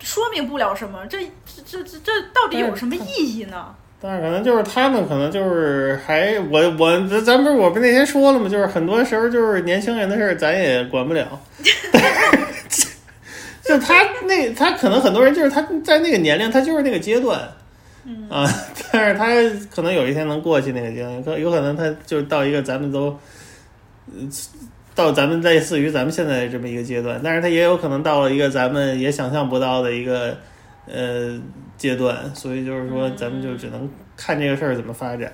[0.00, 3.74] 说明不了什么，这这这这这到底有什么意义呢？
[4.00, 8.48] 但是可能就是他们可能就是还我我咱咱不是我不那天说了吗？
[8.48, 11.40] 就是很多时候就是年轻人的事儿咱也管不了，
[13.64, 17.40] 就他那他可能很多人就是他在那个年龄他就是那个阶段，
[18.30, 18.48] 啊，
[18.92, 19.26] 但是他
[19.74, 23.18] 可能有一天能过去那个阶段，可有可能他就到一个咱们都，
[24.14, 24.20] 呃
[24.98, 30.36] 到咱们类似于咱们现在这么一个阶段，但是它也有可能到了一个咱们也想象不到的一个
[30.88, 31.40] 呃
[31.76, 35.32] 阶段，所以就是说咱们就只能看这个事儿怎么发展。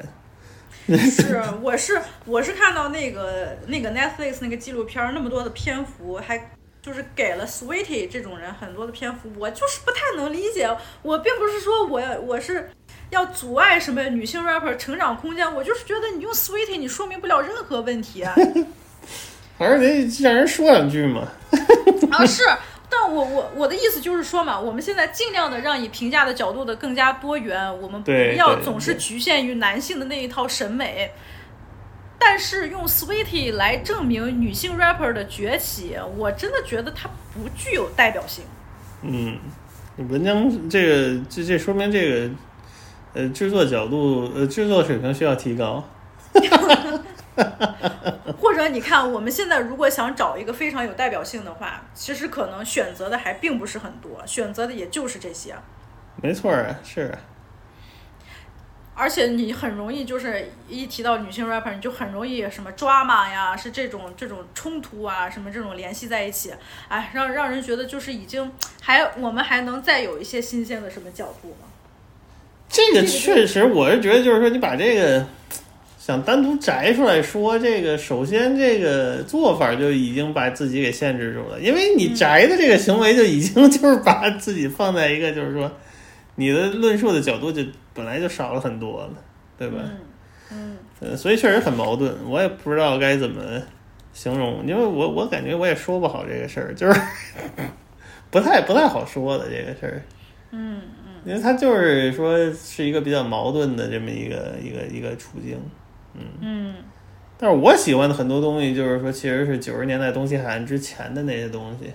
[0.86, 6.50] 是，我是我是看到那个那个 Netflix 那个纪录片儿那么多的篇幅，还
[6.82, 10.68] 就是给了 Sweetie 这种人很多的篇幅，我就是不太能理解。
[11.00, 12.68] 我并不是说我要我是
[13.08, 18.34] 要阻碍什么女性 rapper 成长空间，我就是觉得你用 Sweetie 你说明不了任何问题啊。
[19.58, 21.22] 还是得让人说两句嘛。
[22.10, 22.42] 啊是，
[22.88, 31.10] 但我我我的意思就是说嘛，我们现在尽量的让以评价的角度的更加多元，我们不要总是局限于男性的那一套审美。
[32.16, 38.44] 但是用 Sweetie 来证明女性 rapper 的崛起，我真的觉得它不具有代表性。
[39.02, 39.36] 嗯，
[40.08, 42.30] 文章这个这这说明这个
[43.12, 45.84] 呃制作角度呃制作水平需要提高。
[48.40, 55.54] 或者你看，我们现在如果想找一个非常有代表性的话，其实可能选择的还并不是很多，选择的也就是这些。
[56.22, 57.18] 没错啊，是啊。
[58.96, 66.54] 而且你很容易就是一提到女性 rapper，你就很容易什么 drama 呀，是这种这种冲突啊，什么这种联系在一起，
[66.86, 71.66] 哎，让让人觉得就是已经还我们还能再有一些新鲜的什么角度吗？
[72.68, 75.26] 这个确实，我是觉得就是说你把这个
[76.04, 85.72] 想单独摘出来说，这个首先这个做法就已经把自己给限制住了，因为你摘的这个行为就已经 就是把自己放在一个就是说
[86.34, 87.62] 你的论述的角度就。
[87.96, 89.10] 本来就少了很多了，
[89.56, 89.76] 对吧？
[90.50, 93.40] 嗯，呃，所以确实很矛盾，我也不知道该怎么
[94.12, 97.00] 形容，因为我我感觉我也说不好这个事儿，就是
[98.32, 100.02] 不太不太好说的这个事儿。
[100.50, 105.56] 嗯嗯，因为他就是说是一个比较矛盾的这么一个一个一个处境。
[106.14, 106.74] 嗯嗯，
[107.36, 111.92] 但是我喜欢的很多东西，就是说其实是九十年代东西海岸之前的那些东西。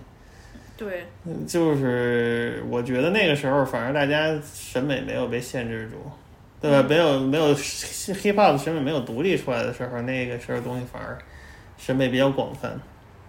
[0.78, 1.06] 对，
[1.46, 5.98] 就是我觉得那个时候，反而大家审美没有被限制住，
[6.62, 6.82] 对吧？
[6.88, 11.18] 没有没有 hip hop 审美没有独立出来的时候，那个时候东西反而
[11.78, 12.72] 审美比较广泛。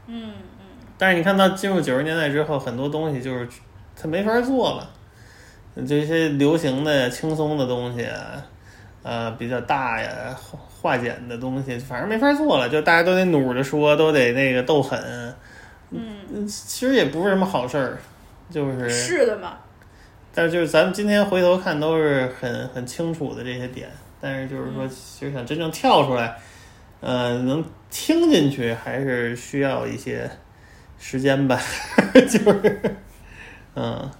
[0.06, 0.66] 嗯嗯。
[0.96, 3.48] 但是你看到进入九十年代之后，很多东西就是
[3.96, 4.90] 它没法做了，
[5.86, 8.46] 这些流行的轻松的东西啊，
[9.02, 10.36] 呃，比较大呀、
[10.80, 14.98] 化简的东西，反正没法做了，就大家都得努着说，都得那个斗狠。
[15.90, 17.98] 嗯，其实也不是什么好事儿，
[18.50, 19.58] 就是是的嘛。
[20.32, 23.90] 但是就是咱们今天回头看都是很很清楚的这些点，
[24.20, 26.36] 但是就是说，其实想真正跳出来，
[27.00, 30.30] 呃，能听进去还是需要一些
[30.98, 31.60] 时间吧，
[32.14, 32.96] 就是，
[33.74, 34.10] 嗯。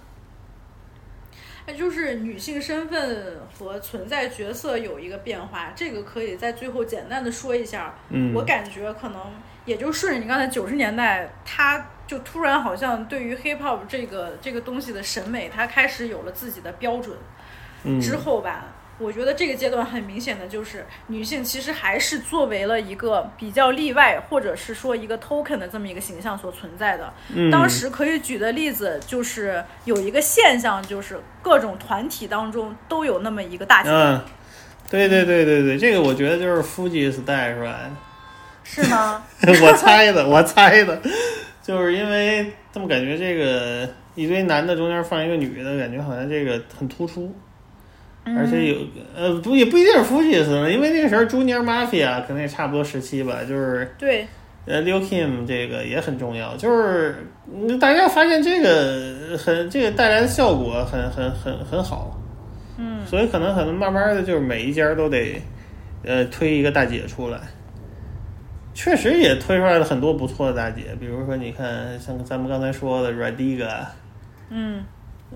[1.65, 7.95] 那就是女性身份和存在角色有一个变化，这个可以在最后简单的说一下。
[8.09, 9.21] 嗯，我感觉可能。
[9.63, 17.15] 也就顺着你刚才九十年代，她就突然好像对于 hip hop 这个这个东西的审美，她开始有了自己的标准。
[18.01, 18.65] 之后吧，
[19.01, 27.11] 我觉得这个阶段很明显的就是女性其实还是作为了一个比较例外，或者是说一个 token 的这么一个形象所存在的。
[27.51, 33.89] 当时可以举的例子就是有一个现象，就是各种团体当中都有那么一个大姐。
[33.89, 34.21] 嗯，
[34.89, 37.91] 对对对对对，这个我觉得就是 Fuji 时代出来的。
[38.63, 39.23] 是吗？
[39.63, 41.01] 我猜的，我猜的，
[41.63, 47.35] 就是因为这么感觉这个一堆男的中间放一个女的，感觉好像这个很突出，
[48.25, 48.77] 而且有
[49.15, 54.27] 呃不也不一定是夫妻斯，因为那个时候 Junior Mafia 可能也差不多时期吧，就是对，
[54.65, 57.15] 呃 Lil Kim 这个也很重要，就是
[57.79, 62.19] 大家发现这个很这个带来的效果很很很很好，
[62.77, 65.41] 嗯，所以可能可能慢慢的就是每一家都得
[66.03, 67.39] 呃推一个大姐出来。
[68.73, 73.85] 确实也推出来了很多不错的大姐，比如说你看，像咱们刚才说的 Radiga，
[74.49, 74.85] 嗯，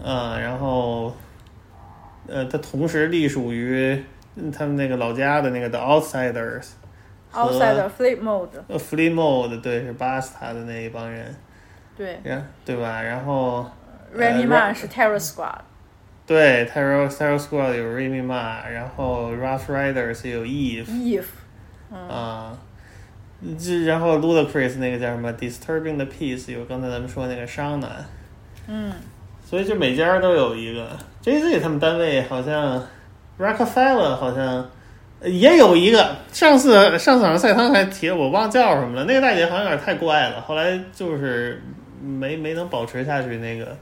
[0.02, 1.14] 啊，然后，
[2.28, 4.04] 呃，他同时隶属于
[4.52, 11.34] 他们那个老家的那个 The Outsiders，Outsider Flip Mode，呃，Flip Mode，对，是巴斯塔的那一帮人，
[11.98, 12.20] 对，
[12.66, 13.02] 对吧？
[13.02, 13.66] 然后
[14.16, 15.60] Remy Ma 是 Terror Squad，
[16.26, 21.26] 对，Terror Terror Squad 有 Remy Ma，然后 Rough Riders 有 Eve，Eve，
[21.92, 22.58] 啊。
[23.60, 28.04] 这然后 Ludacris 那个叫什么 Disturbing the Peace 有刚才咱们说那个商男，
[28.66, 28.92] 嗯，
[29.46, 32.88] 所以就每家都有一个 Jay Z 他们单位好像
[33.40, 34.70] Rockefeller 好像
[35.24, 41.64] 也有一个，上次上次好像赛汤还提了，我忘叫什么了，那个大姐好像有点太怪了，后来就是
[42.00, 43.76] 没没能保持下去那个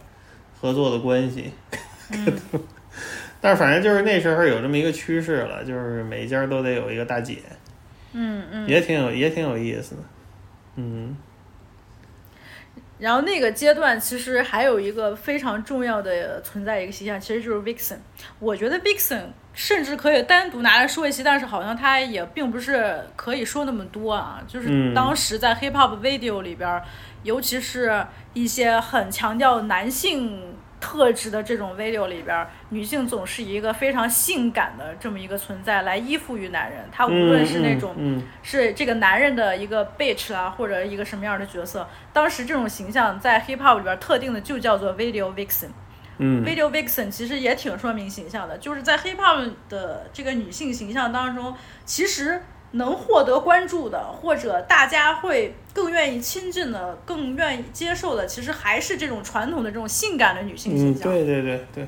[0.61, 1.51] 合作的关系，
[3.41, 7.39] 但是反正就是那时候有这么一个趋势了，就是每一家都得有一个大姐。
[8.13, 10.01] 嗯嗯，也挺有也挺有意思的，
[10.77, 11.17] 嗯。
[12.99, 17.97] 然后那个阶段其实还有一个非常重要的存在一个形象，其实就是 Vixen。
[18.39, 24.41] 我觉得 Vixen 甚至可以单独拿来说一些，但是好像他也并不是可以说那么多啊。
[24.47, 26.81] 就是当时在 Hip Hop Video 里边，
[27.23, 30.55] 尤其是一些很强调男性。
[30.83, 36.83] 特质的这种 video 里边，女性总是一个非常性感的这么一个存在，来依附于男人。
[36.91, 45.69] 她无论是那种是这个男人的一个 bitch 啊，或者一个什么样的角色，当时这种形象在 hip hop 里边特定的就叫做 video vixen。
[46.17, 51.55] 嗯，video vixen 其实也挺说明形象的，就是在 hip hop 的这个女性形象当中，
[51.85, 52.43] 其实
[52.73, 61.11] 能获得关注的，或者大家会更愿意亲近的、更愿意接受的，其实还是这种传统的这种性感的女性形象。
[61.11, 61.87] 对对对对。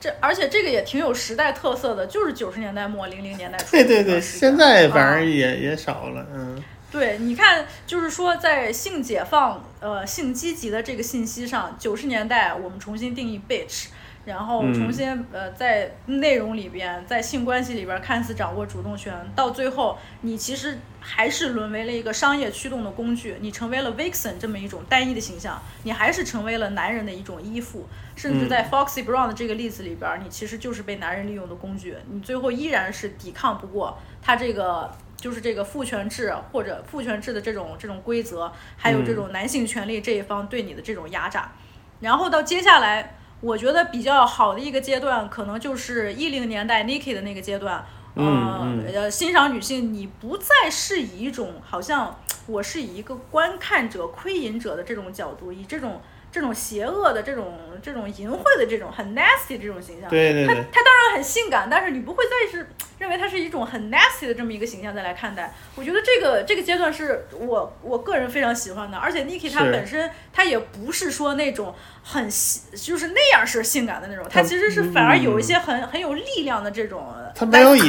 [0.00, 3.70] 这而且这个也挺有时代特色的，就是九十年代末零零年代初。
[3.70, 6.62] 对对对，现在反而也也少了，嗯。
[6.92, 13.86] 对，你看，就是说在性解放、呃性积极的这个信息上，九十年代我们重新定义 bitch。
[14.24, 27.86] 然后重新呃，在内容里边，在性关系里边看似掌握主动权，到最后你其实还是沦为了一个商业驱动的工具，你成为了 vixen 这么一种单一的形象，你还是成为了男人的一种依附，
[28.16, 41.52] 甚至在 Foxy Brown 的这个例子里边，你其实就是被男人利用的工具，你最后依然是抵抗不过他这个就是这个父权制或者父权制的这种这种规则，还有这种男性权利这一方对你的这种压榨，
[42.00, 43.18] 然后到接下来。
[43.44, 47.84] 我觉得比较好的一个阶段，可能就是一零年代 Niki 的那个阶段，
[48.14, 56.00] 呃，欣赏女性，你不再是以一种好像我是以一个观看者、窥淫者的这种角度，以这种。
[56.34, 62.66] 这种邪恶的、这种这种淫秽的、这种很 nasty 这种形象，对对对，他他当然很性感，但是你不会再是
[62.98, 65.54] 认为他是一种很 nasty 的这么一个形象再来看待。
[65.76, 72.24] 我觉得这个这个阶段是我我个人非常喜欢的，而且 Niki 他本身他也不是说那种很
[72.74, 77.14] 就是那样是性感的那种，他其实是反而有一些很很有力量的这种。
[77.32, 77.82] 他没有以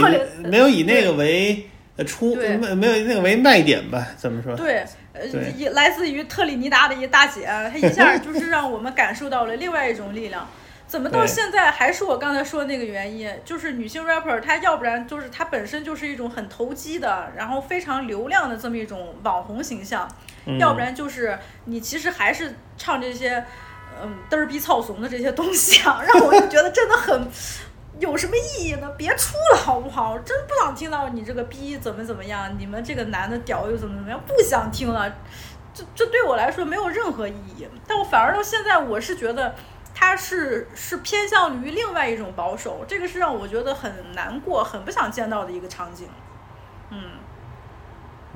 [0.44, 1.68] 没有以那个为
[2.06, 4.10] 出没没有那个为卖点吧？
[4.16, 4.56] 怎么说？
[4.56, 4.86] 对。
[5.16, 10.48] 呃，一来自于特立尼达的一大姐，她一下就是让我们感受到了另外一种力量。
[10.88, 13.28] 怎么到现在还是我刚才说的那个原因？
[13.44, 20.08] 就是女性 rapper，她要不然就是她本身就是一种很投机的，然后非常流量的这么一种网红形象，
[20.60, 23.44] 要不然就是你其实还是唱这些，
[24.04, 27.28] 嗯，嘚儿逼操怂的这些东西啊，让我就觉得真的很。
[28.00, 28.92] 有什么意义呢？
[28.98, 30.18] 别出了好不好？
[30.20, 34.20] 真不想听到你这个逼怎么怎么样，你们这个男的屌又怎么怎么样？
[34.28, 35.10] 不想听了，
[35.74, 37.66] 这这对我来说没有任何意义。
[37.88, 39.56] 但我反而到现在，我是觉得
[39.94, 46.10] 他是是偏向于另外一种保守，这个是让我觉得很难过、很不想见到的一个场景。
[46.90, 47.02] 嗯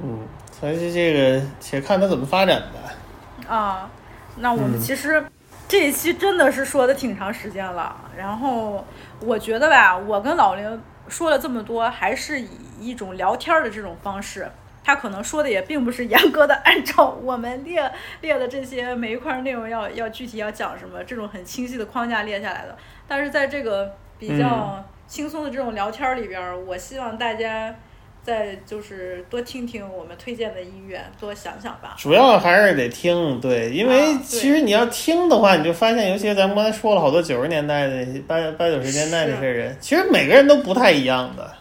[0.01, 0.19] 嗯，
[0.57, 3.53] 所以这个且看他怎么发展吧。
[3.53, 3.89] 啊，
[4.37, 5.21] 那我们其实
[5.67, 8.85] 这一期真的是说的挺长时间了，然后。
[9.21, 14.49] 我觉得吧，我跟老林说了这么多，还是以一种聊天的这种方式。
[14.83, 17.91] 他可能说的也并不是严格的按照我们列
[18.21, 22.75] 列的这些每一块内容要要具体要讲什么这种很清晰的框架列下来的。
[23.07, 27.75] 但是在这个比较轻松的这种聊天里边，我希望大家。
[28.21, 31.95] 再就是多听听我们推荐的音乐，多想想吧。
[31.97, 41.51] 主要还是得听，对，因为其实你要听的话，你就发现，尤其咱们刚才说了好多九十年代的、八八九十年代那些人，其实每个人都不太一样的。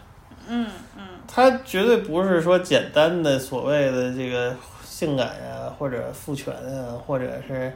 [0.47, 0.67] 嗯
[0.97, 1.03] 嗯。
[1.27, 7.71] 他绝对不是说简单的所谓的这个性感呀，或者父权啊，或者是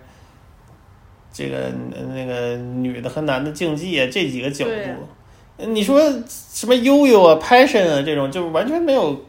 [1.31, 1.71] 这个
[2.13, 5.07] 那个女的和男的竞技啊这几个角度。
[5.57, 9.25] 你说什么悠悠啊，passion 啊，这种就是完全没有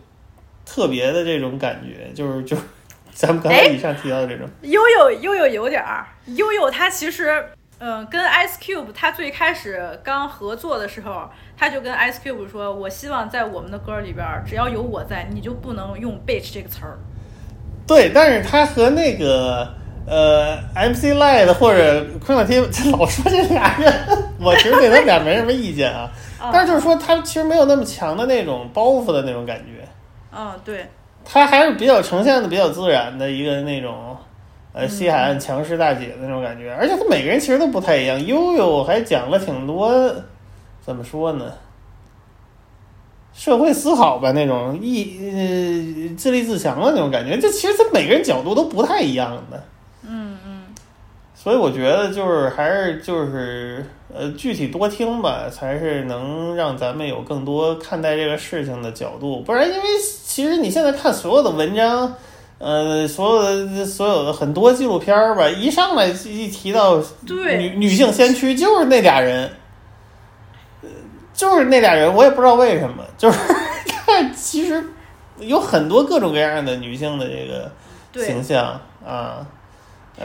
[0.65, 2.57] 特别的这种感觉，就是就
[3.13, 7.45] 咱们刚才以上提到的这种悠悠悠悠有点儿悠悠，他其实
[7.79, 16.99] 嗯，跟 Ice Cube 他最开始刚合作的时候，他就跟 Ice Cube 说：“我希望在我们的歌里边，只要有我在，你就不能用 bitch 这个词儿。”
[17.87, 19.69] 对，但是他和那个。
[20.07, 23.91] 呃，MC Light 或者昆汀，他老说这俩人，
[24.45, 26.11] 我其实对他俩没什么意见啊。
[26.53, 29.89] 但是就是说，他其实没有那么强的那种包袱的那种感觉。
[30.37, 30.87] 嗯，对。
[31.25, 34.15] 他还是比较呈现的比较自然的一个那种，
[34.75, 36.71] 呃，西海岸强势大姐的那种感觉。
[36.79, 38.25] 而且他每个人其实都不太一样。
[38.27, 40.15] 悠悠还讲了挺多，
[40.85, 41.51] 怎么说呢？
[43.33, 47.37] 社会思考吧，那种意呃自立自强的那种感觉。
[47.39, 49.65] 这其实他每个人角度都不太一样的。
[50.07, 50.63] 嗯嗯
[51.35, 53.85] 所以我觉得就是还是就是
[54.17, 59.41] 呃具体多听吧，才是能让咱们有更多看待这个事情的角度。
[59.41, 59.83] 不然，因为
[60.25, 62.15] 其实你现在看所有的文章，
[62.59, 69.51] 呃，所有的所有的很多纪录片儿吧，一上来一提到女女性先驱，就是那俩人，
[71.35, 73.39] 就是那俩人，我也不知道为什么，就是
[74.37, 74.83] 其实
[75.41, 79.45] 有很多各种各样的女性的这个形象啊，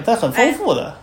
[0.06, 0.94] 它很丰富的。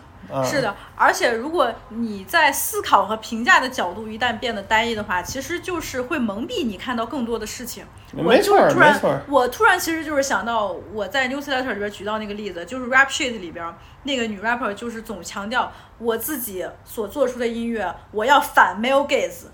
[0.44, 7.84] 是的，而且如果你在思考和评价的角度一旦变得单一的话，其实就是会蒙蔽你看到更多的事情。
[8.12, 9.18] 没错，没错。
[9.28, 13.74] 我突然其实就是想到我在 Newsletter 里边举到那个例子，就是 Rap Sheet 里边
[14.04, 19.46] 那个女 rapper 就是总强调我自己所做出的音乐，我要反 male gaze，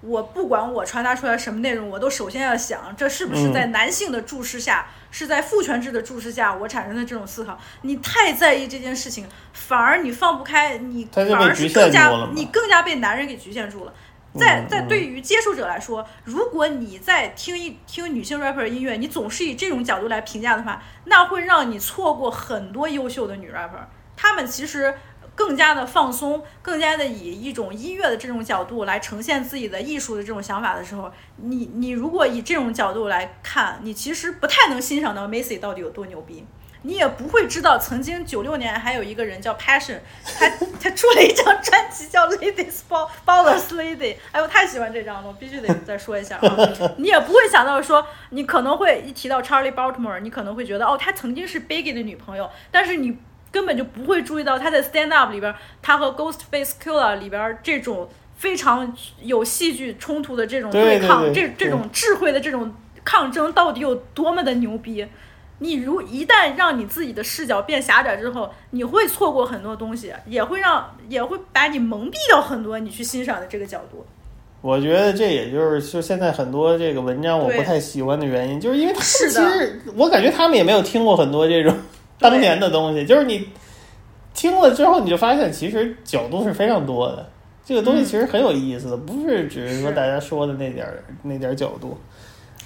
[0.00, 7.58] 我不管我传达出来什么内容，我都首先要想，这是不是在男性的注视下，是在父权制的注视下，我产生的这种思考。
[7.82, 13.92] 你太在意这件事情，反而你放不开，你反而是更加你更加被男人给局限住了。
[14.38, 23.86] 在在对于接受者来说，如果你在听一听女性 rapper 的音乐，你总是以这种角度来评价的话，那会让你错过很多优秀的女 rapper。
[24.16, 24.94] 她们其实。
[25.40, 36.44] 更加的放松，更加的以一种音乐的这种角度来呈现自己的艺术的这种想法的时候，你你如果以这种角度来看，你其实不太能欣赏到 Macy 到底有多牛逼，
[36.82, 40.00] 你也不会知道曾经九六年还有一个人叫 Passion，
[40.38, 40.46] 他
[40.78, 46.56] 他出了一张专辑叫 Ladies Ball Ballers Lady，哎我太喜欢这张了，我必须得再说一下啊，
[46.98, 53.16] 你也不会想到说你可能会一提到 Charlie Baltimore，你可能会觉得哦他曾经是 Biggie 的女朋友，但是你。
[53.52, 62.72] 根本就不会注意到他在 Stand Up 里边，他和 Ghostface Killer 里边这种非常有戏剧冲突的这种对抗，这这种智慧的这种
[63.04, 65.06] 抗争到底有多么的牛逼。
[65.62, 74.06] 你如一旦让你自己的视角变狭窄之后，你会错过很多东西，也会让也会把你蒙蔽掉很多你去欣赏的这个角度。
[74.62, 81.76] 我觉得这也就是就现在很多这个文章我不太喜欢的原因，就是因为他们其实我感觉他们也没有听过很多这种。
[82.20, 83.48] 当年的东西，就是你
[84.34, 87.28] 听了之后，你就发现其实角度是非常多的。
[87.64, 91.96] 这个东西其实很有意思的，不是只是说大家说的那点儿那点儿角度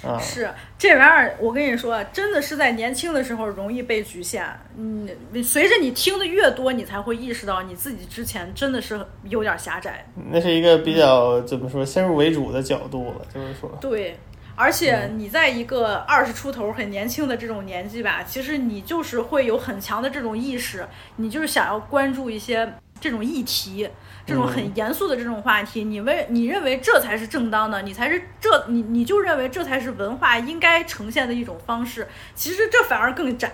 [0.03, 0.17] 啊。
[0.19, 0.49] 是
[0.79, 4.43] 这玩意儿，我跟你说，真的是在年轻的时候容易被局限。
[4.75, 5.07] 嗯，
[5.43, 10.05] 随着你听的越多，你才会意识到你自己之前真的是有点狭窄。
[10.31, 14.17] 那是一个比较怎么说先入为主的角度了，就是说对。
[14.57, 20.87] 而且你在一个二十出头很年轻的这种年纪吧，其实你就是会有很强的这种意识，
[21.17, 23.89] 你就是想要关注一些这种议题，
[24.25, 25.83] 这种很严肃的这种话题。
[25.83, 32.07] 你为你认为这才是正当的，你才是这你你就认为这才是文化应该呈现的一种方式。
[32.33, 33.51] 其实这反而更窄。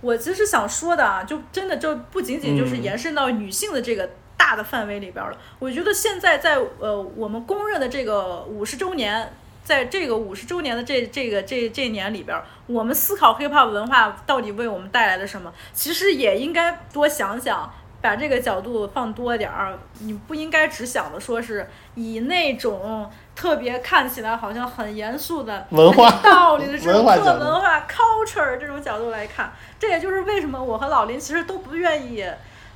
[0.00, 5.36] 我其实想说的啊，就真的就不仅仅就是延伸到女性的这个大的范围里边了。
[5.58, 9.32] 我觉得现在在呃我们公认的这个五十周年。
[9.62, 15.52] 在这个五十周年的这这个这这年里边，我们思考 hiphop 文化到底为我们带来了什么？
[15.72, 19.78] 其实也应该多想想，把这个角度放多点儿。
[20.00, 29.52] 你不应该只想着说是以那种特别看起来好像很严肃的文化道理的这种文化 culture 这种角度来看。
[29.78, 32.24] 这也就是为什么我和老林其实都不愿意。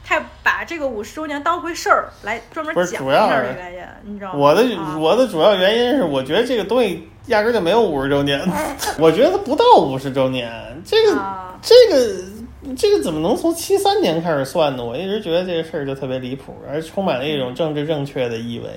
[0.07, 4.39] 太把这个五十周年当回事儿来专门讲一下的原因，你知道吗？
[4.39, 4.63] 我的
[4.99, 8.39] 我的主要原因是，我觉得这个东西压根就没有五十周年，
[9.01, 10.53] 我觉得不到五十周年。
[10.85, 11.19] 这个
[11.63, 14.85] 这个这个怎么能从七三年开始算呢？
[14.85, 18.69] 我一直觉得这个事儿就特别离谱，而充满了一种政治正确的意味。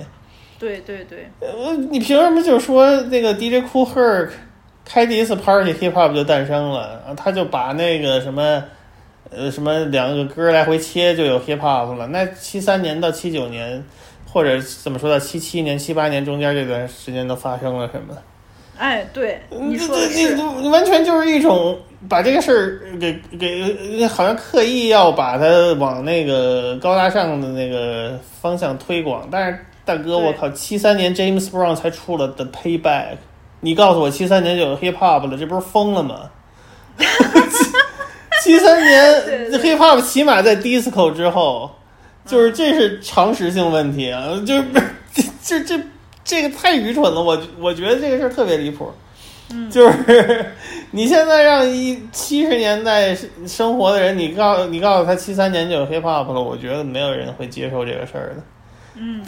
[0.58, 4.30] 对对对，呃，你凭什么就说那个 DJ Cool Herc
[4.84, 7.14] 开第一次 Party Hip Hop 就诞生了？
[7.18, 8.64] 他就把那个什么。
[9.30, 12.06] 呃，什么两个歌来回切就有 hip hop 了？
[12.08, 13.84] 那七三年到七九年，
[14.26, 18.16] 或者怎么说到七七年、七八年中间这段时间都发生了什么？
[18.78, 20.24] 哎，对，你说你
[20.62, 21.76] 你完全就是一种
[22.08, 29.28] 把这个事儿给给，好像刻意要把它往那个高大上的那个方向推广。
[29.30, 33.16] 但是大哥，我靠，七三年 James Brown 才出了 The Payback，
[33.60, 36.30] 你告诉我七三年就有 hip hop 了，这不是疯了吗？
[38.48, 41.70] 七三年，hiphop 起码在 disco 之后，
[42.24, 44.64] 就是这是常识性问题啊，就是
[45.12, 45.84] 这这这
[46.24, 48.90] 这个太愚蠢了，我我觉得这个事儿特别离谱。
[49.52, 50.46] 嗯， 就是
[50.92, 53.14] 你现在让一七十年代
[53.46, 58.42] 生活的人，你告你告诉他七三年就有 hiphop 了，我觉得没有人会接受这个事儿的。
[58.94, 59.22] 嗯，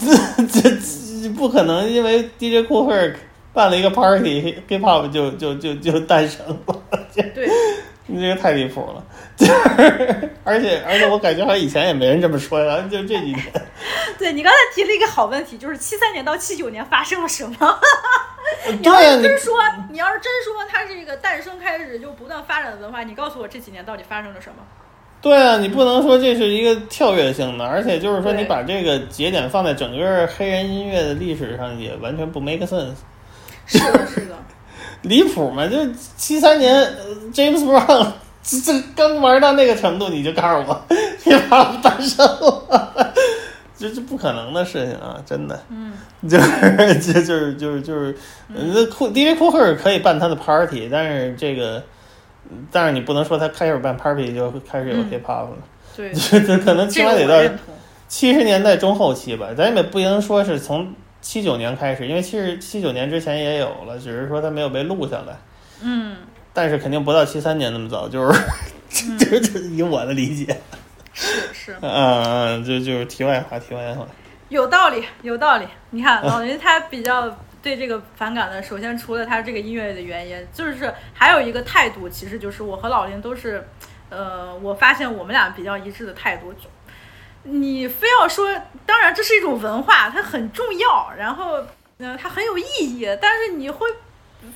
[0.50, 3.16] 这这不可能，因为 DJ Cool Herc
[3.52, 6.80] 办了一个 party，hiphop 就就就就诞生了。
[7.34, 7.50] 对。
[8.10, 9.04] 你这个太离谱了，
[9.36, 13.38] 就是而且而且我感觉好像以前也没人这么说呀，就这几年。
[14.18, 17.80] 对你刚才提了一个好问题，就是七三年到七九年发生了什么？
[18.68, 19.54] 你要是真说，
[19.90, 24.56] 你要是真说它是一个诞生开始就不断发展的文化，你告诉我这几年到底发生了什么？
[25.22, 32.94] 对啊，你不能说这是一个跳跃性的，而且就是说你把这个节点放在整个黑人音乐的历史上，也完全不 make sense。
[33.66, 34.36] 是的，是的。
[35.02, 35.66] 离谱嘛？
[35.66, 35.76] 就
[36.16, 36.86] 七三年
[37.32, 38.08] ，James Brown
[38.42, 40.82] 这这刚玩到那个程度，你就告诉我
[41.24, 43.12] 你把我诞生了，
[43.78, 45.16] 这这不可能的事情啊！
[45.26, 45.92] 真的，嗯，
[46.28, 48.16] 就是这就是就是就是
[48.48, 51.82] 那库 DJ 库赫尔可以办他的 party，但是这个，
[52.70, 55.56] 但是你不能说他开始办 party 就开始有 hip hop 了，
[55.96, 56.12] 对，
[56.58, 57.54] 可能起码得到
[58.08, 65.36] 七十年代中后期吧，咱也不能说是从七九年开始，因为其实七九年之前也有了，只是说它没有被录下来。
[65.82, 66.16] 嗯，
[66.52, 68.40] 但是肯定不到七三年那么早，就是，
[69.18, 70.60] 就就以我的理解，
[71.12, 74.06] 是是， 嗯嗯，就就是题外话，题外话。
[74.48, 75.66] 有道理，有道理。
[75.90, 83.66] 你看老林他比较对这个反感的，首先除了他这个音乐的原因，就是还有一个态度，其实就是我和老林都是，
[84.08, 86.52] 呃，我发现我们俩比较一致的态度。
[87.44, 88.48] 就你非要说，
[88.84, 91.64] 当然这是一种文化，它很重要，然后，
[91.98, 93.88] 嗯、它很有意义，但是你会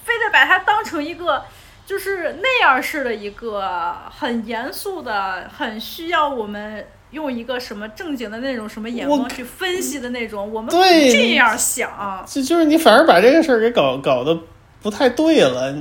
[0.05, 1.43] 非得把它当成一个。
[1.86, 12.24] 就是那样式的一个很严肃的、很需要我们用一个什么正经的那种什么眼光去分析的那种，我们不对这样想。
[12.27, 14.35] 就就是你反而把这个事儿给搞搞得
[14.81, 15.74] 不太对了，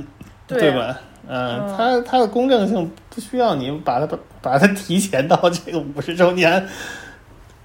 [0.46, 0.94] 对吧？
[1.28, 6.68] 嗯，嗯它它的公正性不需要你把它把把它提前到这个五十周年，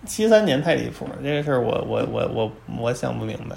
[0.06, 3.56] 七三年太离谱了，这个事儿我我我我我想不明白。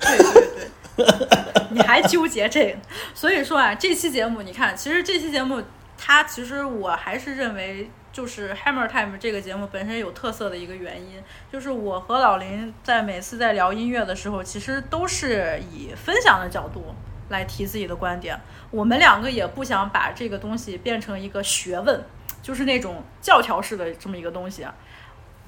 [0.00, 0.18] 对
[0.96, 2.78] 对对， 你还纠结这个？
[3.14, 5.62] 所以说啊，这期节目你看，其实这期节目
[5.96, 7.90] 它其实我还是认为。
[8.12, 11.18] 就是 Hammer Time 这个节目本身有特色的一个原因，
[11.50, 16.94] 就是我和老林在每次在聊音乐的时候，其实都是以分享的角度
[17.32, 18.38] 来提自己的观点。
[18.70, 22.00] 我们两个也不想把这个东西变成一个学问，
[22.40, 24.72] 就是那种教条式的这么一个东西啊。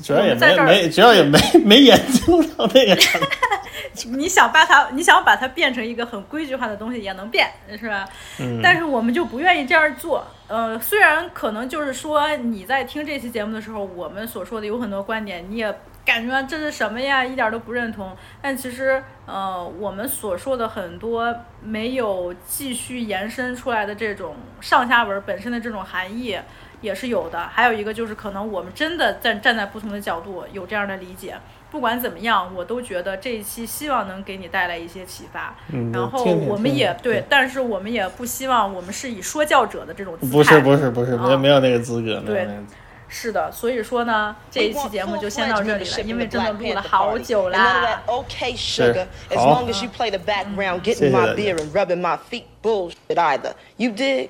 [0.03, 2.97] 主要也没没，主要也没 没研究到那个。
[4.11, 7.49] 你想把它，你想把它变成一个很规矩化的东西，也能变，
[7.79, 8.05] 是吧？
[8.41, 10.27] 嗯，但是我们就不愿意这样做。
[10.49, 15.73] 呃，虽然可能就是说你在听这期节目的时候，我们所说的有很多观点，你也
[16.05, 18.17] 感觉这是什么呀，一点都不认同。
[18.43, 26.39] 但其实，呃，我们所说的很多没有继续延伸出来的这种上下文本身的这种含义。
[26.81, 31.35] 也是有的，还有一个就是可能我们真的站站在不同的角度有这样的理解。
[31.71, 35.55] 不管怎么样，我都觉得这一期希望能给你带来一些启发。
[35.73, 40.33] 嗯然后我们也对，但是我们也不希望我们是以说教者的这种姿态。
[40.33, 42.77] 不是不是不是，没没有那个资格，没有对那个资格
[43.14, 49.50] 是的，所以说呢，这一期节目就先到这里了，因为真的录了好久 And none of 啦 that。okay sugar, as Oh.
[49.50, 51.36] long as you play the background, Say getting my that.
[51.36, 53.56] beer and rubbing my feet, bullshit either.
[53.78, 54.30] You dig?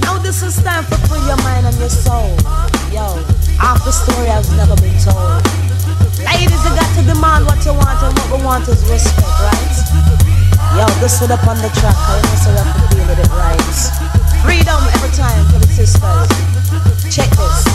[0.00, 2.34] Now this is time for free your mind and your soul.
[2.90, 3.06] Yo,
[3.58, 5.46] half the story has never been told.
[6.26, 9.76] Ladies, you got to demand what you want, and what we want is respect, right?
[10.76, 13.18] Yo, this it up on the track, I know so you have to deal with
[13.18, 14.25] it right.
[14.43, 16.27] Freedom every time for the sisters.
[17.13, 17.65] Check this.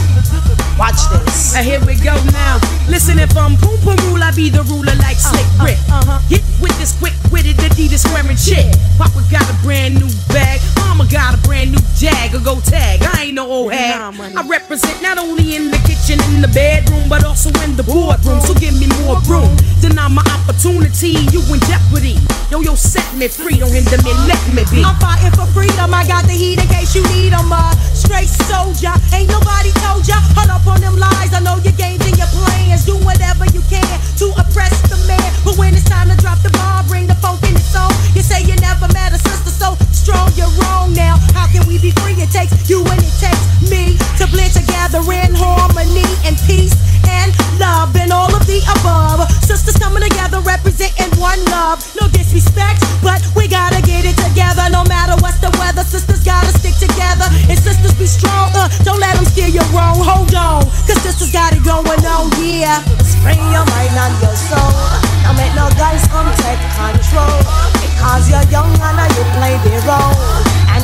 [0.78, 1.56] Watch this.
[1.56, 2.60] And here we go now.
[2.88, 5.78] Listen, if I'm Poom Poom Rule, I be the ruler like Slick Rick.
[5.88, 6.20] uh-huh.
[6.28, 8.66] Get with this quick witted Adidas wearing chick.
[8.98, 10.60] Papa got a brand new bag.
[10.78, 12.32] Mama got a brand new jag.
[12.44, 13.00] Go tag.
[13.02, 14.00] I ain't no old hag.
[14.36, 18.40] I represent not only in the kitchen, in the bedroom, but also in the boardroom.
[18.40, 19.54] So give me more room.
[19.80, 21.16] Deny my opportunity.
[21.32, 22.18] You in jeopardy.
[22.50, 23.58] Yo, yo, set me free.
[23.58, 24.12] Don't hinder me.
[24.28, 24.82] Let me be.
[24.84, 25.94] I'm fighting for freedom.
[25.94, 27.52] I got the heat in case you need 'em.
[27.52, 28.92] Uh, straight soldier.
[29.12, 30.16] Ain't nobody told ya.
[30.36, 31.32] Hold up on them lies.
[31.32, 32.84] I know your games and your plans.
[32.84, 35.28] Do whatever you can to oppress the man.
[35.44, 37.92] But when it's time to drop the ball, bring the funk in the song.
[38.14, 40.30] You say you never met a sister so strong.
[40.36, 41.16] You're wrong now.
[41.34, 42.14] How can we be free?
[42.14, 46.74] It takes you and it takes me to blend together in harmony and peace
[47.08, 49.30] and love and all of the above.
[49.44, 51.78] Sisters coming together representing one love.
[52.00, 54.68] No disrespect, but we gotta get it together.
[54.70, 55.16] No matter
[62.62, 62.78] yeah.
[63.02, 64.70] Spring your mind and your soul.
[65.26, 67.34] Don't make no guys come take control.
[67.82, 70.14] Because you're young and uh, you play the role.
[70.70, 70.82] And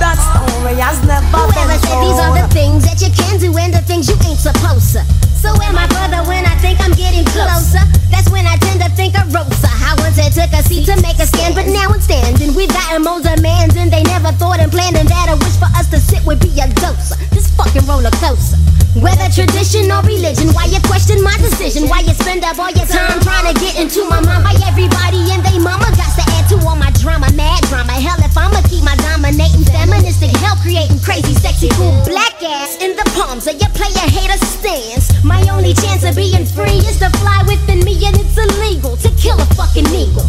[0.00, 3.52] that story has never Whoever been said these are the things that you can do
[3.60, 5.04] and the things you ain't supposed to.
[5.36, 7.84] So am I brother when I think I'm getting closer.
[8.08, 9.68] That's when I tend to think of Rosa.
[9.68, 12.56] I once had took a seat to make a stand, but now I'm standing.
[12.56, 15.70] We've gotten more demands and they never thought and planned and that a wish for
[15.76, 17.14] us to sit would be a dose.
[17.30, 18.58] This fucking roller coaster.
[18.96, 21.88] Whether tradition or religion, why you question my decision?
[21.88, 24.44] Why you spend up all your time trying to get into my mind?
[24.44, 27.92] Why everybody and they mama got to add to all my drama, mad drama.
[27.92, 32.96] Hell, if I'ma keep my dominating feministic hell creating crazy, sexy, cool black ass in
[32.96, 35.12] the palms of your player hater stance.
[35.22, 39.10] My only chance of being free is to fly within me, and it's illegal to
[39.20, 40.24] kill a fucking eagle.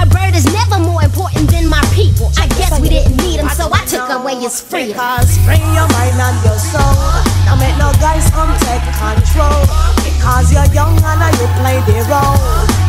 [0.00, 2.30] A bird is never more important than my people.
[2.38, 4.98] I guess we didn't need him, so I took away his freedom.
[4.98, 6.94] Because free your mind and your soul.
[7.46, 9.62] Don't make no guys come take control.
[10.02, 12.38] Because you're young and uh, you play the role.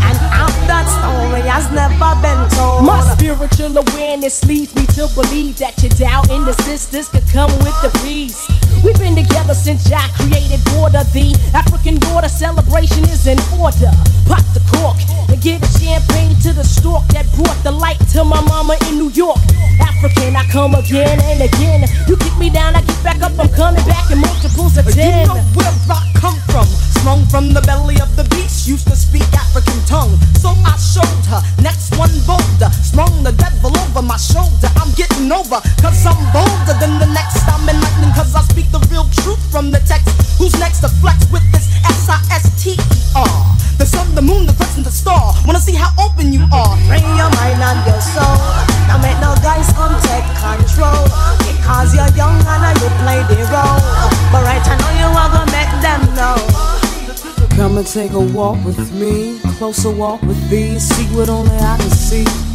[0.05, 2.85] And half that story has never been told.
[2.85, 7.51] My spiritual awareness leads me to believe that your doubt in the sisters could come
[7.59, 8.47] with the peace.
[8.85, 11.01] We've been together since Jack created border.
[11.09, 13.89] The African daughter celebration is in order.
[14.29, 18.41] Pop the cork and give champagne to the stork that brought the light to my
[18.45, 19.41] mama in New York.
[19.81, 21.89] African, I come again and again.
[22.05, 23.33] You kick me down, I get back up.
[23.41, 25.25] I'm coming back in multiples of ten.
[25.25, 26.69] You know where I come from.
[27.01, 28.67] Sprung from the belly of the beast.
[28.69, 30.13] Used to speak African tongue.
[30.37, 31.41] So I showed her.
[31.57, 32.69] Next one bolder.
[32.85, 34.69] Sprung the devil over my shoulder.
[34.77, 35.57] I'm getting over.
[35.81, 37.41] Cause I'm bolder than the next.
[37.49, 40.11] I'm enlightening cause I speak the real truth from the text.
[40.37, 43.39] Who's next to flex with this S-I-S-T-E-R?
[43.79, 45.33] The sun, the moon, the crescent, the star.
[45.47, 46.75] Wanna see how open you are.
[46.91, 48.35] Bring your mind and your soul.
[48.87, 51.07] Now make no guys come take control.
[51.47, 53.79] Because you're young and you play the role.
[54.31, 56.35] But right I know you are gonna make them know.
[57.55, 61.77] Come and take a walk with me, closer walk with thee, see what only I
[61.79, 62.54] can see.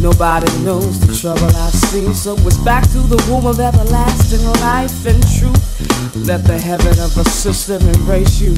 [0.00, 5.04] Nobody knows the trouble I've seen, so it's back to the womb of everlasting life
[5.04, 6.16] and truth.
[6.26, 8.56] Let the heaven of a sister embrace you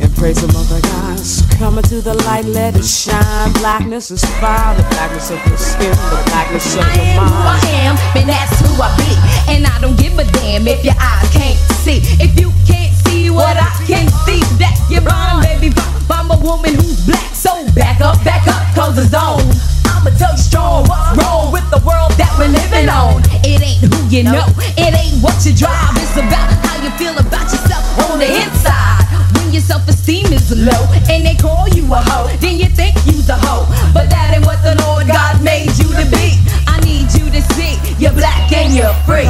[0.00, 1.42] and praise the mother gods.
[1.58, 3.52] Coming to the light, let it shine.
[3.54, 7.60] Blackness is fire, the blackness of your skin, the blackness of I am who I
[7.84, 9.10] am, and that's who I be.
[9.52, 12.00] And I don't give a damn if your eyes can't see.
[12.20, 15.72] If you can't see what I can see, that you're blind, baby.
[16.10, 19.46] I'm a woman who's black, so back up, back up, close the zone.
[19.86, 23.22] I'ma tell you strong what's wrong with the world that we're living on.
[23.42, 24.46] It ain't who you know,
[24.76, 25.96] it ain't what you drive.
[25.96, 29.05] It's about how you feel about yourself on the inside.
[29.46, 33.30] When your self-esteem is low and they call you a hoe, then you think you's
[33.30, 33.62] a hoe.
[33.94, 36.34] But that ain't what the Lord God made you to be.
[36.66, 39.22] I need you to see you're black and you're free.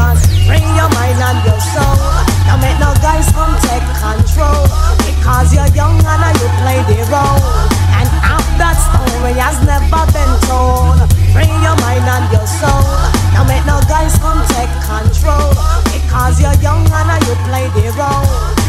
[0.49, 2.01] Bring your mind and your soul.
[2.49, 4.65] Now make no guys come take control.
[5.05, 7.69] Because you're young and you play the role.
[7.93, 10.97] And half that story has never been told.
[11.37, 12.89] Bring your mind and your soul.
[13.37, 15.53] Now make no guys come take control.
[15.93, 18.66] Because you're young and you play the role.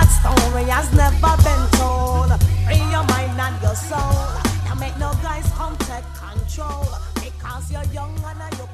[0.00, 2.32] That story has never been told.
[2.64, 4.32] Bring your mind and your soul.
[4.64, 6.88] Now make no guys come take control.
[7.20, 8.64] Because you're young and you